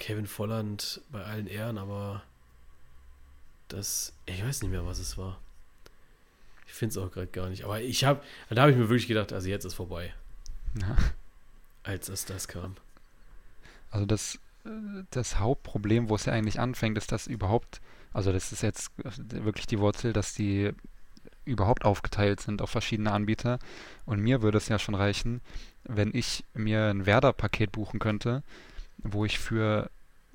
Kevin 0.00 0.26
Volland 0.26 1.00
bei 1.10 1.22
allen 1.24 1.46
Ehren, 1.46 1.78
aber 1.78 2.22
das, 3.68 4.12
ich 4.26 4.42
weiß 4.44 4.62
nicht 4.62 4.70
mehr, 4.70 4.84
was 4.86 4.98
es 4.98 5.16
war. 5.16 5.38
Ich 6.66 6.72
finde 6.72 6.92
es 6.92 6.98
auch 6.98 7.12
gerade 7.12 7.26
gar 7.28 7.48
nicht, 7.48 7.64
aber 7.64 7.80
ich 7.80 8.04
habe, 8.04 8.22
da 8.48 8.62
habe 8.62 8.72
ich 8.72 8.76
mir 8.78 8.88
wirklich 8.88 9.06
gedacht, 9.06 9.32
also 9.32 9.48
jetzt 9.48 9.64
ist 9.64 9.74
vorbei, 9.74 10.12
Ja. 10.80 10.96
als 11.82 12.08
es 12.08 12.24
das 12.24 12.48
kam. 12.48 12.76
Also 13.90 14.06
das, 14.06 14.38
das 15.10 15.38
Hauptproblem, 15.38 16.08
wo 16.08 16.14
es 16.14 16.24
ja 16.24 16.32
eigentlich 16.32 16.58
anfängt, 16.60 16.96
ist, 16.96 17.12
dass 17.12 17.26
überhaupt, 17.26 17.80
also 18.12 18.32
das 18.32 18.52
ist 18.52 18.62
jetzt 18.62 18.90
wirklich 19.16 19.66
die 19.66 19.78
Wurzel, 19.80 20.12
dass 20.12 20.32
die 20.34 20.72
überhaupt 21.44 21.84
aufgeteilt 21.84 22.40
sind 22.40 22.62
auf 22.62 22.70
verschiedene 22.70 23.12
Anbieter. 23.12 23.58
Und 24.06 24.20
mir 24.20 24.42
würde 24.42 24.58
es 24.58 24.68
ja 24.68 24.78
schon 24.78 24.94
reichen, 24.94 25.40
wenn 25.84 26.14
ich 26.14 26.44
mir 26.54 26.86
ein 26.86 27.06
Werder-Paket 27.06 27.72
buchen 27.72 27.98
könnte, 27.98 28.42
wo 29.02 29.24
ich 29.24 29.38
für 29.38 29.90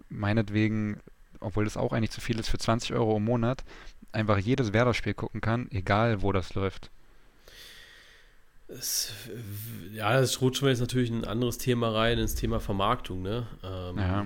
meinetwegen, 0.10 0.99
obwohl 1.39 1.65
das 1.65 1.78
auch 1.78 1.93
eigentlich 1.93 2.12
zu 2.12 2.21
viel 2.21 2.39
ist, 2.39 2.49
für 2.49 2.58
20 2.58 2.93
Euro 2.93 3.17
im 3.17 3.25
Monat 3.25 3.63
einfach 4.12 4.38
jedes 4.38 4.73
Werder-Spiel 4.73 5.13
gucken 5.13 5.41
kann, 5.41 5.69
egal 5.71 6.21
wo 6.21 6.32
das 6.32 6.54
läuft. 6.54 6.89
Es, 8.67 9.12
ja, 9.93 10.19
das 10.19 10.41
rutscht 10.41 10.63
mir 10.63 10.69
jetzt 10.69 10.80
natürlich 10.80 11.10
in 11.12 11.21
ein 11.21 11.25
anderes 11.25 11.58
Thema 11.58 11.89
rein, 11.89 12.17
ins 12.17 12.34
Thema 12.34 12.60
Vermarktung, 12.60 13.21
ne? 13.21 13.45
Ähm, 13.63 13.97
Ja. 13.97 14.25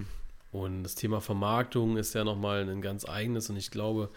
Und 0.52 0.84
das 0.84 0.96
Thema 0.96 1.22
Vermarktung 1.22 1.98
ist 1.98 2.16
ja 2.16 2.24
nochmal 2.24 2.68
ein 2.68 2.82
ganz 2.82 3.08
eigenes 3.08 3.50
und 3.50 3.58
ich 3.58 3.70
glaube, 3.70 4.10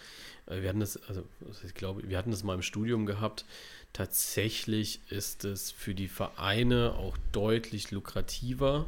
äh, 0.46 0.62
wir 0.62 0.68
hatten 0.68 0.80
das, 0.80 0.96
also 1.08 1.24
ich 1.64 1.74
glaube, 1.74 2.08
wir 2.08 2.16
hatten 2.16 2.30
das 2.30 2.42
mal 2.42 2.54
im 2.54 2.62
Studium 2.62 3.04
gehabt. 3.04 3.44
Tatsächlich 3.92 5.00
ist 5.10 5.44
es 5.44 5.70
für 5.70 5.94
die 5.94 6.08
Vereine 6.08 6.94
auch 6.96 7.18
deutlich 7.32 7.90
lukrativer, 7.90 8.86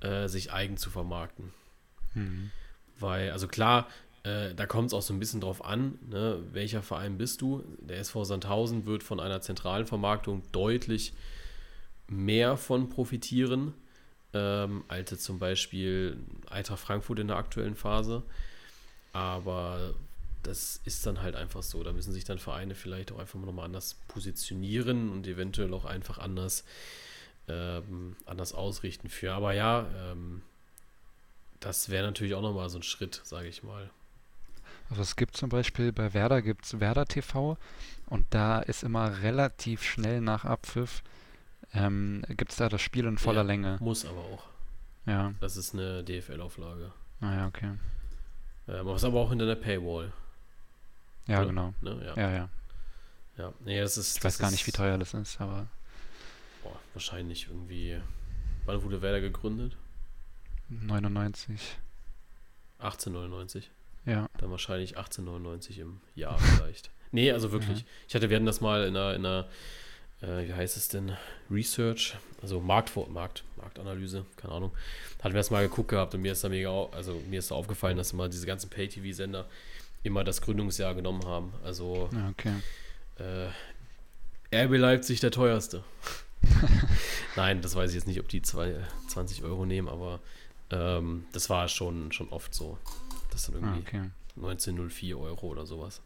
äh, 0.00 0.28
sich 0.28 0.52
eigen 0.52 0.76
zu 0.76 0.90
vermarkten. 0.90 1.52
Mhm. 2.14 2.50
Weil, 2.98 3.30
also 3.30 3.48
klar, 3.48 3.88
äh, 4.24 4.54
da 4.54 4.66
kommt 4.66 4.88
es 4.88 4.94
auch 4.94 5.02
so 5.02 5.14
ein 5.14 5.20
bisschen 5.20 5.40
drauf 5.40 5.64
an, 5.64 5.98
ne, 6.08 6.40
welcher 6.52 6.82
Verein 6.82 7.18
bist 7.18 7.40
du. 7.40 7.64
Der 7.80 7.98
SV 7.98 8.24
Sandhausen 8.24 8.86
wird 8.86 9.02
von 9.02 9.20
einer 9.20 9.40
zentralen 9.40 9.86
Vermarktung 9.86 10.42
deutlich 10.52 11.12
mehr 12.08 12.56
von 12.56 12.88
profitieren, 12.88 13.74
ähm, 14.32 14.84
als 14.88 15.10
jetzt 15.10 15.24
zum 15.24 15.38
Beispiel 15.38 16.18
Eintracht 16.50 16.80
Frankfurt 16.80 17.18
in 17.18 17.28
der 17.28 17.36
aktuellen 17.36 17.76
Phase. 17.76 18.22
Aber 19.12 19.94
das 20.42 20.80
ist 20.84 21.06
dann 21.06 21.22
halt 21.22 21.36
einfach 21.36 21.62
so. 21.62 21.82
Da 21.82 21.92
müssen 21.92 22.12
sich 22.12 22.24
dann 22.24 22.38
Vereine 22.38 22.74
vielleicht 22.74 23.12
auch 23.12 23.18
einfach 23.18 23.38
nochmal 23.38 23.66
anders 23.66 23.96
positionieren 24.08 25.10
und 25.10 25.26
eventuell 25.26 25.72
auch 25.74 25.84
einfach 25.84 26.18
anders, 26.18 26.64
ähm, 27.48 28.16
anders 28.26 28.52
ausrichten 28.52 29.08
für. 29.08 29.32
Aber 29.34 29.52
ja, 29.52 29.86
ähm, 30.10 30.42
das 31.60 31.88
wäre 31.88 32.06
natürlich 32.06 32.34
auch 32.34 32.42
nochmal 32.42 32.68
so 32.68 32.78
ein 32.78 32.82
Schritt, 32.82 33.20
sage 33.24 33.48
ich 33.48 33.62
mal. 33.62 33.90
Also 34.90 35.02
es 35.02 35.16
gibt 35.16 35.36
zum 35.36 35.48
Beispiel 35.50 35.92
bei 35.92 36.14
Werder 36.14 36.40
gibt 36.40 36.64
es 36.64 36.80
Werder 36.80 37.04
TV 37.06 37.58
und 38.06 38.26
da 38.30 38.60
ist 38.60 38.82
immer 38.82 39.22
relativ 39.22 39.82
schnell 39.82 40.20
nach 40.20 40.44
Abpfiff 40.44 41.02
ähm, 41.74 42.22
gibt 42.28 42.52
es 42.52 42.56
da 42.56 42.68
das 42.70 42.80
Spiel 42.80 43.04
in 43.04 43.18
voller 43.18 43.42
Ja. 43.42 43.46
Länge. 43.46 43.76
Muss 43.80 44.06
aber 44.06 44.20
auch. 44.20 44.44
Ja, 45.04 45.34
Das 45.40 45.56
ist 45.58 45.74
eine 45.74 46.02
DFL-Auflage. 46.04 46.92
naja, 47.20 47.46
okay. 47.46 47.72
Ähm, 48.68 48.86
was 48.86 49.04
aber 49.04 49.20
auch 49.20 49.28
hinter 49.30 49.46
der 49.46 49.56
Paywall. 49.56 50.12
Ja, 51.26 51.38
oder? 51.40 51.46
genau. 51.48 51.74
Ne? 51.82 52.02
Ja. 52.06 52.14
Ja, 52.22 52.30
ja. 52.30 52.48
ja. 53.36 53.52
Nee, 53.60 53.80
das 53.80 53.98
ist, 53.98 54.16
Ich 54.16 54.22
das 54.22 54.34
weiß 54.34 54.38
gar 54.38 54.50
nicht, 54.50 54.66
wie 54.66 54.72
teuer 54.72 54.96
das 54.96 55.12
ist, 55.12 55.38
aber 55.40 55.66
wahrscheinlich 56.94 57.48
irgendwie. 57.48 58.00
Wann 58.66 58.82
wurde 58.82 59.02
Werder 59.02 59.20
gegründet? 59.20 59.76
99. 60.68 61.78
1899. 62.78 63.70
Ja, 64.04 64.28
Dann 64.38 64.50
wahrscheinlich 64.50 64.96
1899 64.96 65.78
im 65.80 66.00
Jahr 66.14 66.38
vielleicht. 66.56 66.90
nee, 67.12 67.30
also 67.32 67.52
wirklich. 67.52 67.80
Ja. 67.80 67.84
Ich 68.08 68.14
hatte, 68.14 68.30
wir 68.30 68.36
hatten 68.36 68.46
das 68.46 68.60
mal 68.60 68.84
in 68.84 68.96
einer, 68.96 69.14
in 69.14 69.26
einer 69.26 69.48
äh, 70.22 70.48
wie 70.48 70.52
heißt 70.52 70.76
es 70.76 70.88
denn? 70.88 71.16
Research, 71.50 72.16
also 72.42 72.60
Marktfor 72.60 73.08
Markt, 73.08 73.44
Marktanalyse, 73.56 74.24
keine 74.36 74.54
Ahnung. 74.54 74.72
Hatten 75.22 75.34
wir 75.34 75.40
das 75.40 75.50
mal 75.50 75.62
geguckt 75.62 75.88
gehabt 75.90 76.14
und 76.14 76.22
mir 76.22 76.32
ist 76.32 76.42
da 76.42 76.48
mega, 76.48 76.70
also 76.92 77.20
mir 77.28 77.38
ist 77.38 77.50
da 77.50 77.54
aufgefallen, 77.54 77.96
dass 77.96 78.12
immer 78.12 78.28
diese 78.28 78.46
ganzen 78.46 78.70
Pay-TV-Sender 78.70 79.46
immer 80.02 80.24
das 80.24 80.40
Gründungsjahr 80.40 80.94
genommen 80.94 81.24
haben. 81.24 81.52
Also 81.64 82.08
okay. 82.30 82.54
äh, 83.18 84.64
RB 84.64 84.76
Leipzig 84.76 85.20
der 85.20 85.30
teuerste. 85.30 85.84
Nein, 87.36 87.62
das 87.62 87.74
weiß 87.74 87.90
ich 87.90 87.96
jetzt 87.96 88.06
nicht, 88.06 88.20
ob 88.20 88.28
die 88.28 88.42
zwei, 88.42 88.74
20 89.08 89.42
Euro 89.42 89.66
nehmen, 89.66 89.88
aber 89.88 90.20
ähm, 90.70 91.24
das 91.32 91.50
war 91.50 91.68
schon, 91.68 92.12
schon 92.12 92.28
oft 92.28 92.54
so. 92.54 92.78
Das 93.30 93.46
dann 93.46 93.56
irgendwie 93.56 93.78
ah, 93.78 94.00
okay. 94.00 94.10
1904 94.36 95.18
Euro 95.18 95.46
oder 95.48 95.66
sowas. 95.66 96.00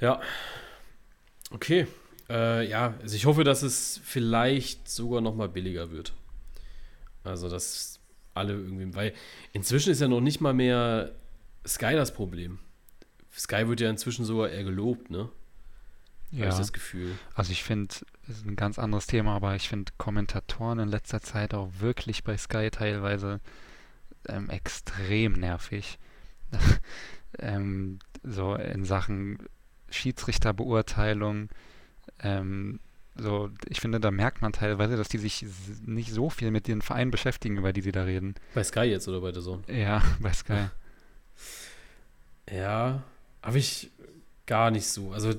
Ja. 0.00 0.20
Okay. 1.50 1.86
Äh, 2.28 2.68
ja, 2.68 2.94
also 3.02 3.16
ich 3.16 3.26
hoffe, 3.26 3.44
dass 3.44 3.62
es 3.62 4.00
vielleicht 4.02 4.88
sogar 4.88 5.20
noch 5.20 5.34
mal 5.34 5.48
billiger 5.48 5.90
wird. 5.90 6.12
Also, 7.22 7.48
dass 7.48 8.00
alle 8.34 8.54
irgendwie, 8.54 8.94
weil 8.94 9.12
inzwischen 9.52 9.90
ist 9.90 10.00
ja 10.00 10.08
noch 10.08 10.20
nicht 10.20 10.40
mal 10.40 10.54
mehr 10.54 11.12
Sky 11.66 11.94
das 11.94 12.12
Problem. 12.12 12.58
Sky 13.36 13.68
wird 13.68 13.80
ja 13.80 13.90
inzwischen 13.90 14.24
sogar 14.24 14.50
eher 14.50 14.64
gelobt, 14.64 15.10
ne? 15.10 15.28
Ja. 16.34 16.48
ich 16.48 16.54
das 16.54 16.72
Gefühl. 16.72 17.12
Also 17.34 17.52
ich 17.52 17.62
finde, 17.62 17.94
das 18.26 18.38
ist 18.38 18.46
ein 18.46 18.56
ganz 18.56 18.78
anderes 18.78 19.06
Thema, 19.06 19.36
aber 19.36 19.54
ich 19.54 19.68
finde 19.68 19.92
Kommentatoren 19.98 20.78
in 20.78 20.88
letzter 20.88 21.20
Zeit 21.20 21.54
auch 21.54 21.70
wirklich 21.78 22.24
bei 22.24 22.36
Sky 22.36 22.70
teilweise 22.70 23.40
ähm, 24.28 24.50
extrem 24.50 25.34
nervig. 25.34 25.98
ähm, 27.38 27.98
so 28.22 28.54
in 28.54 28.84
Sachen 28.84 29.38
Schiedsrichterbeurteilung. 29.90 31.50
Ähm, 32.20 32.80
so, 33.16 33.50
ich 33.68 33.80
finde, 33.80 34.00
da 34.00 34.10
merkt 34.10 34.42
man 34.42 34.52
teilweise, 34.52 34.96
dass 34.96 35.08
die 35.08 35.18
sich 35.18 35.46
nicht 35.84 36.10
so 36.10 36.30
viel 36.30 36.50
mit 36.50 36.66
den 36.66 36.82
Vereinen 36.82 37.12
beschäftigen, 37.12 37.58
über 37.58 37.72
die 37.72 37.80
sie 37.80 37.92
da 37.92 38.02
reden. 38.02 38.34
Bei 38.54 38.64
Sky 38.64 38.80
jetzt 38.80 39.06
oder 39.06 39.20
bei 39.20 39.30
der 39.30 39.42
Sohn? 39.42 39.62
Ja, 39.68 40.02
bei 40.20 40.32
Sky. 40.32 40.66
Ja, 42.50 43.04
habe 43.40 43.58
ich 43.58 43.90
gar 44.46 44.70
nicht 44.70 44.88
so. 44.88 45.12
Also 45.12 45.32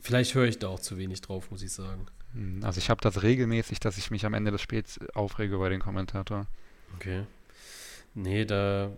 vielleicht 0.00 0.34
höre 0.34 0.46
ich 0.46 0.58
da 0.58 0.68
auch 0.68 0.80
zu 0.80 0.98
wenig 0.98 1.20
drauf, 1.20 1.50
muss 1.50 1.62
ich 1.62 1.72
sagen. 1.72 2.06
Hm, 2.34 2.62
also 2.64 2.78
ich 2.78 2.90
habe 2.90 3.00
das 3.00 3.22
regelmäßig, 3.22 3.80
dass 3.80 3.98
ich 3.98 4.10
mich 4.10 4.24
am 4.26 4.34
Ende 4.34 4.50
des 4.50 4.60
Spiels 4.60 4.98
aufrege 5.14 5.58
bei 5.58 5.68
den 5.68 5.80
Kommentator. 5.80 6.46
Okay. 6.96 7.24
Nee, 8.14 8.44
da 8.44 8.90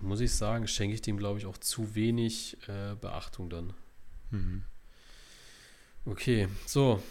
muss 0.00 0.20
ich 0.20 0.32
sagen, 0.32 0.66
schenke 0.66 0.94
ich 0.94 1.02
dem, 1.02 1.16
glaube 1.16 1.38
ich, 1.38 1.46
auch 1.46 1.58
zu 1.58 1.94
wenig 1.94 2.56
äh, 2.68 2.94
Beachtung 3.00 3.50
dann. 3.50 3.72
Mhm. 4.30 4.62
Okay, 6.06 6.48
so. 6.66 7.02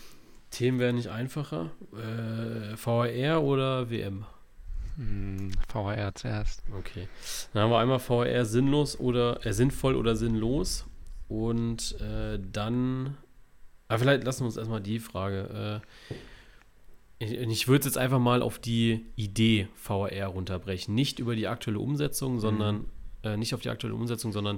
Themen 0.52 0.78
werden 0.80 0.98
nicht 0.98 1.10
einfacher. 1.10 1.72
Äh, 1.94 2.78
VAR 2.78 3.42
oder 3.42 3.90
WM? 3.90 4.26
Hm, 4.98 5.52
VAR 5.68 6.14
zuerst. 6.14 6.62
Okay. 6.78 7.08
Dann 7.54 7.64
haben 7.64 7.72
wir 7.72 7.80
einmal 7.80 8.00
VAR 8.00 8.46
sinnlos 8.46 9.00
oder 9.00 9.44
äh, 9.46 9.52
sinnvoll 9.52 9.96
oder 9.96 10.16
sinnlos. 10.16 10.86
Und 11.28 12.00
äh, 12.00 12.40
dann. 12.40 13.18
Aber 13.94 14.00
vielleicht 14.00 14.24
lassen 14.24 14.40
wir 14.40 14.46
uns 14.48 14.58
erstmal 14.58 14.82
die 14.82 14.98
Frage. 14.98 15.82
Äh, 16.10 17.24
ich, 17.24 17.32
ich 17.34 17.68
würde 17.68 17.86
jetzt 17.86 17.98
einfach 17.98 18.18
mal 18.18 18.42
auf 18.42 18.58
die 18.58 19.06
Idee 19.16 19.68
VAR 19.84 20.26
runterbrechen. 20.26 20.96
Nicht 20.96 21.20
über 21.20 21.36
die 21.36 21.48
aktuelle 21.48 21.80
Umsetzung, 21.80 22.40
sondern 22.40 22.78
mhm. 22.78 22.86
Äh, 23.22 23.38
nicht 23.38 23.54
auf 23.54 23.62
die 23.62 23.70
aktuelle 23.70 23.96
Umsetzung, 23.96 24.34
sondern 24.34 24.58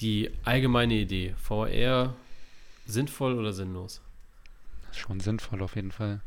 die 0.00 0.30
allgemeine 0.44 0.94
Idee. 0.94 1.34
VAR 1.46 2.14
sinnvoll 2.86 3.36
oder 3.36 3.52
sinnlos? 3.52 4.00
Schon 4.92 5.18
sinnvoll 5.18 5.60
auf 5.60 5.74
jeden 5.74 5.90
Fall. 5.90 6.20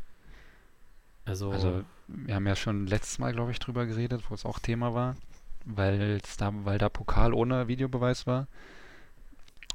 Also, 1.24 1.50
also 1.52 1.82
wir 2.06 2.34
haben 2.34 2.46
ja 2.46 2.54
schon 2.54 2.86
letztes 2.86 3.18
Mal, 3.18 3.32
glaube 3.32 3.50
ich, 3.50 3.60
drüber 3.60 3.86
geredet, 3.86 4.24
wo 4.28 4.34
es 4.34 4.44
auch 4.44 4.58
Thema 4.58 4.92
war, 4.92 5.16
weil 5.64 6.20
da, 6.36 6.52
weil 6.64 6.76
da 6.76 6.90
Pokal 6.90 7.32
ohne 7.32 7.66
Videobeweis 7.66 8.26
war. 8.26 8.46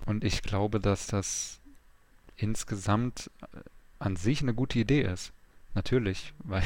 Und 0.05 0.23
ich 0.23 0.43
glaube, 0.43 0.79
dass 0.79 1.07
das 1.07 1.59
insgesamt 2.37 3.29
äh, 3.41 3.59
an 3.99 4.15
sich 4.15 4.41
eine 4.41 4.53
gute 4.53 4.79
Idee 4.79 5.01
ist. 5.01 5.33
Natürlich, 5.73 6.33
weil, 6.39 6.63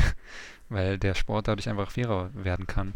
weil 0.70 0.98
der 0.98 1.16
Sport 1.16 1.48
dadurch 1.48 1.70
einfach 1.70 1.92
fairer 1.92 2.30
werden 2.34 2.68
kann. 2.68 2.94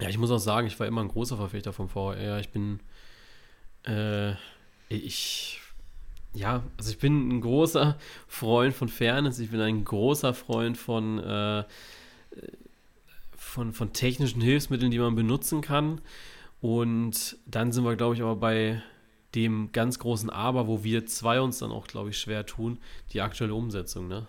Ja, 0.00 0.08
ich 0.08 0.18
muss 0.18 0.30
auch 0.30 0.38
sagen, 0.38 0.66
ich 0.66 0.78
war 0.78 0.86
immer 0.86 1.00
ein 1.00 1.08
großer 1.08 1.36
Verfechter 1.36 1.72
vom 1.72 1.88
VR. 1.88 2.38
Ich 2.38 2.50
bin, 2.50 2.78
äh, 3.84 4.34
ich 4.88 5.60
ja, 6.34 6.62
also 6.76 6.90
ich 6.90 6.98
bin 6.98 7.28
ein 7.28 7.40
großer 7.40 7.98
Freund 8.28 8.74
von 8.74 8.88
Fairness, 8.88 9.38
ich 9.38 9.50
bin 9.50 9.60
ein 9.60 9.84
großer 9.84 10.34
Freund 10.34 10.76
von, 10.76 11.18
äh, 11.18 11.64
von, 13.36 13.72
von 13.72 13.92
technischen 13.92 14.40
Hilfsmitteln, 14.40 14.90
die 14.90 14.98
man 14.98 15.16
benutzen 15.16 15.62
kann. 15.62 16.00
Und 16.60 17.36
dann 17.46 17.72
sind 17.72 17.84
wir, 17.84 17.96
glaube 17.96 18.14
ich, 18.14 18.22
aber 18.22 18.36
bei 18.36 18.82
dem 19.34 19.70
ganz 19.72 19.98
großen 19.98 20.30
Aber, 20.30 20.66
wo 20.66 20.84
wir 20.84 21.06
zwei 21.06 21.40
uns 21.40 21.58
dann 21.58 21.70
auch, 21.70 21.86
glaube 21.86 22.10
ich, 22.10 22.18
schwer 22.18 22.46
tun, 22.46 22.78
die 23.12 23.20
aktuelle 23.20 23.54
Umsetzung, 23.54 24.08
ne? 24.08 24.26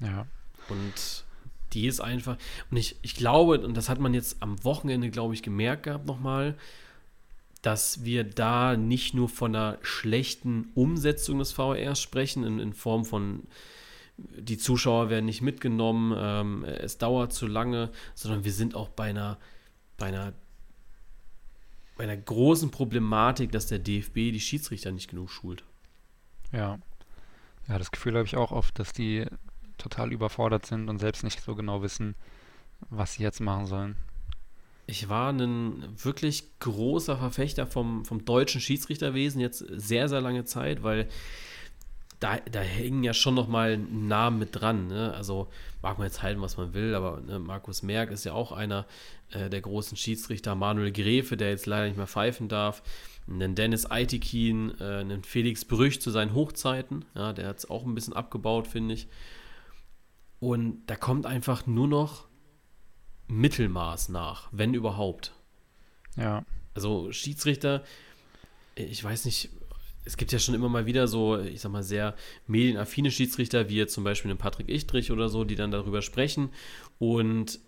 Ja. 0.00 0.26
Und 0.68 1.24
die 1.72 1.86
ist 1.86 2.00
einfach, 2.00 2.36
und 2.70 2.76
ich, 2.76 2.96
ich 3.02 3.14
glaube, 3.14 3.60
und 3.60 3.76
das 3.76 3.88
hat 3.88 4.00
man 4.00 4.14
jetzt 4.14 4.42
am 4.42 4.62
Wochenende, 4.64 5.10
glaube 5.10 5.34
ich, 5.34 5.42
gemerkt 5.42 5.84
gehabt 5.84 6.06
nochmal, 6.06 6.56
dass 7.62 8.04
wir 8.04 8.24
da 8.24 8.76
nicht 8.76 9.14
nur 9.14 9.28
von 9.28 9.54
einer 9.54 9.78
schlechten 9.82 10.70
Umsetzung 10.74 11.38
des 11.38 11.52
VRs 11.52 12.00
sprechen, 12.00 12.44
in, 12.44 12.58
in 12.58 12.72
Form 12.72 13.04
von 13.04 13.42
die 14.16 14.58
Zuschauer 14.58 15.10
werden 15.10 15.24
nicht 15.24 15.40
mitgenommen, 15.42 16.14
ähm, 16.16 16.64
es 16.64 16.98
dauert 16.98 17.32
zu 17.32 17.46
lange, 17.46 17.90
sondern 18.14 18.44
wir 18.44 18.52
sind 18.52 18.74
auch 18.74 18.88
bei 18.88 19.10
einer, 19.10 19.38
bei 19.96 20.06
einer, 20.06 20.32
bei 22.00 22.04
einer 22.04 22.16
großen 22.16 22.70
Problematik, 22.70 23.52
dass 23.52 23.66
der 23.66 23.78
DFB 23.78 24.32
die 24.32 24.40
Schiedsrichter 24.40 24.90
nicht 24.90 25.10
genug 25.10 25.28
schult. 25.28 25.64
Ja. 26.50 26.78
Ja, 27.68 27.78
das 27.78 27.90
Gefühl 27.90 28.14
habe 28.14 28.24
ich 28.24 28.36
auch 28.36 28.52
oft, 28.52 28.78
dass 28.78 28.94
die 28.94 29.26
total 29.76 30.10
überfordert 30.10 30.64
sind 30.64 30.88
und 30.88 30.98
selbst 30.98 31.24
nicht 31.24 31.42
so 31.42 31.54
genau 31.54 31.82
wissen, 31.82 32.14
was 32.88 33.12
sie 33.12 33.22
jetzt 33.22 33.40
machen 33.40 33.66
sollen 33.66 33.96
ich 34.90 35.08
war 35.08 35.32
ein 35.32 35.84
wirklich 36.02 36.58
großer 36.58 37.16
Verfechter 37.16 37.66
vom, 37.66 38.04
vom 38.04 38.24
deutschen 38.24 38.60
Schiedsrichterwesen 38.60 39.40
jetzt 39.40 39.58
sehr, 39.58 40.08
sehr 40.08 40.20
lange 40.20 40.44
Zeit, 40.44 40.82
weil 40.82 41.08
da, 42.20 42.36
da 42.38 42.60
hängen 42.60 43.02
ja 43.02 43.14
schon 43.14 43.34
nochmal 43.34 43.78
Namen 43.78 44.38
mit 44.38 44.50
dran. 44.52 44.88
Ne? 44.88 45.12
Also 45.14 45.48
mag 45.82 45.98
man 45.98 46.06
jetzt 46.06 46.22
halten, 46.22 46.42
was 46.42 46.58
man 46.58 46.74
will, 46.74 46.94
aber 46.94 47.20
ne, 47.20 47.38
Markus 47.38 47.82
Merck 47.82 48.10
ist 48.10 48.24
ja 48.24 48.34
auch 48.34 48.52
einer 48.52 48.86
äh, 49.30 49.48
der 49.48 49.62
großen 49.62 49.96
Schiedsrichter. 49.96 50.54
Manuel 50.54 50.92
Gräfe, 50.92 51.38
der 51.38 51.48
jetzt 51.48 51.64
leider 51.64 51.86
nicht 51.86 51.96
mehr 51.96 52.06
pfeifen 52.06 52.48
darf. 52.48 52.82
Einen 53.26 53.54
Dennis 53.54 53.90
Eitikin, 53.90 54.74
äh, 54.80 54.98
einen 54.98 55.24
Felix 55.24 55.64
Brüch 55.64 56.02
zu 56.02 56.10
seinen 56.10 56.34
Hochzeiten. 56.34 57.06
Ja, 57.14 57.32
der 57.32 57.48
hat 57.48 57.58
es 57.58 57.70
auch 57.70 57.86
ein 57.86 57.94
bisschen 57.94 58.14
abgebaut, 58.14 58.66
finde 58.66 58.94
ich. 58.94 59.08
Und 60.40 60.86
da 60.86 60.96
kommt 60.96 61.24
einfach 61.24 61.66
nur 61.66 61.88
noch 61.88 62.28
Mittelmaß 63.28 64.10
nach, 64.10 64.48
wenn 64.52 64.74
überhaupt. 64.74 65.32
Ja. 66.16 66.44
Also 66.74 67.12
Schiedsrichter, 67.12 67.82
ich 68.74 69.02
weiß 69.02 69.24
nicht, 69.24 69.50
es 70.04 70.16
gibt 70.16 70.32
ja 70.32 70.38
schon 70.38 70.54
immer 70.54 70.68
mal 70.68 70.86
wieder 70.86 71.08
so, 71.08 71.38
ich 71.38 71.60
sag 71.60 71.72
mal, 71.72 71.82
sehr 71.82 72.14
medienaffine 72.46 73.10
Schiedsrichter, 73.10 73.68
wie 73.68 73.76
jetzt 73.76 73.94
zum 73.94 74.04
Beispiel 74.04 74.30
den 74.30 74.38
Patrick 74.38 74.68
Ichtrich 74.68 75.10
oder 75.10 75.28
so, 75.28 75.44
die 75.44 75.56
dann 75.56 75.70
darüber 75.70 76.02
sprechen. 76.02 76.50
Und 76.98 77.60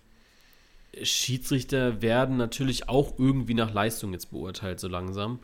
Schiedsrichter 1.03 2.03
werden 2.03 2.37
natürlich 2.37 2.89
auch 2.89 3.18
irgendwie 3.18 3.55
nach 3.55 3.72
Leistung 3.72 4.12
jetzt 4.12 4.30
beurteilt, 4.30 4.80
so 4.80 4.89
langsam. 4.89 5.41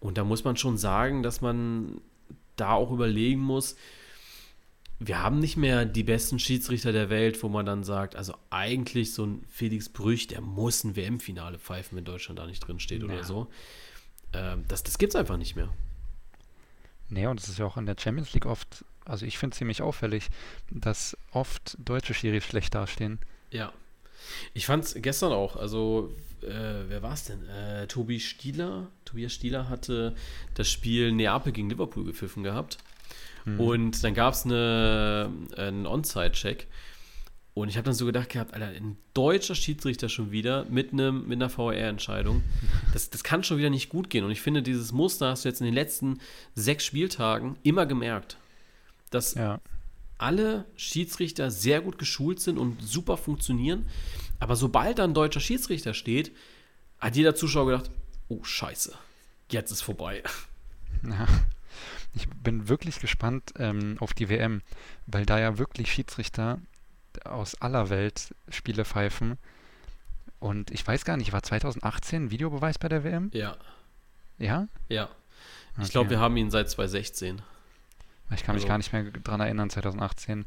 Und 0.00 0.18
da 0.18 0.24
muss 0.24 0.44
man 0.44 0.56
schon 0.56 0.78
sagen, 0.78 1.22
dass 1.22 1.40
man 1.40 2.00
da 2.56 2.72
auch 2.72 2.90
überlegen 2.90 3.40
muss, 3.40 3.76
wir 5.00 5.22
haben 5.22 5.38
nicht 5.38 5.56
mehr 5.56 5.84
die 5.84 6.02
besten 6.02 6.40
Schiedsrichter 6.40 6.92
der 6.92 7.08
Welt, 7.08 7.40
wo 7.42 7.48
man 7.48 7.64
dann 7.64 7.84
sagt, 7.84 8.16
also 8.16 8.34
eigentlich 8.50 9.14
so 9.14 9.24
ein 9.24 9.44
Felix 9.48 9.88
Brüch, 9.88 10.26
der 10.26 10.40
muss 10.40 10.82
ein 10.82 10.96
WM-Finale 10.96 11.58
pfeifen, 11.58 11.96
wenn 11.96 12.04
Deutschland 12.04 12.38
da 12.38 12.46
nicht 12.46 12.60
drin 12.60 12.80
steht 12.80 13.02
ja. 13.02 13.08
oder 13.08 13.22
so. 13.22 13.46
Ähm, 14.32 14.64
das 14.66 14.82
das 14.82 14.98
gibt 14.98 15.14
es 15.14 15.16
einfach 15.16 15.36
nicht 15.36 15.54
mehr. 15.54 15.68
Nee, 17.08 17.26
und 17.26 17.40
es 17.40 17.48
ist 17.48 17.58
ja 17.58 17.66
auch 17.66 17.76
in 17.76 17.86
der 17.86 17.96
Champions 17.98 18.32
League 18.34 18.46
oft, 18.46 18.84
also 19.04 19.24
ich 19.24 19.38
finde 19.38 19.54
es 19.54 19.58
ziemlich 19.58 19.82
auffällig, 19.82 20.28
dass 20.70 21.16
oft 21.32 21.76
deutsche 21.78 22.14
Schiris 22.14 22.44
schlecht 22.44 22.74
dastehen. 22.74 23.18
Ja. 23.50 23.72
Ich 24.52 24.66
fand 24.66 24.84
es 24.84 24.94
gestern 25.00 25.32
auch, 25.32 25.56
also 25.56 26.14
äh, 26.42 26.88
wer 26.88 27.02
war 27.02 27.14
es 27.14 27.24
denn? 27.24 27.48
Äh, 27.48 27.86
Tobi 27.86 28.20
Stieler. 28.20 28.88
Tobias 29.04 29.32
Stieler 29.32 29.68
hatte 29.68 30.14
das 30.54 30.68
Spiel 30.68 31.12
Neapel 31.12 31.52
gegen 31.52 31.70
Liverpool 31.70 32.04
gepfiffen 32.04 32.42
gehabt. 32.42 32.78
Mhm. 33.44 33.60
Und 33.60 34.04
dann 34.04 34.14
gab 34.14 34.34
es 34.34 34.44
eine, 34.44 35.32
einen 35.56 35.86
On-Site-Check. 35.86 36.66
Und 37.60 37.68
ich 37.68 37.76
habe 37.76 37.86
dann 37.86 37.94
so 37.94 38.06
gedacht 38.06 38.28
gehabt, 38.28 38.54
Alter, 38.54 38.68
ein 38.68 38.96
deutscher 39.14 39.54
Schiedsrichter 39.54 40.08
schon 40.08 40.30
wieder 40.30 40.64
mit, 40.66 40.92
einem, 40.92 41.26
mit 41.26 41.38
einer 41.38 41.50
VR-Entscheidung. 41.50 42.42
Das, 42.92 43.10
das 43.10 43.22
kann 43.22 43.44
schon 43.44 43.58
wieder 43.58 43.68
nicht 43.68 43.90
gut 43.90 44.08
gehen. 44.08 44.24
Und 44.24 44.30
ich 44.30 44.40
finde, 44.40 44.62
dieses 44.62 44.92
Muster 44.92 45.28
hast 45.28 45.44
du 45.44 45.48
jetzt 45.50 45.60
in 45.60 45.66
den 45.66 45.74
letzten 45.74 46.20
sechs 46.54 46.84
Spieltagen 46.86 47.56
immer 47.62 47.84
gemerkt. 47.84 48.38
Dass 49.10 49.34
ja. 49.34 49.60
alle 50.16 50.64
Schiedsrichter 50.74 51.50
sehr 51.50 51.82
gut 51.82 51.98
geschult 51.98 52.40
sind 52.40 52.56
und 52.56 52.82
super 52.82 53.18
funktionieren. 53.18 53.86
Aber 54.40 54.56
sobald 54.56 54.98
da 54.98 55.04
ein 55.04 55.12
deutscher 55.12 55.40
Schiedsrichter 55.40 55.92
steht, 55.92 56.32
hat 56.98 57.14
jeder 57.14 57.34
Zuschauer 57.34 57.66
gedacht, 57.66 57.90
oh 58.28 58.42
scheiße, 58.42 58.94
jetzt 59.50 59.70
ist 59.70 59.82
vorbei. 59.82 60.22
Ja. 61.04 61.28
Ich 62.14 62.28
bin 62.28 62.68
wirklich 62.68 62.98
gespannt 62.98 63.52
ähm, 63.56 63.96
auf 64.00 64.12
die 64.12 64.28
WM, 64.28 64.62
weil 65.06 65.24
da 65.26 65.38
ja 65.38 65.58
wirklich 65.58 65.92
Schiedsrichter 65.92 66.60
aus 67.26 67.54
aller 67.60 67.90
Welt 67.90 68.34
Spiele 68.48 68.84
pfeifen. 68.84 69.38
Und 70.40 70.70
ich 70.70 70.86
weiß 70.86 71.04
gar 71.04 71.16
nicht, 71.16 71.32
war 71.32 71.42
2018 71.42 72.30
Videobeweis 72.30 72.78
bei 72.78 72.88
der 72.88 73.04
WM? 73.04 73.30
Ja. 73.32 73.56
Ja? 74.38 74.68
Ja. 74.88 75.08
Ich 75.76 75.84
okay. 75.84 75.92
glaube, 75.92 76.10
wir 76.10 76.20
haben 76.20 76.36
ihn 76.36 76.50
seit 76.50 76.70
2016. 76.70 77.42
Ich 78.34 78.42
kann 78.42 78.54
mich 78.54 78.64
also, 78.64 78.68
gar 78.68 78.78
nicht 78.78 78.92
mehr 78.92 79.04
dran 79.04 79.40
erinnern, 79.40 79.70
2018. 79.70 80.44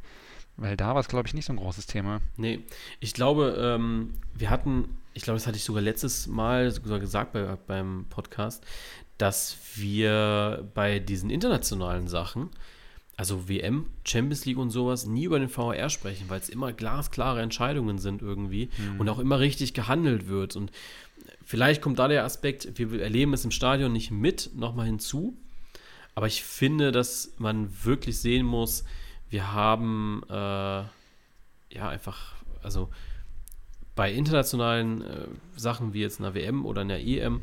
Weil 0.58 0.78
da 0.78 0.94
war 0.94 1.02
es, 1.02 1.08
glaube 1.08 1.28
ich, 1.28 1.34
nicht 1.34 1.46
so 1.46 1.54
ein 1.54 1.58
großes 1.58 1.88
Thema. 1.88 2.22
Nee, 2.38 2.60
ich 3.00 3.14
glaube, 3.14 3.56
ähm, 3.58 4.14
wir 4.34 4.50
hatten, 4.50 4.98
ich 5.14 5.24
glaube, 5.24 5.38
das 5.38 5.48
hatte 5.48 5.58
ich 5.58 5.64
sogar 5.64 5.82
letztes 5.82 6.28
Mal 6.28 6.72
sogar 6.72 7.00
gesagt 7.00 7.34
bei, 7.34 7.58
beim 7.68 8.06
Podcast, 8.10 8.64
dass 9.18 9.58
wir 9.76 10.70
bei 10.74 11.00
diesen 11.00 11.30
internationalen 11.30 12.08
Sachen, 12.08 12.50
also 13.22 13.48
WM, 13.48 13.86
Champions 14.04 14.46
League 14.46 14.58
und 14.58 14.72
sowas, 14.72 15.06
nie 15.06 15.26
über 15.26 15.38
den 15.38 15.56
VAR 15.56 15.92
sprechen, 15.92 16.28
weil 16.28 16.40
es 16.40 16.50
immer 16.50 16.74
glasklare 16.74 17.40
Entscheidungen 17.40 18.00
sind 18.00 18.24
irgendwie 18.24 18.72
mhm. 18.80 19.00
und 19.00 19.10
auch 19.10 19.20
immer 19.20 19.40
richtig 19.40 19.76
gehandelt 19.76 20.28
wird. 20.28 20.56
Und 20.56 20.72
vielleicht 21.46 21.84
kommt 21.84 22.00
da 22.00 22.08
der 22.08 22.26
Aspekt, 22.26 22.80
wir 22.80 23.00
erleben 23.00 23.32
es 23.34 23.46
im 23.46 23.52
Stadion 23.52 23.94
nicht 23.94 24.10
mit, 24.10 24.50
nochmal 24.56 24.88
hinzu. 24.88 25.38
Aber 26.16 26.26
ich 26.26 26.42
finde, 26.44 26.92
dass 26.92 27.36
man 27.38 27.70
wirklich 27.86 28.18
sehen 28.18 28.44
muss, 28.44 28.86
wir 29.30 29.54
haben 29.54 30.24
äh, 30.28 30.34
ja 30.34 30.90
einfach, 31.76 32.34
also 32.64 32.90
bei 33.96 34.12
internationalen 34.12 35.04
äh, 35.04 35.28
Sachen 35.56 35.94
wie 35.94 36.02
jetzt 36.02 36.20
einer 36.20 36.34
WM 36.34 36.66
oder 36.66 36.82
einer 36.82 36.98
EM 36.98 37.42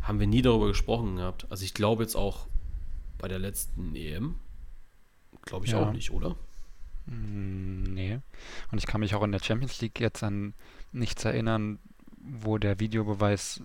haben 0.00 0.20
wir 0.20 0.26
nie 0.26 0.40
darüber 0.40 0.68
gesprochen 0.68 1.16
gehabt. 1.16 1.44
Also 1.50 1.66
ich 1.66 1.74
glaube 1.74 2.02
jetzt 2.02 2.16
auch 2.16 2.46
bei 3.18 3.28
der 3.28 3.38
letzten 3.38 3.94
EM, 3.94 4.36
glaube 5.48 5.66
ich 5.66 5.72
ja. 5.72 5.82
auch 5.82 5.92
nicht, 5.92 6.10
oder? 6.10 6.36
Mm, 7.06 7.82
nee. 7.94 8.20
Und 8.70 8.78
ich 8.78 8.86
kann 8.86 9.00
mich 9.00 9.14
auch 9.14 9.22
in 9.22 9.32
der 9.32 9.42
Champions 9.42 9.80
League 9.80 9.98
jetzt 9.98 10.22
an 10.22 10.54
nichts 10.92 11.24
erinnern, 11.24 11.78
wo 12.18 12.58
der 12.58 12.80
Videobeweis 12.80 13.62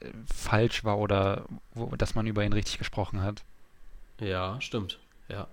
äh, 0.00 0.10
falsch 0.34 0.84
war 0.84 0.98
oder 0.98 1.44
wo, 1.74 1.94
dass 1.96 2.14
man 2.14 2.26
über 2.26 2.44
ihn 2.44 2.52
richtig 2.52 2.78
gesprochen 2.78 3.22
hat. 3.22 3.44
Ja, 4.20 4.60
stimmt. 4.60 4.98
Ja. 5.28 5.48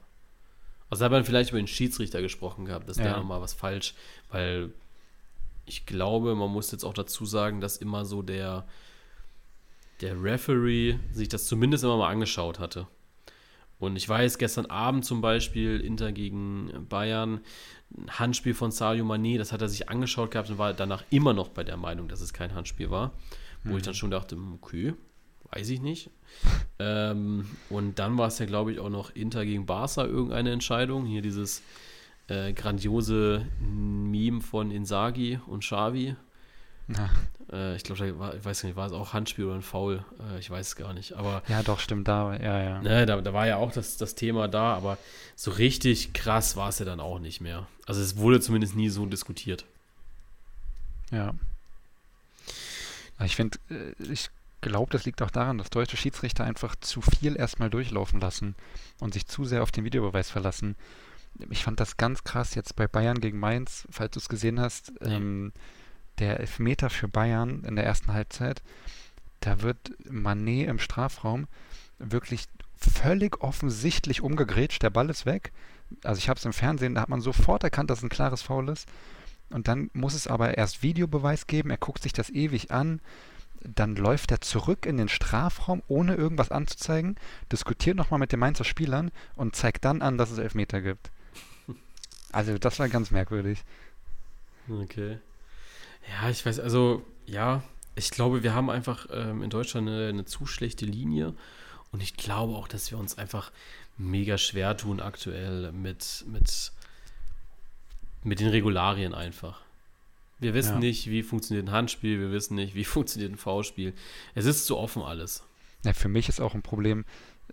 Also 0.89 1.03
hat 1.03 1.11
man 1.11 1.25
vielleicht 1.25 1.49
über 1.49 1.59
den 1.59 1.67
Schiedsrichter 1.67 2.21
gesprochen 2.21 2.65
gehabt, 2.65 2.87
dass 2.87 2.97
ja. 2.97 3.03
der 3.03 3.17
nochmal 3.17 3.41
was 3.41 3.53
falsch, 3.53 3.93
weil 4.29 4.71
ich 5.65 5.85
glaube, 5.85 6.33
man 6.35 6.49
muss 6.49 6.71
jetzt 6.71 6.85
auch 6.85 6.93
dazu 6.93 7.25
sagen, 7.25 7.59
dass 7.59 7.75
immer 7.75 8.05
so 8.05 8.21
der, 8.21 8.65
der 9.99 10.21
Referee 10.23 10.97
sich 11.11 11.27
das 11.27 11.45
zumindest 11.45 11.83
immer 11.83 11.97
mal 11.97 12.09
angeschaut 12.09 12.59
hatte. 12.59 12.87
Und 13.79 13.95
ich 13.95 14.09
weiß, 14.09 14.37
gestern 14.37 14.65
Abend 14.67 15.05
zum 15.05 15.21
Beispiel, 15.21 15.79
Inter 15.79 16.11
gegen 16.11 16.87
Bayern, 16.89 17.41
ein 17.95 18.19
Handspiel 18.19 18.53
von 18.53 18.71
Sadio 18.71 19.05
Mané, 19.05 19.37
das 19.37 19.51
hat 19.51 19.61
er 19.61 19.69
sich 19.69 19.89
angeschaut 19.89 20.31
gehabt 20.31 20.49
und 20.49 20.57
war 20.57 20.73
danach 20.73 21.03
immer 21.09 21.33
noch 21.33 21.49
bei 21.49 21.63
der 21.63 21.77
Meinung, 21.77 22.07
dass 22.07 22.21
es 22.21 22.33
kein 22.33 22.55
Handspiel 22.55 22.89
war. 22.89 23.13
Wo 23.63 23.71
mhm. 23.71 23.77
ich 23.77 23.83
dann 23.83 23.93
schon 23.93 24.11
dachte, 24.11 24.37
okay, 24.55 24.93
weiß 25.51 25.69
ich 25.69 25.81
nicht. 25.81 26.09
ähm, 26.79 27.47
und 27.69 27.99
dann 27.99 28.17
war 28.17 28.27
es 28.27 28.39
ja, 28.39 28.45
glaube 28.45 28.71
ich, 28.71 28.79
auch 28.79 28.89
noch 28.89 29.15
Inter 29.15 29.45
gegen 29.45 29.65
Barca 29.65 30.05
irgendeine 30.05 30.51
Entscheidung. 30.51 31.05
Hier 31.05 31.21
dieses 31.21 31.61
äh, 32.27 32.53
grandiose 32.53 33.45
Meme 33.59 34.41
von 34.41 34.71
Insagi 34.71 35.39
und 35.47 35.63
Xavi. 35.63 36.15
Äh, 37.51 37.75
ich 37.75 37.83
glaube, 37.83 38.07
ich 38.37 38.45
weiß 38.45 38.63
nicht, 38.63 38.75
war 38.75 38.87
es 38.87 38.93
auch 38.93 39.13
Handspiel 39.13 39.45
oder 39.45 39.55
ein 39.55 39.61
Foul? 39.61 40.03
Äh, 40.31 40.39
ich 40.39 40.49
weiß 40.49 40.67
es 40.67 40.75
gar 40.75 40.93
nicht. 40.93 41.13
Aber 41.13 41.41
ja, 41.47 41.63
doch, 41.63 41.79
stimmt, 41.79 42.07
da, 42.07 42.35
ja, 42.35 42.61
ja. 42.61 42.81
Ne, 42.81 43.05
da, 43.05 43.21
da 43.21 43.33
war 43.33 43.47
ja 43.47 43.57
auch 43.57 43.71
das, 43.71 43.97
das 43.97 44.15
Thema 44.15 44.47
da, 44.47 44.73
aber 44.73 44.97
so 45.35 45.51
richtig 45.51 46.13
krass 46.13 46.55
war 46.55 46.69
es 46.69 46.79
ja 46.79 46.85
dann 46.85 46.99
auch 46.99 47.19
nicht 47.19 47.41
mehr. 47.41 47.67
Also 47.85 48.01
es 48.01 48.17
wurde 48.17 48.39
zumindest 48.39 48.75
nie 48.75 48.89
so 48.89 49.05
diskutiert. 49.05 49.65
Ja. 51.11 51.33
Ich 53.23 53.35
finde, 53.35 53.57
äh, 53.69 53.93
ich 54.11 54.29
glaube, 54.61 54.91
das 54.91 55.05
liegt 55.05 55.21
auch 55.21 55.31
daran, 55.31 55.57
dass 55.57 55.69
deutsche 55.69 55.97
Schiedsrichter 55.97 56.43
einfach 56.43 56.75
zu 56.75 57.01
viel 57.01 57.35
erstmal 57.35 57.69
durchlaufen 57.69 58.19
lassen 58.19 58.55
und 58.99 59.13
sich 59.13 59.27
zu 59.27 59.45
sehr 59.45 59.63
auf 59.63 59.71
den 59.71 59.85
Videobeweis 59.85 60.29
verlassen. 60.29 60.75
Ich 61.49 61.63
fand 61.63 61.79
das 61.79 61.97
ganz 61.97 62.23
krass 62.23 62.55
jetzt 62.55 62.75
bei 62.75 62.87
Bayern 62.87 63.19
gegen 63.19 63.39
Mainz, 63.39 63.87
falls 63.91 64.11
du 64.11 64.19
es 64.19 64.27
gesehen 64.27 64.59
hast. 64.59 64.91
Ja. 65.01 65.11
Ähm, 65.11 65.53
der 66.19 66.39
Elfmeter 66.39 66.89
für 66.89 67.07
Bayern 67.07 67.63
in 67.63 67.75
der 67.75 67.85
ersten 67.85 68.13
Halbzeit, 68.13 68.61
da 69.39 69.61
wird 69.61 69.91
Manet 70.09 70.67
im 70.67 70.79
Strafraum 70.79 71.47
wirklich 71.99 72.45
völlig 72.77 73.41
offensichtlich 73.41 74.21
umgegrätscht. 74.21 74.83
Der 74.83 74.89
Ball 74.89 75.09
ist 75.09 75.25
weg. 75.25 75.51
Also 76.03 76.19
ich 76.19 76.29
habe 76.29 76.37
es 76.37 76.45
im 76.45 76.53
Fernsehen, 76.53 76.95
da 76.95 77.01
hat 77.01 77.09
man 77.09 77.21
sofort 77.21 77.63
erkannt, 77.63 77.89
dass 77.89 77.99
es 77.99 78.03
ein 78.03 78.09
klares 78.09 78.41
Foul 78.41 78.69
ist. 78.69 78.87
Und 79.49 79.67
dann 79.67 79.89
muss 79.93 80.13
es 80.13 80.27
aber 80.27 80.57
erst 80.57 80.83
Videobeweis 80.83 81.47
geben. 81.47 81.69
Er 81.69 81.77
guckt 81.77 82.03
sich 82.03 82.13
das 82.13 82.29
ewig 82.29 82.71
an. 82.71 82.99
Dann 83.61 83.95
läuft 83.95 84.31
er 84.31 84.41
zurück 84.41 84.85
in 84.85 84.97
den 84.97 85.09
Strafraum, 85.09 85.81
ohne 85.87 86.15
irgendwas 86.15 86.51
anzuzeigen, 86.51 87.15
diskutiert 87.51 87.97
nochmal 87.97 88.19
mit 88.19 88.31
den 88.31 88.39
Mainzer 88.39 88.63
Spielern 88.63 89.11
und 89.35 89.55
zeigt 89.55 89.83
dann 89.83 90.01
an, 90.01 90.17
dass 90.17 90.29
es 90.29 90.37
Elfmeter 90.37 90.81
gibt. 90.81 91.09
Also 92.31 92.57
das 92.57 92.77
war 92.77 92.87
ganz 92.87 93.09
merkwürdig. 93.09 93.63
Okay. 94.69 95.17
Ja, 96.09 96.29
ich 96.29 96.45
weiß, 96.45 96.59
also 96.59 97.05
ja, 97.25 97.63
ich 97.95 98.11
glaube, 98.11 98.43
wir 98.43 98.53
haben 98.53 98.69
einfach 98.69 99.07
ähm, 99.11 99.41
in 99.41 99.49
Deutschland 99.49 99.87
eine, 99.87 100.07
eine, 100.07 100.25
zu 100.25 100.45
schlechte 100.45 100.85
Linie 100.85 101.33
und 101.91 102.01
ich 102.01 102.15
glaube 102.15 102.53
auch, 102.53 102.67
dass 102.67 102.91
wir 102.91 102.97
uns 102.97 103.17
einfach 103.17 103.51
mega 103.97 104.37
schwer 104.37 104.77
tun 104.77 104.99
aktuell 104.99 105.71
mit, 105.71 106.23
mit, 106.27 106.71
mit 108.23 108.39
den 108.39 108.49
Regularien 108.49 109.13
einfach. 109.13 109.61
Wir 110.39 110.53
wissen 110.53 110.73
ja. 110.73 110.79
nicht, 110.79 111.09
wie 111.09 111.23
funktioniert 111.23 111.67
ein 111.67 111.71
Handspiel, 111.71 112.19
wir 112.19 112.31
wissen 112.31 112.55
nicht, 112.55 112.75
wie 112.75 112.85
funktioniert 112.85 113.31
ein 113.31 113.37
V-Spiel. 113.37 113.93
Es 114.35 114.45
ist 114.45 114.65
zu 114.65 114.77
offen 114.77 115.01
alles. 115.01 115.43
Ja, 115.83 115.93
für 115.93 116.09
mich 116.09 116.29
ist 116.29 116.39
auch 116.39 116.53
ein 116.53 116.61
Problem, 116.61 117.05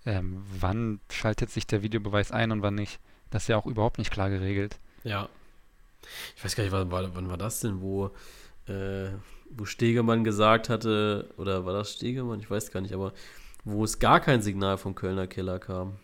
ähm, 0.07 0.43
wann 0.59 1.01
schaltet 1.11 1.51
sich 1.51 1.67
der 1.67 1.83
Videobeweis 1.83 2.31
ein 2.31 2.53
und 2.53 2.63
wann 2.63 2.75
nicht. 2.75 2.99
Das 3.31 3.45
ist 3.45 3.49
ja 3.49 3.57
auch 3.57 3.67
überhaupt 3.67 3.99
nicht 3.99 4.11
klar 4.11 4.29
geregelt. 4.29 4.79
Ja. 5.03 5.29
Ich 6.37 6.45
weiß 6.45 6.55
gar 6.55 6.65
nicht, 6.65 6.73
wann, 6.73 6.91
wann 6.91 7.29
war 7.29 7.39
das 7.39 7.61
denn, 7.61 7.81
wo 7.81 8.11
äh, 8.69 9.11
wo 9.51 9.65
Stegemann 9.65 10.25
gesagt 10.25 10.69
hatte, 10.69 11.31
oder 11.37 11.65
war 11.65 11.73
das 11.73 11.93
Stegemann? 11.93 12.41
Ich 12.41 12.51
weiß 12.51 12.71
gar 12.71 12.81
nicht, 12.81 12.95
aber 12.95 13.13
wo 13.65 13.85
es 13.85 13.99
gar 13.99 14.21
kein 14.21 14.43
Signal 14.43 14.79
vom 14.79 14.95
Kölner 14.95 15.27
Keller 15.27 15.59
kam. 15.59 15.97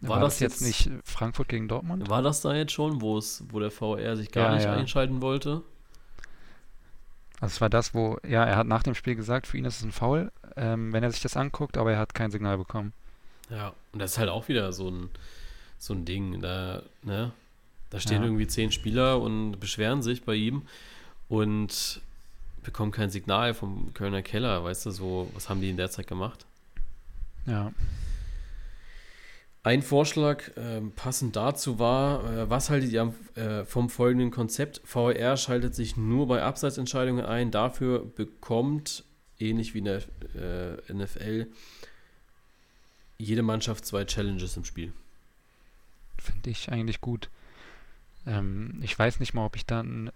War, 0.00 0.16
war 0.16 0.20
das, 0.20 0.40
jetzt, 0.40 0.60
nicht 0.62 0.90
Frankfurt 1.04 1.48
gegen 1.48 1.68
Dortmund? 1.68 2.08
War 2.08 2.22
das 2.22 2.42
da 2.42 2.54
jetzt 2.54 2.72
schon, 2.72 3.00
wo 3.00 3.16
es, 3.16 3.44
wo 3.50 3.60
der 3.60 3.70
VR 3.70 4.16
sich 4.16 4.30
gar 4.30 4.50
ja, 4.50 4.54
nicht 4.54 4.64
ja. 4.64 4.74
einschalten 4.74 5.22
wollte? 5.22 5.62
Also 7.40 7.54
es 7.54 7.60
war 7.60 7.70
das, 7.70 7.94
wo, 7.94 8.18
ja, 8.26 8.44
er 8.44 8.56
hat 8.56 8.66
nach 8.66 8.82
dem 8.82 8.94
Spiel 8.94 9.14
gesagt, 9.14 9.46
für 9.46 9.58
ihn 9.58 9.64
ist 9.64 9.78
es 9.78 9.82
ein 9.82 9.92
Foul, 9.92 10.30
ähm, 10.56 10.92
wenn 10.92 11.02
er 11.02 11.10
sich 11.10 11.22
das 11.22 11.36
anguckt, 11.36 11.76
aber 11.76 11.92
er 11.92 11.98
hat 11.98 12.14
kein 12.14 12.30
Signal 12.30 12.58
bekommen. 12.58 12.92
Ja, 13.50 13.74
und 13.92 13.98
das 14.00 14.12
ist 14.12 14.18
halt 14.18 14.28
auch 14.28 14.48
wieder 14.48 14.72
so 14.72 14.90
ein, 14.90 15.10
so 15.78 15.94
ein 15.94 16.04
Ding. 16.04 16.40
Da, 16.40 16.82
ne? 17.02 17.32
da 17.90 18.00
stehen 18.00 18.22
ja. 18.22 18.24
irgendwie 18.24 18.46
zehn 18.46 18.72
Spieler 18.72 19.20
und 19.20 19.58
beschweren 19.60 20.02
sich 20.02 20.24
bei 20.24 20.34
ihm 20.34 20.62
und 21.28 22.00
bekommen 22.62 22.92
kein 22.92 23.10
Signal 23.10 23.54
vom 23.54 23.92
Kölner 23.94 24.22
Keller, 24.22 24.64
weißt 24.64 24.86
du, 24.86 24.90
so, 24.90 25.30
was 25.34 25.48
haben 25.48 25.60
die 25.60 25.70
in 25.70 25.76
der 25.76 25.90
Zeit 25.90 26.06
gemacht? 26.06 26.46
Ja. 27.46 27.72
Ein 29.62 29.82
Vorschlag 29.82 30.56
äh, 30.56 30.80
passend 30.94 31.34
dazu 31.34 31.78
war, 31.78 32.24
äh, 32.24 32.50
was 32.50 32.70
haltet 32.70 32.92
ihr 32.92 33.12
äh, 33.34 33.64
vom 33.64 33.90
folgenden 33.90 34.30
Konzept? 34.30 34.80
VR 34.84 35.36
schaltet 35.36 35.74
sich 35.74 35.96
nur 35.96 36.28
bei 36.28 36.42
Abseitsentscheidungen 36.42 37.24
ein, 37.24 37.50
dafür 37.50 38.04
bekommt, 38.04 39.02
ähnlich 39.40 39.74
wie 39.74 39.78
in 39.78 39.84
der 39.86 40.02
äh, 40.36 40.92
NFL, 40.92 41.48
jede 43.18 43.42
Mannschaft 43.42 43.86
zwei 43.86 44.04
Challenges 44.04 44.56
im 44.56 44.64
Spiel. 44.64 44.92
Finde 46.18 46.50
ich 46.50 46.70
eigentlich 46.70 47.00
gut. 47.00 47.28
Ähm, 48.26 48.78
ich 48.82 48.96
weiß 48.96 49.20
nicht 49.20 49.34
mal, 49.34 49.46
ob 49.46 49.56
ich 49.56 49.66
dann 49.66 50.10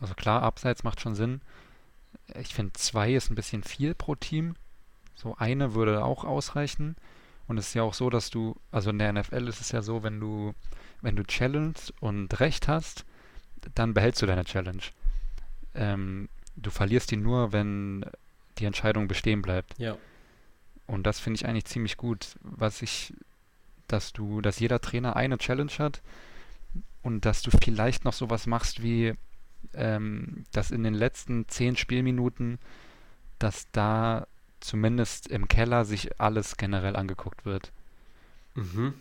also 0.00 0.14
klar, 0.14 0.42
Abseits 0.42 0.82
macht 0.82 1.00
schon 1.00 1.14
Sinn. 1.14 1.40
Ich 2.34 2.54
finde, 2.54 2.72
zwei 2.74 3.12
ist 3.12 3.30
ein 3.30 3.34
bisschen 3.34 3.62
viel 3.62 3.94
pro 3.94 4.14
Team. 4.14 4.56
So 5.14 5.36
eine 5.36 5.74
würde 5.74 6.04
auch 6.04 6.24
ausreichen. 6.24 6.96
Und 7.46 7.58
es 7.58 7.68
ist 7.68 7.74
ja 7.74 7.82
auch 7.82 7.94
so, 7.94 8.10
dass 8.10 8.30
du, 8.30 8.56
also 8.70 8.90
in 8.90 8.98
der 8.98 9.12
NFL 9.12 9.48
ist 9.48 9.60
es 9.60 9.72
ja 9.72 9.82
so, 9.82 10.02
wenn 10.02 10.20
du, 10.20 10.54
wenn 11.02 11.16
du 11.16 11.24
challengest 11.24 11.92
und 12.00 12.40
Recht 12.40 12.68
hast, 12.68 13.04
dann 13.74 13.92
behältst 13.92 14.22
du 14.22 14.26
deine 14.26 14.44
Challenge. 14.44 14.82
Ähm, 15.74 16.28
du 16.56 16.70
verlierst 16.70 17.10
die 17.10 17.16
nur, 17.16 17.52
wenn 17.52 18.06
die 18.58 18.64
Entscheidung 18.64 19.08
bestehen 19.08 19.42
bleibt. 19.42 19.78
Ja. 19.78 19.96
Und 20.86 21.04
das 21.04 21.20
finde 21.20 21.36
ich 21.36 21.46
eigentlich 21.46 21.66
ziemlich 21.66 21.96
gut, 21.96 22.36
was 22.40 22.82
ich, 22.82 23.14
dass 23.88 24.12
du, 24.12 24.40
dass 24.40 24.58
jeder 24.58 24.80
Trainer 24.80 25.16
eine 25.16 25.38
Challenge 25.38 25.72
hat 25.78 26.02
und 27.02 27.24
dass 27.24 27.42
du 27.42 27.50
vielleicht 27.50 28.04
noch 28.04 28.12
sowas 28.12 28.46
machst 28.46 28.82
wie, 28.82 29.14
ähm, 29.74 30.44
dass 30.52 30.70
in 30.70 30.82
den 30.82 30.94
letzten 30.94 31.48
zehn 31.48 31.76
Spielminuten, 31.76 32.58
dass 33.38 33.70
da 33.72 34.26
zumindest 34.60 35.26
im 35.28 35.48
Keller 35.48 35.84
sich 35.84 36.20
alles 36.20 36.56
generell 36.56 36.96
angeguckt 36.96 37.44
wird. 37.44 37.72
Mhm. 38.54 38.94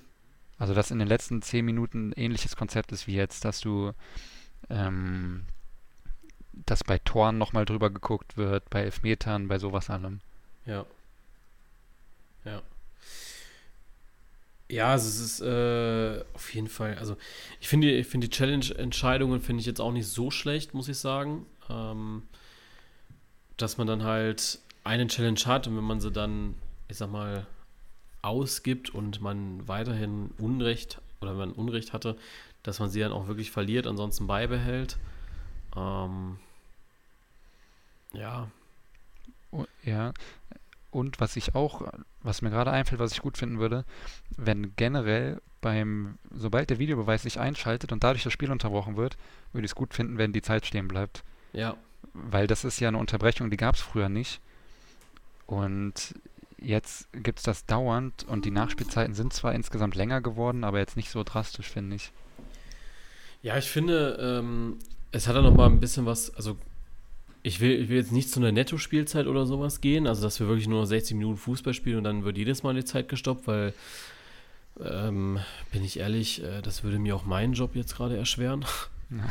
Also, 0.58 0.74
dass 0.74 0.92
in 0.92 1.00
den 1.00 1.08
letzten 1.08 1.42
zehn 1.42 1.66
Minuten 1.66 2.10
ein 2.10 2.14
ähnliches 2.14 2.56
Konzept 2.56 2.92
ist 2.92 3.08
wie 3.08 3.16
jetzt, 3.16 3.46
dass 3.46 3.62
du, 3.62 3.94
ähm, 4.70 5.46
dass 6.52 6.84
bei 6.84 7.00
Toren 7.00 7.38
nochmal 7.38 7.66
drüber 7.66 7.90
geguckt 7.90 8.36
wird, 8.38 8.70
bei 8.70 8.82
Elfmetern, 8.84 9.48
bei 9.48 9.58
sowas 9.58 9.90
allem. 9.90 10.20
Ja. 10.66 10.86
Ja. 12.44 12.62
Ja, 14.72 14.92
also 14.92 15.08
es 15.08 15.20
ist 15.20 15.42
äh, 15.42 16.24
auf 16.34 16.54
jeden 16.54 16.68
Fall, 16.68 16.98
also 17.00 17.18
ich 17.60 17.68
finde 17.68 17.92
ich 17.92 18.08
find 18.08 18.24
die 18.24 18.30
Challenge-Entscheidungen 18.30 19.42
finde 19.42 19.62
ich 19.62 19.66
jetzt 19.66 19.82
auch 19.82 19.92
nicht 19.92 20.08
so 20.08 20.30
schlecht, 20.30 20.74
muss 20.76 20.88
ich 20.88 20.98
sagen. 20.98 21.46
Ähm, 21.70 22.24
dass 23.58 23.78
man 23.78 23.88
dann 23.88 24.04
halt 24.04 24.60
eine 24.84 25.08
Challenge 25.08 25.40
hat 25.46 25.68
und 25.68 25.76
wenn 25.76 25.84
man 25.84 26.00
sie 26.00 26.12
dann, 26.12 26.56
ich 26.88 26.98
sag 26.98 27.12
mal, 27.12 27.46
ausgibt 28.22 28.94
und 28.94 29.22
man 29.22 29.68
weiterhin 29.68 30.32
Unrecht 30.38 31.02
oder 31.22 31.34
man 31.34 31.52
Unrecht 31.52 31.94
hatte, 31.94 32.16
dass 32.64 32.80
man 32.80 32.90
sie 32.90 33.00
dann 33.00 33.12
auch 33.12 33.28
wirklich 33.28 33.52
verliert, 33.52 33.88
ansonsten 33.88 34.28
beibehält. 34.28 34.98
Ähm, 35.76 36.38
ja. 38.14 38.50
Oh, 39.52 39.66
ja. 39.84 40.14
Und 40.92 41.20
was 41.20 41.36
ich 41.36 41.56
auch, 41.56 41.92
was 42.22 42.42
mir 42.42 42.50
gerade 42.50 42.72
einfällt, 42.72 43.00
was 43.00 43.12
ich 43.12 43.22
gut 43.22 43.38
finden 43.38 43.60
würde, 43.60 43.86
wenn 44.38 44.76
generell 44.76 45.42
beim, 45.62 46.18
sobald 46.32 46.70
der 46.70 46.80
Videobeweis 46.80 47.24
sich 47.24 47.40
einschaltet 47.40 47.92
und 47.92 48.04
dadurch 48.04 48.24
das 48.24 48.34
Spiel 48.34 48.52
unterbrochen 48.52 48.98
wird, 48.98 49.18
würde 49.52 49.66
ich 49.66 49.72
es 49.72 49.76
gut 49.76 49.94
finden, 49.94 50.18
wenn 50.18 50.34
die 50.34 50.42
Zeit 50.42 50.66
stehen 50.66 50.88
bleibt. 50.88 51.24
Ja. 51.54 51.76
Weil 52.14 52.48
das 52.48 52.64
ist 52.64 52.80
ja 52.80 52.88
eine 52.88 52.98
Unterbrechung, 52.98 53.50
die 53.50 53.58
gab 53.58 53.76
es 53.76 53.82
früher 53.82 54.10
nicht. 54.10 54.42
Und 55.46 56.16
jetzt 56.58 57.08
gibt 57.14 57.40
es 57.40 57.44
das 57.44 57.66
dauernd 57.66 58.26
und 58.28 58.46
die 58.46 58.52
Nachspielzeiten 58.52 59.14
sind 59.14 59.34
zwar 59.34 59.54
insgesamt 59.54 59.96
länger 59.96 60.22
geworden, 60.22 60.64
aber 60.64 60.80
jetzt 60.80 60.98
nicht 60.98 61.10
so 61.10 61.24
drastisch, 61.24 61.70
finde 61.70 61.96
ich. 61.96 62.12
Ja, 63.42 63.58
ich 63.58 63.70
finde, 63.70 64.18
ähm, 64.20 64.78
es 65.12 65.28
hat 65.28 65.36
ja 65.36 65.42
noch 65.42 65.56
mal 65.56 65.68
ein 65.68 65.80
bisschen 65.80 66.06
was, 66.06 66.34
also 66.36 66.58
ich 67.42 67.60
will, 67.60 67.72
ich 67.72 67.90
will 67.90 67.98
jetzt 67.98 68.12
nicht 68.12 68.30
zu 68.30 68.40
einer 68.40 68.52
Netto-Spielzeit 68.52 69.28
oder 69.28 69.46
sowas 69.46 69.82
gehen, 69.82 70.08
also 70.08 70.22
dass 70.22 70.40
wir 70.40 70.48
wirklich 70.48 70.68
nur 70.68 70.82
noch 70.82 70.88
60 70.88 71.16
Minuten 71.16 71.38
Fußball 71.38 71.74
spielen 71.74 71.98
und 71.98 72.04
dann 72.04 72.24
wird 72.24 72.38
jedes 72.38 72.64
Mal 72.64 72.76
die 72.76 72.84
Zeit 72.84 73.08
gestoppt, 73.08 73.48
weil, 73.48 73.74
ähm, 74.84 75.40
bin 75.72 75.84
ich 75.84 76.00
ehrlich, 76.00 76.44
äh, 76.44 76.62
das 76.62 76.84
würde 76.84 77.00
mir 77.00 77.16
auch 77.16 77.26
meinen 77.26 77.54
Job 77.54 77.76
jetzt 77.76 77.96
gerade 77.96 78.18
erschweren. 78.18 78.66
Ja. 79.10 79.28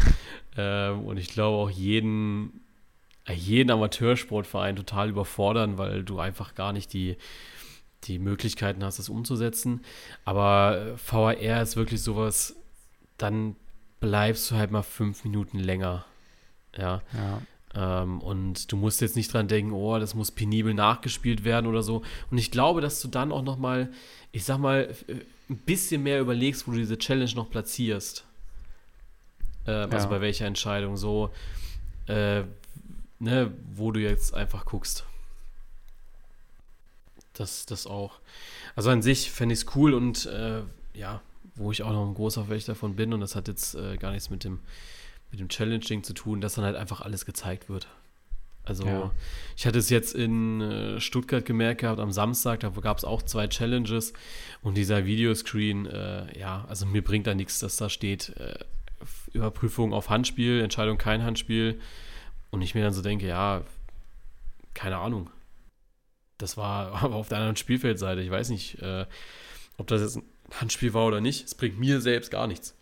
ähm, 0.92 1.04
und 1.04 1.18
ich 1.18 1.28
glaube 1.28 1.56
auch 1.56 1.70
jeden, 1.70 2.61
äh, 3.26 3.34
jeden 3.34 3.70
Amateursportverein 3.70 4.76
total 4.76 5.11
überfordern, 5.11 5.78
weil 5.78 6.02
du 6.02 6.18
einfach 6.18 6.54
gar 6.54 6.72
nicht 6.72 6.92
die, 6.92 7.16
die 8.04 8.18
Möglichkeiten 8.18 8.82
hast, 8.84 8.98
das 8.98 9.09
umzusetzen. 9.09 9.82
Aber 10.24 10.96
äh, 10.96 11.12
VAR 11.12 11.62
ist 11.62 11.76
wirklich 11.76 12.02
sowas, 12.02 12.56
dann 13.18 13.56
bleibst 14.00 14.50
du 14.50 14.56
halt 14.56 14.70
mal 14.70 14.82
fünf 14.82 15.24
Minuten 15.24 15.59
länger. 15.59 16.04
Ja. 16.76 17.02
ja. 17.12 17.42
Ähm, 17.79 18.20
und 18.20 18.72
du 18.72 18.76
musst 18.76 19.01
jetzt 19.01 19.14
nicht 19.14 19.33
dran 19.33 19.47
denken, 19.47 19.72
oh, 19.72 20.01
das 20.01 20.16
muss 20.16 20.33
penibel 20.33 20.74
nachgespielt 20.74 21.45
werden 21.45 21.66
oder 21.66 21.85
so. 21.85 22.03
Und 22.29 22.39
ich 22.39 22.51
glaube, 22.51 22.81
dass 22.81 23.01
du 23.01 23.07
dann 23.07 23.31
auch 23.31 23.43
noch 23.43 23.57
mal, 23.57 23.93
ich 24.33 24.45
sag 24.45 24.59
mal, 24.59 24.93
ein 25.49 25.57
bisschen 25.59 26.03
mehr 26.03 26.20
überlegst, 26.20 26.66
wo 26.66 26.72
du 26.72 26.79
diese 26.79 26.99
Challenge 26.99 27.33
noch 27.35 27.51
platzierst. 27.51 28.24
Ähm, 29.66 29.74
also 29.74 29.89
ja. 29.91 29.95
Also 29.95 30.09
bei 30.09 30.20
welcher 30.20 30.47
Entscheidung 30.47 30.97
so, 30.97 31.31
äh, 32.09 32.43
ne, 33.20 33.53
wo 33.76 33.93
du 33.93 34.01
jetzt 34.01 34.35
einfach 34.35 34.64
guckst. 34.64 35.05
Das, 37.35 37.64
das 37.64 37.87
auch. 37.87 38.18
Also 38.74 38.91
an 38.91 39.03
sich 39.03 39.31
fände 39.31 39.53
ich 39.53 39.61
es 39.61 39.76
cool 39.76 39.95
und 39.95 40.26
äh, 40.26 40.62
ja, 40.95 41.20
wo 41.55 41.70
ich 41.70 41.85
auch 41.85 41.93
noch 41.93 42.09
ein 42.09 42.14
großer 42.14 42.49
Wächter 42.49 42.72
davon 42.72 42.97
bin 42.97 43.12
und 43.12 43.20
das 43.20 43.37
hat 43.37 43.47
jetzt 43.47 43.76
äh, 43.76 43.97
gar 43.99 44.11
nichts 44.11 44.31
mit 44.31 44.43
dem 44.43 44.59
mit 45.31 45.41
dem 45.41 45.49
Challenging 45.49 46.03
zu 46.03 46.12
tun, 46.14 46.41
dass 46.41 46.55
dann 46.55 46.64
halt 46.64 46.76
einfach 46.76 47.01
alles 47.01 47.26
gezeigt 47.26 47.68
wird. 47.68 47.89
Also 48.64 48.85
ja. 48.85 49.11
ich 49.57 49.66
hatte 49.66 49.79
es 49.79 49.89
jetzt 49.89 50.14
in 50.14 50.61
äh, 50.61 51.01
Stuttgart 51.01 51.45
gemerkt 51.45 51.81
gehabt 51.81 52.01
am 52.01 52.12
Samstag, 52.12 52.61
da 52.61 52.68
gab 52.68 52.99
es 52.99 53.05
auch 53.05 53.22
zwei 53.22 53.47
Challenges 53.47 54.12
und 54.62 54.76
dieser 54.76 55.07
Videoscreen, 55.07 55.87
äh, 55.87 56.39
ja, 56.39 56.66
also 56.68 56.85
mir 56.85 57.03
bringt 57.03 57.26
da 57.26 57.35
nichts, 57.35 57.61
dass 57.61 57.76
da 57.76 57.89
steht 57.89 58.37
äh, 58.37 58.59
Überprüfung 59.33 59.95
auf 59.95 60.11
Handspiel, 60.11 60.61
Entscheidung 60.61 60.99
kein 60.99 61.22
Handspiel 61.22 61.81
und 62.51 62.62
ich 62.62 62.74
mir 62.74 62.83
dann 62.83 62.93
so 62.93 63.03
denke, 63.03 63.26
ja, 63.26 63.62
keine 64.74 64.99
Ahnung. 64.99 65.31
Das 66.37 66.57
war 66.57 66.93
aber 67.03 67.16
auf 67.16 67.29
der 67.29 67.39
anderen 67.39 67.57
Spielfeldseite. 67.57 68.20
Ich 68.20 68.31
weiß 68.31 68.51
nicht, 68.51 68.81
äh, 68.83 69.07
ob 69.76 69.87
das 69.87 70.03
jetzt 70.03 70.16
ein 70.16 70.24
Handspiel 70.61 70.95
war 70.95 71.07
oder 71.07 71.20
nicht. 71.20 71.47
Es 71.47 71.55
bringt 71.55 71.79
mir 71.79 72.01
selbst 72.01 72.31
gar 72.31 72.47
nichts. 72.47 72.74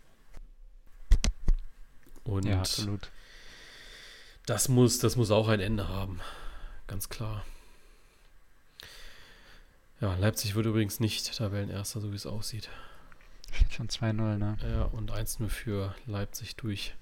Und 2.27 2.45
ja, 2.45 2.59
absolut. 2.59 3.09
Das 4.45 4.69
muss, 4.69 4.99
das 4.99 5.15
muss 5.15 5.31
auch 5.31 5.47
ein 5.47 5.59
Ende 5.59 5.87
haben. 5.87 6.19
Ganz 6.85 7.09
klar. 7.09 7.45
Ja, 9.99 10.15
Leipzig 10.15 10.55
wird 10.55 10.65
übrigens 10.65 10.99
nicht 10.99 11.35
Tabellenerster, 11.35 12.01
so 12.01 12.11
wie 12.11 12.15
es 12.15 12.25
aussieht. 12.25 12.69
Steht 13.51 13.73
schon 13.73 13.87
2-0, 13.87 14.37
ne? 14.37 14.57
Ja, 14.61 14.83
und 14.83 15.11
1-0 15.11 15.47
für 15.47 15.95
Leipzig 16.05 16.55
durch 16.57 16.93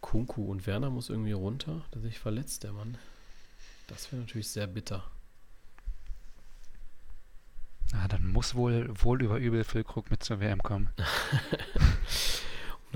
Kunku. 0.00 0.44
Und 0.44 0.66
Werner 0.66 0.90
muss 0.90 1.10
irgendwie 1.10 1.32
runter, 1.32 1.84
der 1.94 2.02
sich 2.02 2.18
verletzt, 2.18 2.64
der 2.64 2.72
Mann. 2.72 2.98
Das 3.88 4.12
wäre 4.12 4.20
natürlich 4.20 4.48
sehr 4.48 4.66
bitter. 4.66 5.04
Ah, 7.92 8.08
dann 8.08 8.26
muss 8.26 8.54
wohl 8.54 8.90
wohl 9.02 9.22
über 9.22 9.38
übel 9.38 9.64
Füllkrug 9.64 10.10
mit 10.10 10.22
zur 10.22 10.40
WM 10.40 10.62
kommen. 10.62 10.90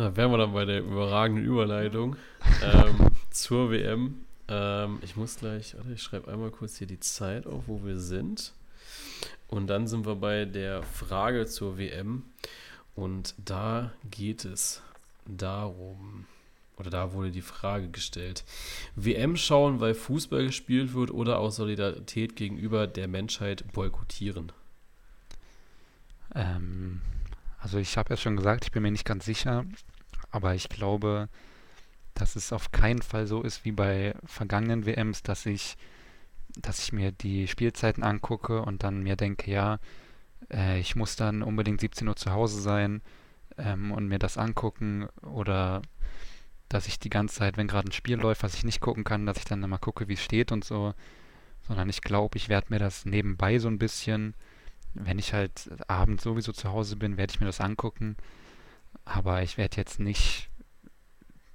Da 0.00 0.16
wären 0.16 0.30
wir 0.30 0.38
dann 0.38 0.54
bei 0.54 0.64
der 0.64 0.80
überragenden 0.80 1.44
Überleitung 1.44 2.16
ähm, 2.62 3.10
zur 3.30 3.70
WM. 3.70 4.24
Ähm, 4.48 4.98
ich 5.02 5.14
muss 5.14 5.36
gleich, 5.36 5.76
warte, 5.76 5.92
ich 5.92 6.02
schreibe 6.02 6.32
einmal 6.32 6.50
kurz 6.50 6.78
hier 6.78 6.86
die 6.86 7.00
Zeit 7.00 7.46
auf, 7.46 7.64
wo 7.66 7.84
wir 7.84 7.98
sind. 7.98 8.54
Und 9.46 9.66
dann 9.66 9.86
sind 9.86 10.06
wir 10.06 10.16
bei 10.16 10.46
der 10.46 10.82
Frage 10.84 11.44
zur 11.44 11.76
WM. 11.76 12.22
Und 12.94 13.34
da 13.44 13.92
geht 14.10 14.46
es 14.46 14.80
darum, 15.26 16.24
oder 16.78 16.88
da 16.88 17.12
wurde 17.12 17.30
die 17.30 17.42
Frage 17.42 17.90
gestellt: 17.90 18.42
WM 18.96 19.36
schauen, 19.36 19.80
weil 19.80 19.92
Fußball 19.92 20.46
gespielt 20.46 20.94
wird 20.94 21.10
oder 21.10 21.38
aus 21.38 21.56
Solidarität 21.56 22.36
gegenüber 22.36 22.86
der 22.86 23.06
Menschheit 23.06 23.70
boykottieren? 23.74 24.50
Ähm, 26.34 27.02
also 27.60 27.78
ich 27.78 27.96
habe 27.96 28.10
ja 28.10 28.16
schon 28.16 28.36
gesagt, 28.36 28.64
ich 28.64 28.72
bin 28.72 28.82
mir 28.82 28.90
nicht 28.90 29.04
ganz 29.04 29.24
sicher, 29.24 29.64
aber 30.30 30.54
ich 30.54 30.68
glaube, 30.68 31.28
dass 32.14 32.36
es 32.36 32.52
auf 32.52 32.72
keinen 32.72 33.02
Fall 33.02 33.26
so 33.26 33.42
ist 33.42 33.64
wie 33.64 33.72
bei 33.72 34.14
vergangenen 34.24 34.86
WMs, 34.86 35.22
dass 35.22 35.46
ich, 35.46 35.76
dass 36.56 36.82
ich 36.82 36.92
mir 36.92 37.12
die 37.12 37.46
Spielzeiten 37.48 38.02
angucke 38.02 38.62
und 38.62 38.82
dann 38.82 39.02
mir 39.02 39.16
denke, 39.16 39.50
ja, 39.50 39.78
äh, 40.50 40.80
ich 40.80 40.96
muss 40.96 41.16
dann 41.16 41.42
unbedingt 41.42 41.80
17 41.80 42.08
Uhr 42.08 42.16
zu 42.16 42.32
Hause 42.32 42.60
sein 42.60 43.02
ähm, 43.58 43.92
und 43.92 44.08
mir 44.08 44.18
das 44.18 44.38
angucken 44.38 45.08
oder 45.22 45.82
dass 46.68 46.86
ich 46.86 46.98
die 46.98 47.10
ganze 47.10 47.36
Zeit, 47.36 47.56
wenn 47.56 47.66
gerade 47.66 47.88
ein 47.88 47.92
Spiel 47.92 48.16
läuft, 48.16 48.42
was 48.42 48.54
ich 48.54 48.64
nicht 48.64 48.80
gucken 48.80 49.04
kann, 49.04 49.26
dass 49.26 49.38
ich 49.38 49.44
dann 49.44 49.60
mal 49.60 49.78
gucke, 49.78 50.08
wie 50.08 50.14
es 50.14 50.22
steht 50.22 50.52
und 50.52 50.64
so, 50.64 50.94
sondern 51.66 51.88
ich 51.88 52.00
glaube, 52.00 52.38
ich 52.38 52.48
werde 52.48 52.68
mir 52.70 52.78
das 52.78 53.04
nebenbei 53.04 53.58
so 53.58 53.68
ein 53.68 53.78
bisschen 53.78 54.34
wenn 54.94 55.18
ich 55.18 55.32
halt 55.32 55.70
abends 55.88 56.24
sowieso 56.24 56.52
zu 56.52 56.70
Hause 56.70 56.96
bin, 56.96 57.16
werde 57.16 57.32
ich 57.32 57.40
mir 57.40 57.46
das 57.46 57.60
angucken. 57.60 58.16
Aber 59.04 59.42
ich 59.42 59.56
werde 59.56 59.76
jetzt 59.76 60.00
nicht 60.00 60.48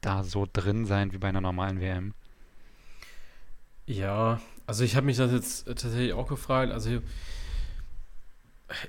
da 0.01 0.23
so 0.23 0.47
drin 0.51 0.85
sein 0.85 1.11
wie 1.13 1.17
bei 1.17 1.29
einer 1.29 1.41
normalen 1.41 1.79
WM. 1.79 2.13
Ja, 3.87 4.41
also 4.65 4.83
ich 4.83 4.95
habe 4.95 5.05
mich 5.05 5.17
das 5.17 5.31
jetzt 5.31 5.65
tatsächlich 5.65 6.13
auch 6.13 6.27
gefragt. 6.27 6.71
Also 6.71 7.01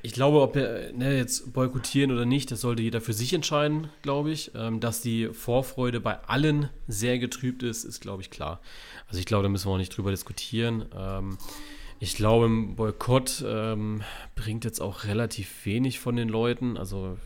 ich 0.02 0.12
glaube, 0.12 0.40
ob 0.40 0.54
wir 0.54 0.92
ne, 0.94 1.16
jetzt 1.16 1.52
boykottieren 1.52 2.10
oder 2.10 2.24
nicht, 2.24 2.50
das 2.50 2.62
sollte 2.62 2.82
jeder 2.82 3.02
für 3.02 3.12
sich 3.12 3.34
entscheiden, 3.34 3.90
glaube 4.00 4.30
ich. 4.30 4.52
Ähm, 4.54 4.80
dass 4.80 5.02
die 5.02 5.28
Vorfreude 5.28 6.00
bei 6.00 6.18
allen 6.24 6.70
sehr 6.88 7.18
getrübt 7.18 7.62
ist, 7.62 7.84
ist, 7.84 8.00
glaube 8.00 8.22
ich, 8.22 8.30
klar. 8.30 8.60
Also 9.08 9.18
ich 9.18 9.26
glaube, 9.26 9.42
da 9.42 9.48
müssen 9.48 9.68
wir 9.68 9.72
auch 9.72 9.78
nicht 9.78 9.96
drüber 9.96 10.10
diskutieren. 10.10 10.86
Ähm, 10.96 11.38
ich 11.98 12.16
glaube, 12.16 12.46
ein 12.46 12.76
Boykott 12.76 13.44
ähm, 13.46 14.02
bringt 14.34 14.64
jetzt 14.64 14.80
auch 14.80 15.04
relativ 15.04 15.64
wenig 15.64 15.98
von 15.98 16.16
den 16.16 16.28
Leuten. 16.28 16.76
Also 16.76 17.18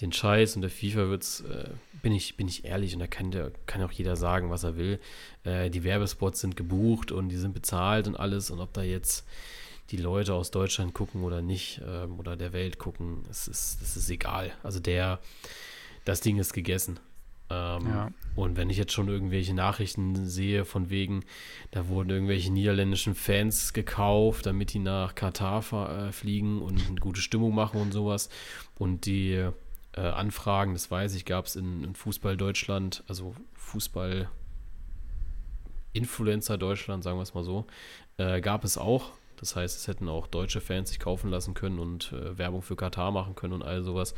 den 0.00 0.12
Scheiß 0.12 0.56
und 0.56 0.62
der 0.62 0.70
FIFA 0.70 1.08
wird's, 1.08 1.40
äh, 1.40 1.70
bin 2.02 2.12
ich, 2.12 2.36
bin 2.36 2.48
ich 2.48 2.64
ehrlich, 2.64 2.92
und 2.94 3.00
da 3.00 3.06
kann, 3.06 3.30
der, 3.30 3.52
kann 3.66 3.82
auch 3.82 3.92
jeder 3.92 4.16
sagen, 4.16 4.50
was 4.50 4.64
er 4.64 4.76
will. 4.76 5.00
Äh, 5.44 5.70
die 5.70 5.84
Werbespots 5.84 6.40
sind 6.40 6.56
gebucht 6.56 7.12
und 7.12 7.28
die 7.28 7.36
sind 7.36 7.54
bezahlt 7.54 8.06
und 8.06 8.16
alles. 8.16 8.50
Und 8.50 8.60
ob 8.60 8.72
da 8.72 8.82
jetzt 8.82 9.26
die 9.90 9.96
Leute 9.96 10.34
aus 10.34 10.50
Deutschland 10.50 10.92
gucken 10.92 11.22
oder 11.22 11.40
nicht, 11.40 11.80
ähm, 11.86 12.18
oder 12.18 12.36
der 12.36 12.52
Welt 12.52 12.78
gucken, 12.78 13.22
das 13.28 13.48
ist, 13.48 13.80
das 13.80 13.96
ist 13.96 14.10
egal. 14.10 14.52
Also 14.62 14.80
der, 14.80 15.20
das 16.04 16.20
Ding 16.20 16.38
ist 16.38 16.52
gegessen. 16.52 16.98
Ähm, 17.48 17.86
ja. 17.86 18.10
Und 18.34 18.56
wenn 18.56 18.70
ich 18.70 18.76
jetzt 18.76 18.92
schon 18.92 19.08
irgendwelche 19.08 19.54
Nachrichten 19.54 20.26
sehe, 20.26 20.64
von 20.64 20.90
wegen, 20.90 21.24
da 21.70 21.88
wurden 21.88 22.10
irgendwelche 22.10 22.52
niederländischen 22.52 23.14
Fans 23.14 23.72
gekauft, 23.72 24.46
damit 24.46 24.72
die 24.72 24.78
nach 24.78 25.14
Katar 25.14 25.60
äh, 26.08 26.12
fliegen 26.12 26.60
und 26.60 26.80
eine 26.88 27.00
gute 27.00 27.20
Stimmung 27.20 27.54
machen 27.54 27.80
und 27.80 27.92
sowas. 27.92 28.28
Und 28.78 29.06
die 29.06 29.48
äh, 29.92 30.00
Anfragen, 30.00 30.74
das 30.74 30.90
weiß 30.90 31.14
ich, 31.14 31.24
gab 31.24 31.46
es 31.46 31.56
in, 31.56 31.84
in, 31.84 31.94
Fußball 31.94 32.36
Deutschland, 32.36 33.04
also 33.08 33.34
Fußball 33.54 34.28
Influencer 35.92 36.58
Deutschland, 36.58 37.02
sagen 37.02 37.16
wir 37.16 37.22
es 37.22 37.34
mal 37.34 37.44
so, 37.44 37.66
äh, 38.18 38.40
gab 38.40 38.64
es 38.64 38.76
auch. 38.76 39.12
Das 39.36 39.56
heißt, 39.56 39.76
es 39.76 39.88
hätten 39.88 40.08
auch 40.08 40.26
deutsche 40.26 40.60
Fans 40.60 40.88
sich 40.90 40.98
kaufen 40.98 41.30
lassen 41.30 41.54
können 41.54 41.78
und 41.78 42.12
äh, 42.12 42.38
Werbung 42.38 42.62
für 42.62 42.76
Katar 42.76 43.10
machen 43.10 43.34
können 43.34 43.52
und 43.52 43.62
all 43.62 43.82
sowas. 43.82 44.14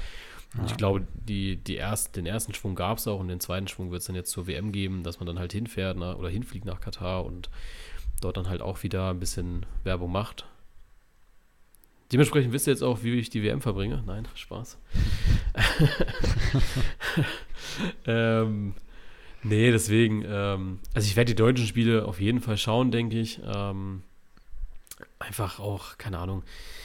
Und 0.54 0.64
ja. 0.64 0.70
ich 0.70 0.76
glaube, 0.76 1.06
die, 1.14 1.56
die 1.56 1.76
erst, 1.76 2.16
den 2.16 2.26
ersten 2.26 2.54
Schwung 2.54 2.74
gab 2.74 2.98
es 2.98 3.06
auch 3.06 3.20
und 3.20 3.28
den 3.28 3.40
zweiten 3.40 3.68
Schwung 3.68 3.90
wird 3.90 4.00
es 4.00 4.06
dann 4.06 4.16
jetzt 4.16 4.30
zur 4.30 4.46
WM 4.46 4.72
geben, 4.72 5.02
dass 5.02 5.20
man 5.20 5.26
dann 5.26 5.38
halt 5.38 5.52
hinfährt 5.52 5.96
na, 5.98 6.14
oder 6.14 6.28
hinfliegt 6.28 6.64
nach 6.64 6.80
Katar 6.80 7.24
und 7.24 7.50
dort 8.20 8.36
dann 8.36 8.48
halt 8.48 8.62
auch 8.62 8.82
wieder 8.82 9.10
ein 9.10 9.20
bisschen 9.20 9.66
Werbung 9.84 10.10
macht. 10.10 10.46
Dementsprechend 12.10 12.52
wisst 12.54 12.66
ihr 12.66 12.72
jetzt 12.72 12.82
auch, 12.82 13.02
wie 13.02 13.12
ich 13.18 13.28
die 13.28 13.42
WM 13.42 13.60
verbringe. 13.60 14.02
Nein, 14.06 14.26
Spaß. 14.34 14.78
ähm, 18.06 18.74
nee, 19.42 19.70
deswegen, 19.70 20.24
ähm, 20.26 20.78
also 20.94 21.06
ich 21.06 21.16
werde 21.16 21.32
die 21.32 21.36
deutschen 21.36 21.66
Spiele 21.66 22.06
auf 22.06 22.20
jeden 22.20 22.40
Fall 22.40 22.56
schauen, 22.56 22.90
denke 22.90 23.20
ich. 23.20 23.40
Ähm, 23.44 24.02
einfach 25.18 25.60
auch, 25.60 25.98
keine 25.98 26.18
Ahnung. 26.18 26.42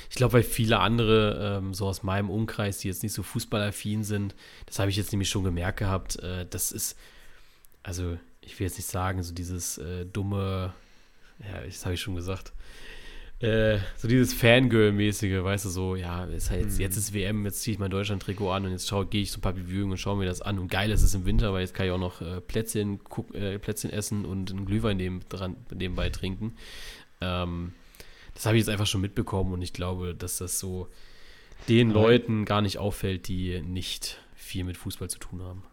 Ich 0.09 0.15
glaube, 0.15 0.33
weil 0.33 0.43
viele 0.43 0.79
andere, 0.79 1.57
ähm, 1.57 1.73
so 1.73 1.87
aus 1.87 2.03
meinem 2.03 2.29
Umkreis, 2.29 2.79
die 2.79 2.87
jetzt 2.87 3.03
nicht 3.03 3.13
so 3.13 3.23
fußballaffin 3.23 4.03
sind, 4.03 4.35
das 4.65 4.79
habe 4.79 4.89
ich 4.89 4.97
jetzt 4.97 5.11
nämlich 5.11 5.29
schon 5.29 5.43
gemerkt 5.43 5.79
gehabt, 5.79 6.17
äh, 6.19 6.45
das 6.49 6.71
ist, 6.71 6.97
also 7.83 8.17
ich 8.41 8.59
will 8.59 8.67
jetzt 8.67 8.77
nicht 8.77 8.89
sagen, 8.89 9.23
so 9.23 9.33
dieses 9.33 9.77
äh, 9.77 10.05
dumme, 10.05 10.73
ja, 11.39 11.61
das 11.65 11.85
habe 11.85 11.95
ich 11.95 12.01
schon 12.01 12.15
gesagt, 12.15 12.53
äh, 13.43 13.79
so 13.97 14.07
dieses 14.07 14.33
Fangirl-mäßige, 14.33 15.43
weißt 15.43 15.65
du, 15.65 15.69
so, 15.69 15.95
ja, 15.97 16.23
ist 16.25 16.49
halt 16.49 16.61
jetzt, 16.61 16.79
jetzt 16.79 16.95
mhm. 16.95 16.99
ist 16.99 17.13
WM, 17.13 17.45
jetzt 17.45 17.61
ziehe 17.61 17.73
ich 17.73 17.79
mein 17.79 17.91
Deutschland-Trikot 17.91 18.49
an 18.49 18.65
und 18.65 18.71
jetzt 18.71 18.89
gehe 19.09 19.21
ich 19.21 19.31
zum 19.31 19.41
Public 19.41 19.67
Viewing 19.67 19.91
und 19.91 19.97
schaue 19.97 20.17
mir 20.17 20.25
das 20.25 20.41
an. 20.41 20.59
Und 20.59 20.71
geil 20.71 20.89
ist 20.91 21.03
es 21.03 21.13
im 21.13 21.25
Winter, 21.25 21.51
weil 21.51 21.59
jetzt 21.59 21.73
kann 21.73 21.85
ich 21.85 21.91
auch 21.91 21.99
noch 21.99 22.21
äh, 22.21 22.39
Plätzchen, 22.39 23.01
äh, 23.33 23.59
Plätzchen 23.59 23.91
essen 23.91 24.23
und 24.23 24.51
einen 24.51 24.65
Glühwein 24.65 24.95
neben, 24.95 25.27
dran, 25.27 25.57
nebenbei 25.75 26.09
trinken. 26.09 26.53
Ähm, 27.19 27.73
das 28.33 28.45
habe 28.45 28.57
ich 28.57 28.61
jetzt 28.61 28.69
einfach 28.69 28.87
schon 28.87 29.01
mitbekommen 29.01 29.53
und 29.53 29.61
ich 29.61 29.73
glaube, 29.73 30.15
dass 30.15 30.37
das 30.37 30.59
so 30.59 30.89
den 31.69 31.91
Aber 31.91 32.01
Leuten 32.01 32.45
gar 32.45 32.61
nicht 32.61 32.77
auffällt, 32.77 33.27
die 33.27 33.61
nicht 33.61 34.19
viel 34.35 34.63
mit 34.63 34.77
Fußball 34.77 35.09
zu 35.09 35.19
tun 35.19 35.41
haben. 35.41 35.63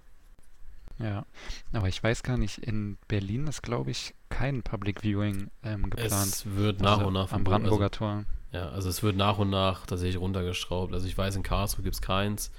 Ja, 0.98 1.24
aber 1.72 1.88
ich 1.88 2.02
weiß 2.02 2.22
gar 2.22 2.36
nicht, 2.36 2.58
in 2.58 2.98
Berlin 3.08 3.46
ist, 3.46 3.62
glaube 3.62 3.90
ich, 3.90 4.14
kein 4.28 4.62
Public 4.62 5.02
Viewing 5.02 5.50
ähm, 5.62 5.88
geplant. 5.88 6.12
Es 6.12 6.44
wird 6.44 6.80
nach 6.80 6.98
also 6.98 7.06
und 7.06 7.14
nach 7.14 7.32
am 7.32 7.42
Brandenburger 7.42 7.86
also, 7.86 7.98
Tor. 7.98 8.24
Ja, 8.52 8.68
also 8.68 8.90
es 8.90 9.02
wird 9.02 9.16
nach 9.16 9.38
und 9.38 9.48
nach 9.48 9.86
tatsächlich 9.86 10.20
runtergeschraubt. 10.20 10.92
Also 10.92 11.06
ich 11.06 11.16
weiß, 11.16 11.36
in 11.36 11.42
Karlsruhe 11.42 11.82
gibt 11.82 11.94
es 11.94 12.02
keins 12.02 12.50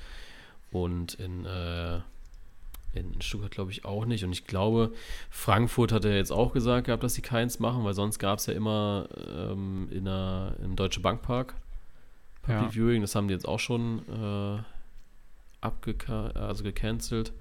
und 0.71 1.13
in 1.15 1.45
äh, 1.45 1.99
in 2.93 3.21
Stuttgart 3.21 3.51
glaube 3.51 3.71
ich 3.71 3.85
auch 3.85 4.05
nicht. 4.05 4.23
Und 4.23 4.31
ich 4.31 4.45
glaube, 4.45 4.91
Frankfurt 5.29 5.91
hat 5.91 6.05
er 6.05 6.15
jetzt 6.15 6.31
auch 6.31 6.53
gesagt 6.53 6.87
gehabt, 6.87 7.03
dass 7.03 7.13
sie 7.13 7.21
keins 7.21 7.59
machen, 7.59 7.83
weil 7.83 7.93
sonst 7.93 8.19
gab 8.19 8.39
es 8.39 8.45
ja 8.45 8.53
immer 8.53 9.07
ähm, 9.27 9.87
in 9.91 10.05
der, 10.05 10.55
im 10.63 10.75
Deutsche 10.75 10.99
Bankpark 10.99 11.55
Public 12.41 12.61
ja. 12.61 12.71
Viewing. 12.71 13.01
Das 13.01 13.15
haben 13.15 13.27
die 13.27 13.33
jetzt 13.33 13.47
auch 13.47 13.59
schon 13.59 13.99
äh, 14.09 14.63
abgeka 15.61 16.27
also 16.31 16.63
gecancelt. 16.63 17.33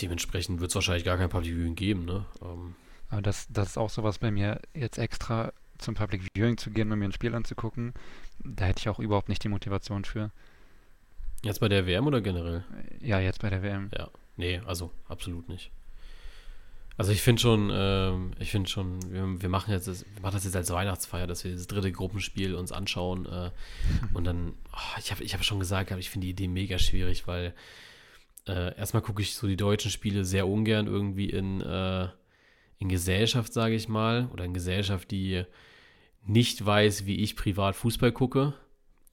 Dementsprechend 0.00 0.60
wird 0.60 0.70
es 0.70 0.74
wahrscheinlich 0.74 1.04
gar 1.04 1.16
kein 1.16 1.28
Public 1.28 1.54
Viewing 1.54 1.74
geben. 1.74 2.04
Ne? 2.04 2.24
Ähm, 2.42 2.74
Aber 3.08 3.22
das, 3.22 3.46
das 3.50 3.70
ist 3.70 3.78
auch 3.78 3.90
sowas 3.90 4.18
bei 4.18 4.30
mir, 4.30 4.60
jetzt 4.74 4.98
extra 4.98 5.52
zum 5.78 5.94
Public 5.94 6.22
Viewing 6.34 6.56
zu 6.56 6.70
gehen 6.70 6.90
und 6.90 6.98
mir 6.98 7.06
ein 7.06 7.12
Spiel 7.12 7.34
anzugucken. 7.34 7.94
Da 8.38 8.66
hätte 8.66 8.80
ich 8.80 8.88
auch 8.88 8.98
überhaupt 8.98 9.28
nicht 9.28 9.44
die 9.44 9.48
Motivation 9.48 10.04
für. 10.04 10.30
Jetzt 11.46 11.60
bei 11.60 11.68
der 11.68 11.86
WM 11.86 12.06
oder 12.06 12.20
generell? 12.20 12.64
Ja, 13.00 13.20
jetzt 13.20 13.40
bei 13.40 13.50
der 13.50 13.62
WM. 13.62 13.90
Ja, 13.96 14.10
nee, 14.36 14.60
also 14.66 14.90
absolut 15.08 15.48
nicht. 15.48 15.70
Also 16.98 17.12
ich 17.12 17.20
finde 17.20 17.42
schon, 17.42 17.70
ähm, 17.72 18.30
ich 18.38 18.50
finde 18.50 18.70
schon, 18.70 19.00
wir, 19.12 19.42
wir, 19.42 19.48
machen 19.50 19.70
jetzt, 19.70 19.86
das, 19.86 20.06
wir 20.14 20.22
machen 20.22 20.34
das 20.34 20.44
jetzt 20.44 20.56
als 20.56 20.70
Weihnachtsfeier, 20.70 21.26
dass 21.26 21.44
wir 21.44 21.52
das 21.52 21.66
dritte 21.66 21.92
Gruppenspiel 21.92 22.54
uns 22.54 22.72
anschauen 22.72 23.26
äh, 23.26 23.50
und 24.14 24.24
dann, 24.24 24.54
oh, 24.72 24.98
ich 24.98 25.10
habe 25.10 25.22
ich 25.22 25.34
hab 25.34 25.44
schon 25.44 25.60
gesagt, 25.60 25.90
ich 25.90 26.10
finde 26.10 26.26
die 26.26 26.30
Idee 26.30 26.48
mega 26.48 26.78
schwierig, 26.78 27.26
weil 27.26 27.54
äh, 28.48 28.76
erstmal 28.76 29.02
gucke 29.02 29.20
ich 29.20 29.34
so 29.34 29.46
die 29.46 29.56
deutschen 29.56 29.90
Spiele 29.90 30.24
sehr 30.24 30.48
ungern 30.48 30.86
irgendwie 30.86 31.28
in, 31.28 31.60
äh, 31.60 32.08
in 32.78 32.88
Gesellschaft, 32.88 33.52
sage 33.52 33.74
ich 33.74 33.88
mal, 33.88 34.28
oder 34.32 34.44
in 34.44 34.54
Gesellschaft, 34.54 35.10
die 35.10 35.44
nicht 36.24 36.64
weiß, 36.64 37.04
wie 37.04 37.16
ich 37.16 37.36
privat 37.36 37.76
Fußball 37.76 38.12
gucke. 38.12 38.54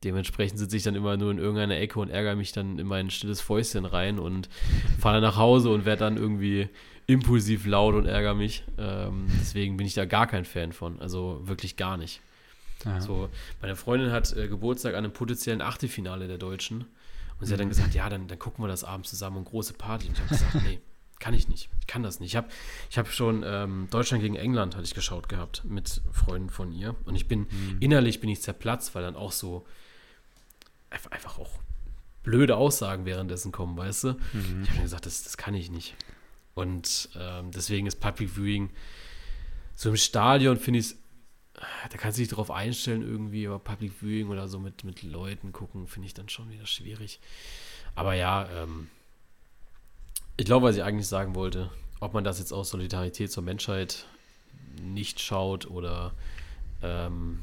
Dementsprechend 0.03 0.59
sitze 0.59 0.77
ich 0.77 0.83
dann 0.83 0.95
immer 0.95 1.17
nur 1.17 1.31
in 1.31 1.37
irgendeiner 1.37 1.77
Ecke 1.77 1.99
und 1.99 2.09
ärgere 2.09 2.35
mich 2.35 2.51
dann 2.51 2.79
in 2.79 2.87
mein 2.87 3.09
stilles 3.09 3.41
Fäustchen 3.41 3.85
rein 3.85 4.19
und 4.19 4.49
fahre 4.99 5.15
dann 5.15 5.23
nach 5.23 5.37
Hause 5.37 5.69
und 5.69 5.85
werde 5.85 5.99
dann 6.01 6.17
irgendwie 6.17 6.69
impulsiv 7.07 7.65
laut 7.65 7.95
und 7.95 8.05
ärgere 8.05 8.35
mich. 8.35 8.63
Ähm, 8.77 9.27
deswegen 9.39 9.77
bin 9.77 9.87
ich 9.87 9.93
da 9.93 10.05
gar 10.05 10.27
kein 10.27 10.45
Fan 10.45 10.73
von. 10.73 10.99
Also 10.99 11.41
wirklich 11.43 11.77
gar 11.77 11.97
nicht. 11.97 12.21
Ja. 12.85 12.99
So, 12.99 13.29
meine 13.61 13.75
Freundin 13.75 14.11
hat 14.11 14.35
äh, 14.35 14.47
Geburtstag 14.47 14.93
an 14.93 15.03
einem 15.03 15.13
potenziellen 15.13 15.61
Achtelfinale 15.61 16.27
der 16.27 16.37
Deutschen. 16.37 16.85
Und 17.39 17.47
sie 17.47 17.53
hat 17.53 17.59
dann 17.59 17.67
mhm. 17.67 17.71
gesagt, 17.71 17.93
ja, 17.93 18.09
dann, 18.09 18.27
dann 18.27 18.39
gucken 18.39 18.63
wir 18.63 18.67
das 18.67 18.83
abends 18.83 19.09
zusammen 19.09 19.37
und 19.37 19.45
große 19.45 19.73
Party. 19.73 20.07
Und 20.07 20.13
ich 20.13 20.19
habe 20.19 20.29
gesagt, 20.29 20.55
nee, 20.65 20.79
kann 21.19 21.33
ich 21.33 21.47
nicht. 21.47 21.69
Ich 21.79 21.87
kann 21.87 22.03
das 22.03 22.19
nicht. 22.19 22.31
Ich 22.31 22.35
habe 22.35 22.47
ich 22.89 22.97
hab 22.97 23.07
schon 23.07 23.43
ähm, 23.45 23.87
Deutschland 23.89 24.21
gegen 24.21 24.35
England 24.35 24.75
hatte 24.75 24.85
ich 24.85 24.93
geschaut 24.93 25.29
gehabt 25.29 25.63
mit 25.65 26.01
Freunden 26.11 26.49
von 26.49 26.71
ihr. 26.71 26.95
Und 27.05 27.15
ich 27.15 27.27
bin, 27.27 27.41
mhm. 27.41 27.77
innerlich 27.79 28.19
bin 28.19 28.29
ich 28.29 28.41
zerplatzt, 28.41 28.93
weil 28.95 29.03
dann 29.03 29.15
auch 29.15 29.31
so 29.31 29.65
einfach 31.11 31.39
auch 31.39 31.59
blöde 32.23 32.55
Aussagen 32.55 33.05
währenddessen 33.05 33.51
kommen, 33.51 33.77
weißt 33.77 34.03
du? 34.05 34.07
Mhm. 34.33 34.63
Ich 34.63 34.69
habe 34.69 34.77
mir 34.77 34.83
gesagt, 34.83 35.05
das, 35.05 35.23
das 35.23 35.37
kann 35.37 35.53
ich 35.53 35.69
nicht. 35.69 35.95
Und 36.53 37.09
ähm, 37.19 37.51
deswegen 37.51 37.87
ist 37.87 37.99
Public 37.99 38.29
Viewing 38.35 38.69
so 39.75 39.89
im 39.89 39.97
Stadion, 39.97 40.57
finde 40.57 40.79
ich 40.79 40.95
da 41.89 41.97
kannst 41.97 42.17
du 42.17 42.21
dich 42.21 42.29
darauf 42.29 42.51
einstellen, 42.51 43.01
irgendwie, 43.01 43.47
aber 43.47 43.59
Public 43.59 43.93
Viewing 44.01 44.29
oder 44.29 44.47
so 44.47 44.59
mit, 44.59 44.83
mit 44.83 45.03
Leuten 45.03 45.51
gucken, 45.51 45.87
finde 45.87 46.07
ich 46.07 46.13
dann 46.13 46.29
schon 46.29 46.49
wieder 46.49 46.65
schwierig. 46.65 47.19
Aber 47.95 48.13
ja, 48.15 48.49
ähm, 48.49 48.89
ich 50.37 50.45
glaube, 50.45 50.67
was 50.67 50.75
ich 50.75 50.83
eigentlich 50.83 51.07
sagen 51.07 51.35
wollte, 51.35 51.69
ob 51.99 52.13
man 52.13 52.23
das 52.23 52.39
jetzt 52.39 52.51
aus 52.51 52.69
Solidarität 52.69 53.31
zur 53.31 53.43
Menschheit 53.43 54.07
nicht 54.81 55.21
schaut 55.21 55.69
oder 55.69 56.13
ähm, 56.81 57.39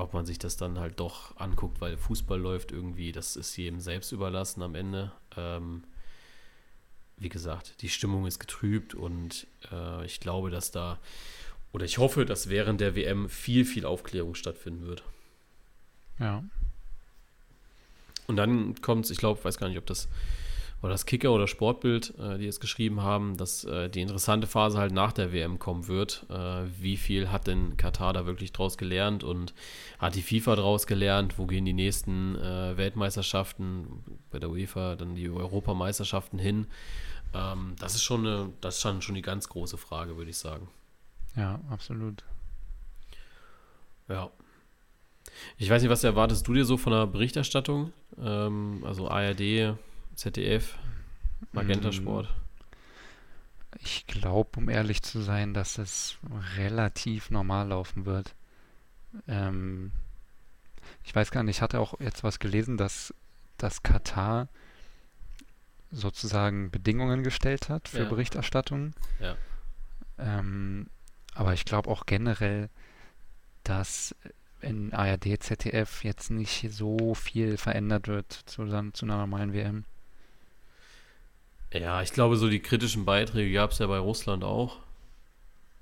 ob 0.00 0.14
man 0.14 0.26
sich 0.26 0.38
das 0.38 0.56
dann 0.56 0.78
halt 0.78 0.98
doch 1.00 1.36
anguckt, 1.36 1.80
weil 1.80 1.96
Fußball 1.96 2.38
läuft 2.38 2.72
irgendwie, 2.72 3.12
das 3.12 3.36
ist 3.36 3.56
jedem 3.56 3.80
selbst 3.80 4.12
überlassen 4.12 4.62
am 4.62 4.74
Ende. 4.74 5.12
Ähm, 5.36 5.84
wie 7.16 7.28
gesagt, 7.28 7.82
die 7.82 7.88
Stimmung 7.88 8.26
ist 8.26 8.38
getrübt 8.38 8.94
und 8.94 9.46
äh, 9.70 10.04
ich 10.06 10.20
glaube, 10.20 10.50
dass 10.50 10.70
da, 10.70 10.98
oder 11.72 11.84
ich 11.84 11.98
hoffe, 11.98 12.24
dass 12.24 12.48
während 12.48 12.80
der 12.80 12.96
WM 12.96 13.28
viel, 13.28 13.64
viel 13.64 13.84
Aufklärung 13.84 14.34
stattfinden 14.34 14.86
wird. 14.86 15.02
Ja. 16.18 16.42
Und 18.26 18.36
dann 18.36 18.80
kommt 18.80 19.04
es, 19.04 19.10
ich 19.10 19.18
glaube, 19.18 19.44
weiß 19.44 19.58
gar 19.58 19.68
nicht, 19.68 19.78
ob 19.78 19.86
das 19.86 20.08
oder 20.82 20.92
das 20.92 21.04
Kicker 21.04 21.32
oder 21.32 21.46
Sportbild, 21.46 22.14
äh, 22.18 22.38
die 22.38 22.44
jetzt 22.44 22.60
geschrieben 22.60 23.02
haben, 23.02 23.36
dass 23.36 23.64
äh, 23.64 23.90
die 23.90 24.00
interessante 24.00 24.46
Phase 24.46 24.78
halt 24.78 24.92
nach 24.92 25.12
der 25.12 25.32
WM 25.32 25.58
kommen 25.58 25.88
wird. 25.88 26.26
Äh, 26.30 26.64
wie 26.80 26.96
viel 26.96 27.30
hat 27.30 27.46
denn 27.46 27.76
Katar 27.76 28.12
da 28.12 28.26
wirklich 28.26 28.52
draus 28.52 28.78
gelernt 28.78 29.22
und 29.22 29.52
hat 29.98 30.14
die 30.14 30.22
FIFA 30.22 30.56
draus 30.56 30.86
gelernt? 30.86 31.38
Wo 31.38 31.46
gehen 31.46 31.64
die 31.64 31.74
nächsten 31.74 32.36
äh, 32.36 32.76
Weltmeisterschaften 32.76 34.04
bei 34.30 34.38
der 34.38 34.50
UEFA, 34.50 34.96
dann 34.96 35.14
die 35.14 35.28
Europameisterschaften 35.28 36.38
hin? 36.38 36.66
Ähm, 37.34 37.74
das 37.78 37.94
ist 37.94 38.02
schon 38.02 38.26
eine, 38.26 38.52
das 38.60 38.76
ist 38.76 38.82
schon, 38.82 39.02
schon 39.02 39.14
die 39.14 39.22
ganz 39.22 39.48
große 39.48 39.76
Frage, 39.76 40.16
würde 40.16 40.30
ich 40.30 40.38
sagen. 40.38 40.68
Ja, 41.36 41.60
absolut. 41.70 42.24
Ja. 44.08 44.30
Ich 45.58 45.70
weiß 45.70 45.82
nicht, 45.82 45.90
was 45.90 46.02
erwartest 46.04 46.48
du 46.48 46.54
dir 46.54 46.64
so 46.64 46.76
von 46.76 46.92
der 46.92 47.06
Berichterstattung? 47.06 47.92
Ähm, 48.20 48.82
also 48.84 49.08
ARD, 49.08 49.76
ZDF, 50.20 50.76
Magenta 51.52 51.88
mm. 51.88 51.92
Sport? 51.92 52.28
Ich 53.78 54.06
glaube, 54.06 54.50
um 54.58 54.68
ehrlich 54.68 55.00
zu 55.02 55.22
sein, 55.22 55.54
dass 55.54 55.78
es 55.78 56.18
relativ 56.56 57.30
normal 57.30 57.68
laufen 57.68 58.04
wird. 58.04 58.34
Ähm, 59.26 59.92
ich 61.04 61.14
weiß 61.14 61.30
gar 61.30 61.42
nicht, 61.42 61.56
ich 61.56 61.62
hatte 61.62 61.80
auch 61.80 61.98
jetzt 62.00 62.22
was 62.22 62.38
gelesen, 62.38 62.76
dass, 62.76 63.14
dass 63.56 63.82
Katar 63.82 64.48
sozusagen 65.90 66.70
Bedingungen 66.70 67.22
gestellt 67.22 67.70
hat 67.70 67.88
für 67.88 68.02
ja. 68.02 68.08
Berichterstattung. 68.08 68.92
Ja. 69.20 69.36
Ähm, 70.18 70.88
aber 71.34 71.54
ich 71.54 71.64
glaube 71.64 71.88
auch 71.88 72.04
generell, 72.04 72.68
dass 73.64 74.14
in 74.60 74.92
ARD, 74.92 75.42
ZDF 75.42 76.04
jetzt 76.04 76.30
nicht 76.30 76.70
so 76.70 77.14
viel 77.14 77.56
verändert 77.56 78.06
wird 78.06 78.30
zu, 78.32 78.66
zu 78.66 79.06
einer 79.06 79.16
normalen 79.16 79.54
WM. 79.54 79.86
Ja, 81.72 82.02
ich 82.02 82.12
glaube, 82.12 82.36
so 82.36 82.48
die 82.48 82.60
kritischen 82.60 83.04
Beiträge 83.04 83.52
gab 83.52 83.70
es 83.70 83.78
ja 83.78 83.86
bei 83.86 83.98
Russland 83.98 84.42
auch. 84.44 84.78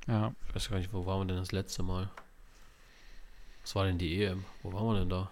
Ja. 0.06 0.34
Ich 0.48 0.54
weiß 0.54 0.70
gar 0.70 0.78
nicht, 0.78 0.92
wo 0.92 1.06
waren 1.06 1.20
wir 1.20 1.26
denn 1.26 1.36
das 1.42 1.52
letzte 1.52 1.82
Mal? 1.82 2.10
Was 3.62 3.74
war 3.74 3.84
denn 3.84 3.98
die 3.98 4.22
EM? 4.22 4.44
Wo 4.62 4.72
waren 4.72 4.86
wir 4.86 4.98
denn 5.00 5.08
da? 5.08 5.30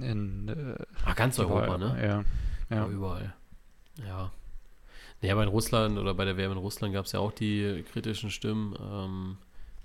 In 0.00 0.48
äh, 0.48 0.84
Ah, 1.04 1.14
ganz 1.14 1.38
Europa, 1.38 1.78
ne? 1.78 2.24
Ja. 2.70 2.76
Ja. 2.76 2.86
Überall. 2.88 3.34
Ja. 4.06 4.32
Naja, 5.22 5.34
bei 5.36 5.46
Russland 5.46 5.98
oder 5.98 6.14
bei 6.14 6.24
der 6.24 6.36
WM 6.36 6.52
in 6.52 6.58
Russland 6.58 6.92
gab 6.92 7.06
es 7.06 7.12
ja 7.12 7.20
auch 7.20 7.32
die 7.32 7.84
kritischen 7.92 8.30
Stimmen, 8.30 8.76
ähm, 8.80 9.36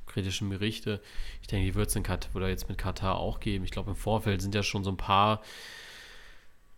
kritischen 0.08 0.50
Berichte. 0.50 1.00
Ich 1.42 1.48
denke, 1.48 1.66
die 1.66 1.76
wird 1.76 1.90
es 1.90 1.96
in 1.96 2.04
Kat 2.04 2.30
oder 2.34 2.50
jetzt 2.50 2.68
mit 2.70 2.78
Katar 2.78 3.16
auch 3.18 3.40
geben. 3.40 3.64
Ich 3.64 3.72
glaube, 3.72 3.92
im 3.92 3.96
Vorfeld 3.96 4.42
sind 4.42 4.56
ja 4.56 4.64
schon 4.64 4.84
so 4.84 4.90
ein 4.90 4.98
paar 4.98 5.42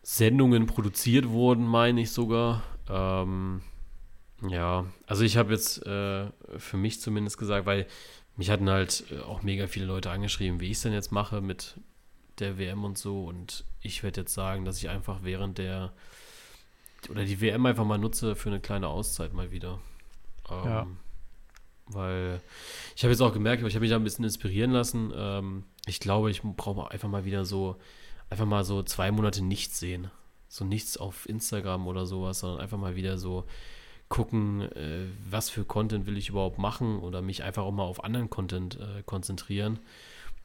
Sendungen 0.03 0.65
produziert 0.65 1.29
worden, 1.29 1.65
meine 1.65 2.01
ich 2.01 2.11
sogar. 2.11 2.63
Ähm, 2.91 3.61
ja, 4.47 4.85
also 5.07 5.23
ich 5.23 5.37
habe 5.37 5.53
jetzt 5.53 5.85
äh, 5.85 6.27
für 6.57 6.77
mich 6.77 6.99
zumindest 6.99 7.37
gesagt, 7.37 7.65
weil 7.65 7.87
mich 8.35 8.49
hatten 8.49 8.69
halt 8.69 9.05
äh, 9.11 9.19
auch 9.19 9.43
mega 9.43 9.67
viele 9.67 9.85
Leute 9.85 10.11
angeschrieben, 10.11 10.59
wie 10.59 10.65
ich 10.65 10.77
es 10.77 10.81
denn 10.81 10.93
jetzt 10.93 11.11
mache 11.11 11.41
mit 11.41 11.75
der 12.39 12.57
WM 12.57 12.83
und 12.83 12.97
so. 12.97 13.25
Und 13.25 13.63
ich 13.81 14.03
werde 14.03 14.21
jetzt 14.21 14.33
sagen, 14.33 14.65
dass 14.65 14.77
ich 14.77 14.89
einfach 14.89 15.19
während 15.23 15.57
der 15.57 15.93
oder 17.09 17.25
die 17.25 17.41
WM 17.41 17.65
einfach 17.65 17.85
mal 17.85 17.97
nutze 17.97 18.35
für 18.35 18.49
eine 18.49 18.59
kleine 18.59 18.87
Auszeit 18.87 19.33
mal 19.33 19.51
wieder. 19.51 19.79
Ähm, 20.49 20.65
Ja. 20.65 20.87
Weil 21.87 22.41
ich 22.95 23.03
habe 23.03 23.11
jetzt 23.11 23.21
auch 23.21 23.33
gemerkt, 23.33 23.63
ich 23.63 23.73
habe 23.73 23.81
mich 23.81 23.89
da 23.89 23.95
ein 23.97 24.03
bisschen 24.03 24.23
inspirieren 24.23 24.71
lassen. 24.71 25.11
Ähm, 25.15 25.63
ich 25.85 25.99
glaube, 25.99 26.31
ich 26.31 26.41
brauche 26.41 26.89
einfach 26.91 27.09
mal 27.09 27.25
wieder 27.25 27.43
so, 27.45 27.77
einfach 28.29 28.45
mal 28.45 28.63
so 28.63 28.83
zwei 28.83 29.11
Monate 29.11 29.43
nichts 29.43 29.79
sehen. 29.79 30.09
So 30.51 30.65
nichts 30.65 30.97
auf 30.97 31.29
Instagram 31.29 31.87
oder 31.87 32.05
sowas, 32.05 32.39
sondern 32.39 32.59
einfach 32.59 32.77
mal 32.77 32.97
wieder 32.97 33.17
so 33.17 33.45
gucken, 34.09 34.61
äh, 34.73 35.05
was 35.29 35.49
für 35.49 35.63
Content 35.63 36.05
will 36.05 36.17
ich 36.17 36.27
überhaupt 36.27 36.57
machen 36.57 36.99
oder 36.99 37.21
mich 37.21 37.43
einfach 37.43 37.63
auch 37.63 37.71
mal 37.71 37.83
auf 37.83 38.03
anderen 38.03 38.29
Content 38.29 38.77
äh, 38.77 39.01
konzentrieren. 39.05 39.79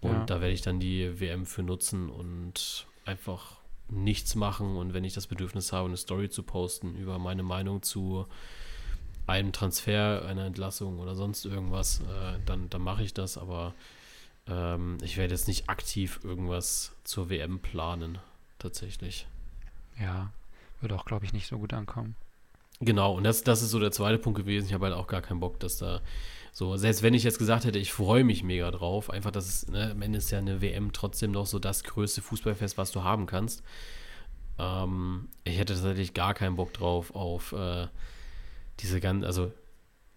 Und 0.00 0.12
Ja. 0.12 0.24
da 0.26 0.40
werde 0.40 0.54
ich 0.54 0.62
dann 0.62 0.78
die 0.78 1.18
WM 1.18 1.44
für 1.44 1.64
nutzen 1.64 2.08
und 2.08 2.86
einfach 3.04 3.56
nichts 3.88 4.36
machen. 4.36 4.76
Und 4.76 4.94
wenn 4.94 5.02
ich 5.02 5.14
das 5.14 5.26
Bedürfnis 5.26 5.72
habe, 5.72 5.88
eine 5.88 5.96
Story 5.96 6.30
zu 6.30 6.44
posten 6.44 6.94
über 6.94 7.18
meine 7.18 7.42
Meinung 7.42 7.82
zu 7.82 8.26
einem 9.26 9.50
Transfer, 9.50 10.24
einer 10.24 10.44
Entlassung 10.44 11.00
oder 11.00 11.16
sonst 11.16 11.44
irgendwas, 11.46 12.00
äh, 12.02 12.38
dann, 12.46 12.70
dann 12.70 12.82
mache 12.82 13.02
ich 13.02 13.12
das. 13.12 13.36
Aber 13.38 13.74
ähm, 14.46 14.98
ich 15.02 15.16
werde 15.16 15.34
jetzt 15.34 15.48
nicht 15.48 15.68
aktiv 15.68 16.20
irgendwas 16.22 16.92
zur 17.02 17.28
WM 17.28 17.58
planen, 17.58 18.18
tatsächlich. 18.60 19.26
Ja. 20.00 20.30
Würde 20.80 20.94
auch, 20.94 21.04
glaube 21.04 21.24
ich, 21.24 21.32
nicht 21.32 21.46
so 21.46 21.58
gut 21.58 21.72
ankommen. 21.72 22.16
Genau, 22.80 23.14
und 23.14 23.24
das, 23.24 23.42
das 23.42 23.62
ist 23.62 23.70
so 23.70 23.80
der 23.80 23.92
zweite 23.92 24.18
Punkt 24.18 24.38
gewesen. 24.38 24.66
Ich 24.66 24.74
habe 24.74 24.86
halt 24.86 24.94
auch 24.94 25.06
gar 25.06 25.22
keinen 25.22 25.40
Bock, 25.40 25.58
dass 25.60 25.78
da 25.78 26.00
so, 26.52 26.76
selbst 26.76 27.02
wenn 27.02 27.14
ich 27.14 27.22
jetzt 27.22 27.38
gesagt 27.38 27.64
hätte, 27.64 27.78
ich 27.78 27.92
freue 27.92 28.24
mich 28.24 28.42
mega 28.42 28.70
drauf, 28.70 29.10
einfach, 29.10 29.30
dass 29.30 29.46
es, 29.46 29.68
ne, 29.68 29.90
am 29.92 30.02
Ende 30.02 30.18
ist 30.18 30.30
ja 30.30 30.38
eine 30.38 30.60
WM 30.60 30.92
trotzdem 30.92 31.30
noch 31.32 31.46
so 31.46 31.58
das 31.58 31.84
größte 31.84 32.20
Fußballfest, 32.22 32.76
was 32.78 32.92
du 32.92 33.02
haben 33.04 33.26
kannst. 33.26 33.62
Ähm, 34.58 35.28
ich 35.44 35.58
hätte 35.58 35.74
tatsächlich 35.74 36.14
gar 36.14 36.34
keinen 36.34 36.56
Bock 36.56 36.72
drauf 36.72 37.14
auf 37.14 37.52
äh, 37.52 37.88
diese 38.80 39.00
ganzen, 39.00 39.24
also 39.24 39.52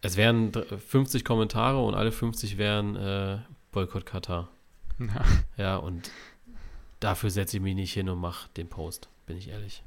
es 0.01 0.15
wären 0.15 0.51
dr- 0.53 0.77
50 0.79 1.25
Kommentare 1.25 1.81
und 1.83 1.93
alle 1.95 2.11
50 2.11 2.57
wären 2.57 2.95
äh, 2.95 3.39
Boykott 3.71 4.05
Katar. 4.05 4.49
Ja. 4.99 5.25
Ja, 5.57 5.77
und 5.77 6.11
dafür 6.99 7.29
setze 7.29 7.57
ich 7.57 7.63
mich 7.63 7.75
nicht 7.75 7.93
hin 7.93 8.09
und 8.09 8.19
mache 8.19 8.49
den 8.55 8.67
Post, 8.69 9.07
bin 9.29 9.37
ich 9.37 9.49
ehrlich. 9.49 9.83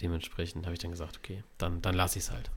Dementsprechend 0.00 0.66
habe 0.66 0.74
ich 0.74 0.80
dann 0.80 0.90
gesagt, 0.90 1.16
okay, 1.16 1.44
dann, 1.58 1.80
dann 1.80 1.94
lasse 1.94 2.18
ich 2.18 2.24
es 2.24 2.32
halt. 2.32 2.50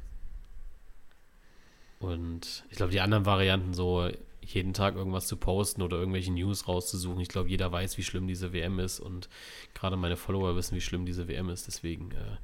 Und 1.99 2.65
ich 2.71 2.77
glaube, 2.77 2.91
die 2.91 3.01
anderen 3.01 3.27
Varianten, 3.27 3.75
so 3.75 4.09
jeden 4.41 4.73
Tag 4.73 4.95
irgendwas 4.95 5.27
zu 5.27 5.37
posten 5.37 5.83
oder 5.83 5.97
irgendwelche 5.97 6.31
News 6.31 6.67
rauszusuchen, 6.67 7.21
ich 7.21 7.27
glaube, 7.27 7.49
jeder 7.49 7.71
weiß, 7.71 7.99
wie 7.99 8.03
schlimm 8.03 8.27
diese 8.27 8.51
WM 8.51 8.79
ist 8.79 8.99
und 8.99 9.29
gerade 9.75 9.95
meine 9.95 10.17
Follower 10.17 10.55
wissen, 10.55 10.75
wie 10.75 10.81
schlimm 10.81 11.05
diese 11.05 11.27
WM 11.27 11.49
ist. 11.49 11.67
Deswegen, 11.67 12.09
äh, 12.11 12.37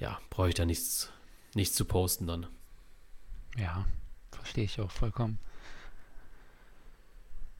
ja, 0.00 0.20
brauche 0.30 0.48
ich 0.48 0.56
da 0.56 0.64
nichts, 0.64 1.12
nichts 1.54 1.76
zu 1.76 1.84
posten 1.84 2.26
dann. 2.26 2.48
Ja. 3.56 3.86
Verstehe 4.32 4.64
ich 4.64 4.80
auch 4.80 4.90
vollkommen. 4.90 5.38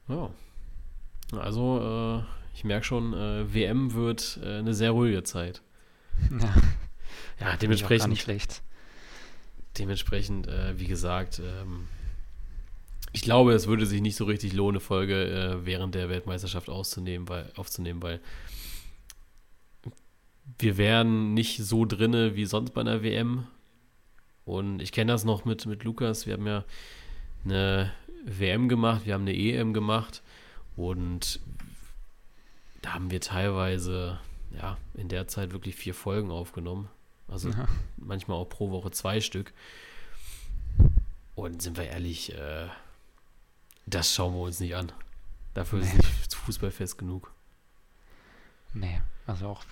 Ja. 0.09 0.29
Also, 1.31 2.19
äh, 2.19 2.42
ich 2.53 2.63
merke 2.63 2.85
schon, 2.85 3.13
äh, 3.13 3.53
WM 3.53 3.93
wird 3.93 4.39
äh, 4.43 4.59
eine 4.59 4.73
sehr 4.73 4.91
ruhige 4.91 5.23
Zeit. 5.23 5.61
Ja. 6.39 6.53
Ja, 7.39 7.57
dementsprechend, 7.57 8.09
nicht 8.09 8.21
schlecht. 8.21 8.61
dementsprechend, 9.77 10.47
äh, 10.47 10.79
wie 10.79 10.85
gesagt, 10.85 11.39
ähm, 11.39 11.87
ich 13.11 13.21
glaube, 13.21 13.53
es 13.53 13.67
würde 13.67 13.85
sich 13.85 14.01
nicht 14.01 14.15
so 14.15 14.25
richtig 14.25 14.53
lohnen, 14.53 14.77
eine 14.77 14.79
Folge 14.79 15.25
äh, 15.25 15.65
während 15.65 15.95
der 15.95 16.09
Weltmeisterschaft 16.09 16.69
auszunehmen, 16.69 17.27
weil, 17.29 17.51
aufzunehmen, 17.55 18.01
weil 18.01 18.19
wir 20.59 20.77
wären 20.77 21.33
nicht 21.33 21.57
so 21.57 21.85
drinne 21.85 22.35
wie 22.35 22.45
sonst 22.45 22.71
bei 22.71 22.81
einer 22.81 23.03
WM. 23.03 23.47
Und 24.45 24.81
ich 24.81 24.91
kenne 24.91 25.11
das 25.11 25.25
noch 25.25 25.45
mit, 25.45 25.65
mit 25.65 25.83
Lukas. 25.83 26.25
Wir 26.25 26.33
haben 26.33 26.47
ja 26.47 26.65
eine 27.45 27.91
WM 28.25 28.67
gemacht, 28.67 29.05
wir 29.05 29.13
haben 29.13 29.21
eine 29.21 29.35
EM 29.35 29.73
gemacht 29.73 30.21
und 30.75 31.39
da 32.83 32.93
haben 32.93 33.09
wir 33.09 33.19
teilweise 33.21 34.19
ja 34.51 34.77
in 34.93 35.09
der 35.09 35.27
Zeit 35.27 35.51
wirklich 35.53 35.75
vier 35.75 35.95
Folgen 35.95 36.29
aufgenommen. 36.29 36.89
Also 37.27 37.49
Ja. 37.49 37.67
manchmal 37.97 38.37
auch 38.37 38.45
pro 38.49 38.69
Woche 38.69 38.91
zwei 38.91 39.19
Stück. 39.21 39.51
Und 41.35 41.61
sind 41.63 41.77
wir 41.77 41.85
ehrlich, 41.85 42.33
äh, 42.37 42.67
das 43.87 44.13
schauen 44.13 44.33
wir 44.35 44.41
uns 44.41 44.59
nicht 44.59 44.75
an. 44.75 44.91
Dafür 45.55 45.79
ist 45.79 45.93
Nee. 45.93 45.99
es 46.03 46.07
nicht 46.17 46.35
fußballfest 46.35 46.97
genug. 46.97 47.31
Nee, 48.73 49.01
also 49.27 49.47
auch, 49.47 49.63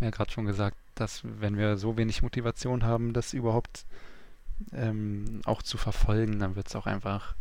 mir 0.00 0.10
gerade 0.10 0.30
schon 0.30 0.46
gesagt, 0.46 0.76
dass 0.94 1.20
wenn 1.24 1.56
wir 1.56 1.76
so 1.76 1.96
wenig 1.96 2.22
Motivation 2.22 2.84
haben, 2.84 3.12
das 3.12 3.32
überhaupt 3.34 3.84
ähm, 4.72 5.40
auch 5.44 5.62
zu 5.62 5.76
verfolgen, 5.78 6.38
dann 6.38 6.54
wird 6.54 6.68
es 6.68 6.76
auch 6.76 6.86
einfach 6.86 7.34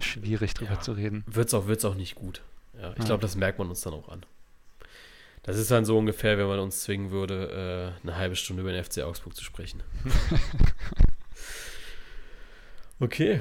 schwierig 0.00 0.54
drüber 0.54 0.74
Ja. 0.74 0.80
zu 0.80 0.92
reden. 0.92 1.24
Wird's 1.26 1.52
auch, 1.54 1.66
wird's 1.66 1.84
auch 1.84 1.94
nicht 1.96 2.14
gut. 2.14 2.42
Ja, 2.80 2.94
ich 2.98 3.04
glaube, 3.04 3.22
das 3.22 3.36
merkt 3.36 3.58
man 3.58 3.68
uns 3.68 3.80
dann 3.80 3.94
auch 3.94 4.08
an. 4.08 4.24
Das 5.42 5.58
ist 5.58 5.70
dann 5.70 5.84
so 5.84 5.98
ungefähr, 5.98 6.38
wenn 6.38 6.46
man 6.46 6.58
uns 6.58 6.82
zwingen 6.82 7.10
würde, 7.10 7.94
äh, 8.02 8.02
eine 8.02 8.16
halbe 8.16 8.34
Stunde 8.34 8.62
über 8.62 8.72
den 8.72 8.82
FC 8.82 9.02
Augsburg 9.02 9.36
zu 9.36 9.44
sprechen. 9.44 9.82
okay, 13.00 13.40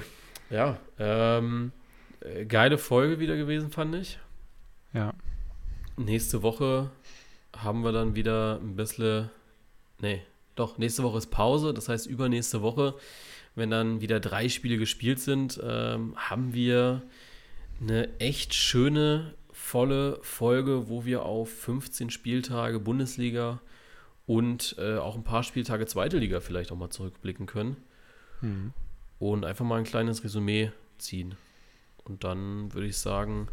ja. 0.49 0.77
Ähm, 0.99 1.71
äh, 2.19 2.45
geile 2.45 2.77
Folge 2.77 3.19
wieder 3.19 3.38
gewesen, 3.38 3.71
fand 3.71 3.95
ich. 3.95 4.19
Ja, 4.93 5.13
Nächste 5.95 6.41
Woche 6.41 6.89
haben 7.55 7.84
wir 7.84 7.91
dann 7.91 8.15
wieder 8.15 8.59
ein 8.59 8.75
bisschen. 8.75 9.29
Nee, 10.01 10.23
doch, 10.55 10.79
nächste 10.79 11.03
Woche 11.03 11.19
ist 11.19 11.29
Pause. 11.29 11.73
Das 11.73 11.88
heißt, 11.88 12.07
übernächste 12.07 12.63
Woche, 12.63 12.95
wenn 13.53 13.69
dann 13.69 14.01
wieder 14.01 14.19
drei 14.19 14.49
Spiele 14.49 14.77
gespielt 14.77 15.19
sind, 15.19 15.61
ähm, 15.63 16.15
haben 16.17 16.53
wir 16.53 17.03
eine 17.84 18.19
echt 18.19 18.53
schöne, 18.53 19.34
volle 19.51 20.19
Folge, 20.21 20.89
wo 20.89 21.05
wir 21.05 21.23
auf 21.23 21.49
15 21.49 22.09
Spieltage 22.09 22.79
Bundesliga 22.79 23.61
und 24.25 24.75
äh, 24.77 24.97
auch 24.97 25.15
ein 25.15 25.23
paar 25.23 25.43
Spieltage 25.43 25.86
Zweite 25.86 26.17
Liga 26.17 26.39
vielleicht 26.39 26.71
auch 26.71 26.77
mal 26.77 26.89
zurückblicken 26.89 27.45
können 27.45 27.77
hm. 28.39 28.73
und 29.19 29.45
einfach 29.45 29.65
mal 29.65 29.77
ein 29.77 29.84
kleines 29.84 30.23
Resümee 30.23 30.71
ziehen. 30.97 31.36
Und 32.05 32.23
dann 32.23 32.73
würde 32.73 32.88
ich 32.88 32.97
sagen, 32.97 33.47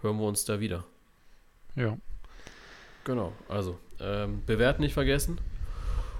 hören 0.00 0.18
wir 0.18 0.26
uns 0.26 0.44
da 0.44 0.60
wieder. 0.60 0.84
ja, 1.74 1.96
Genau, 3.04 3.34
also 3.48 3.78
ähm, 4.00 4.42
bewerten 4.46 4.82
nicht 4.82 4.94
vergessen. 4.94 5.38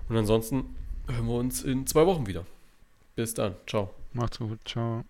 Und 0.09 0.17
ansonsten 0.17 0.77
hören 1.09 1.27
wir 1.27 1.35
uns 1.35 1.63
in 1.63 1.87
zwei 1.87 2.07
Wochen 2.07 2.27
wieder. 2.27 2.45
Bis 3.17 3.33
dann. 3.33 3.55
Ciao. 3.67 3.95
macht's 4.13 4.39
gut, 4.39 4.61
ciao. 4.67 5.05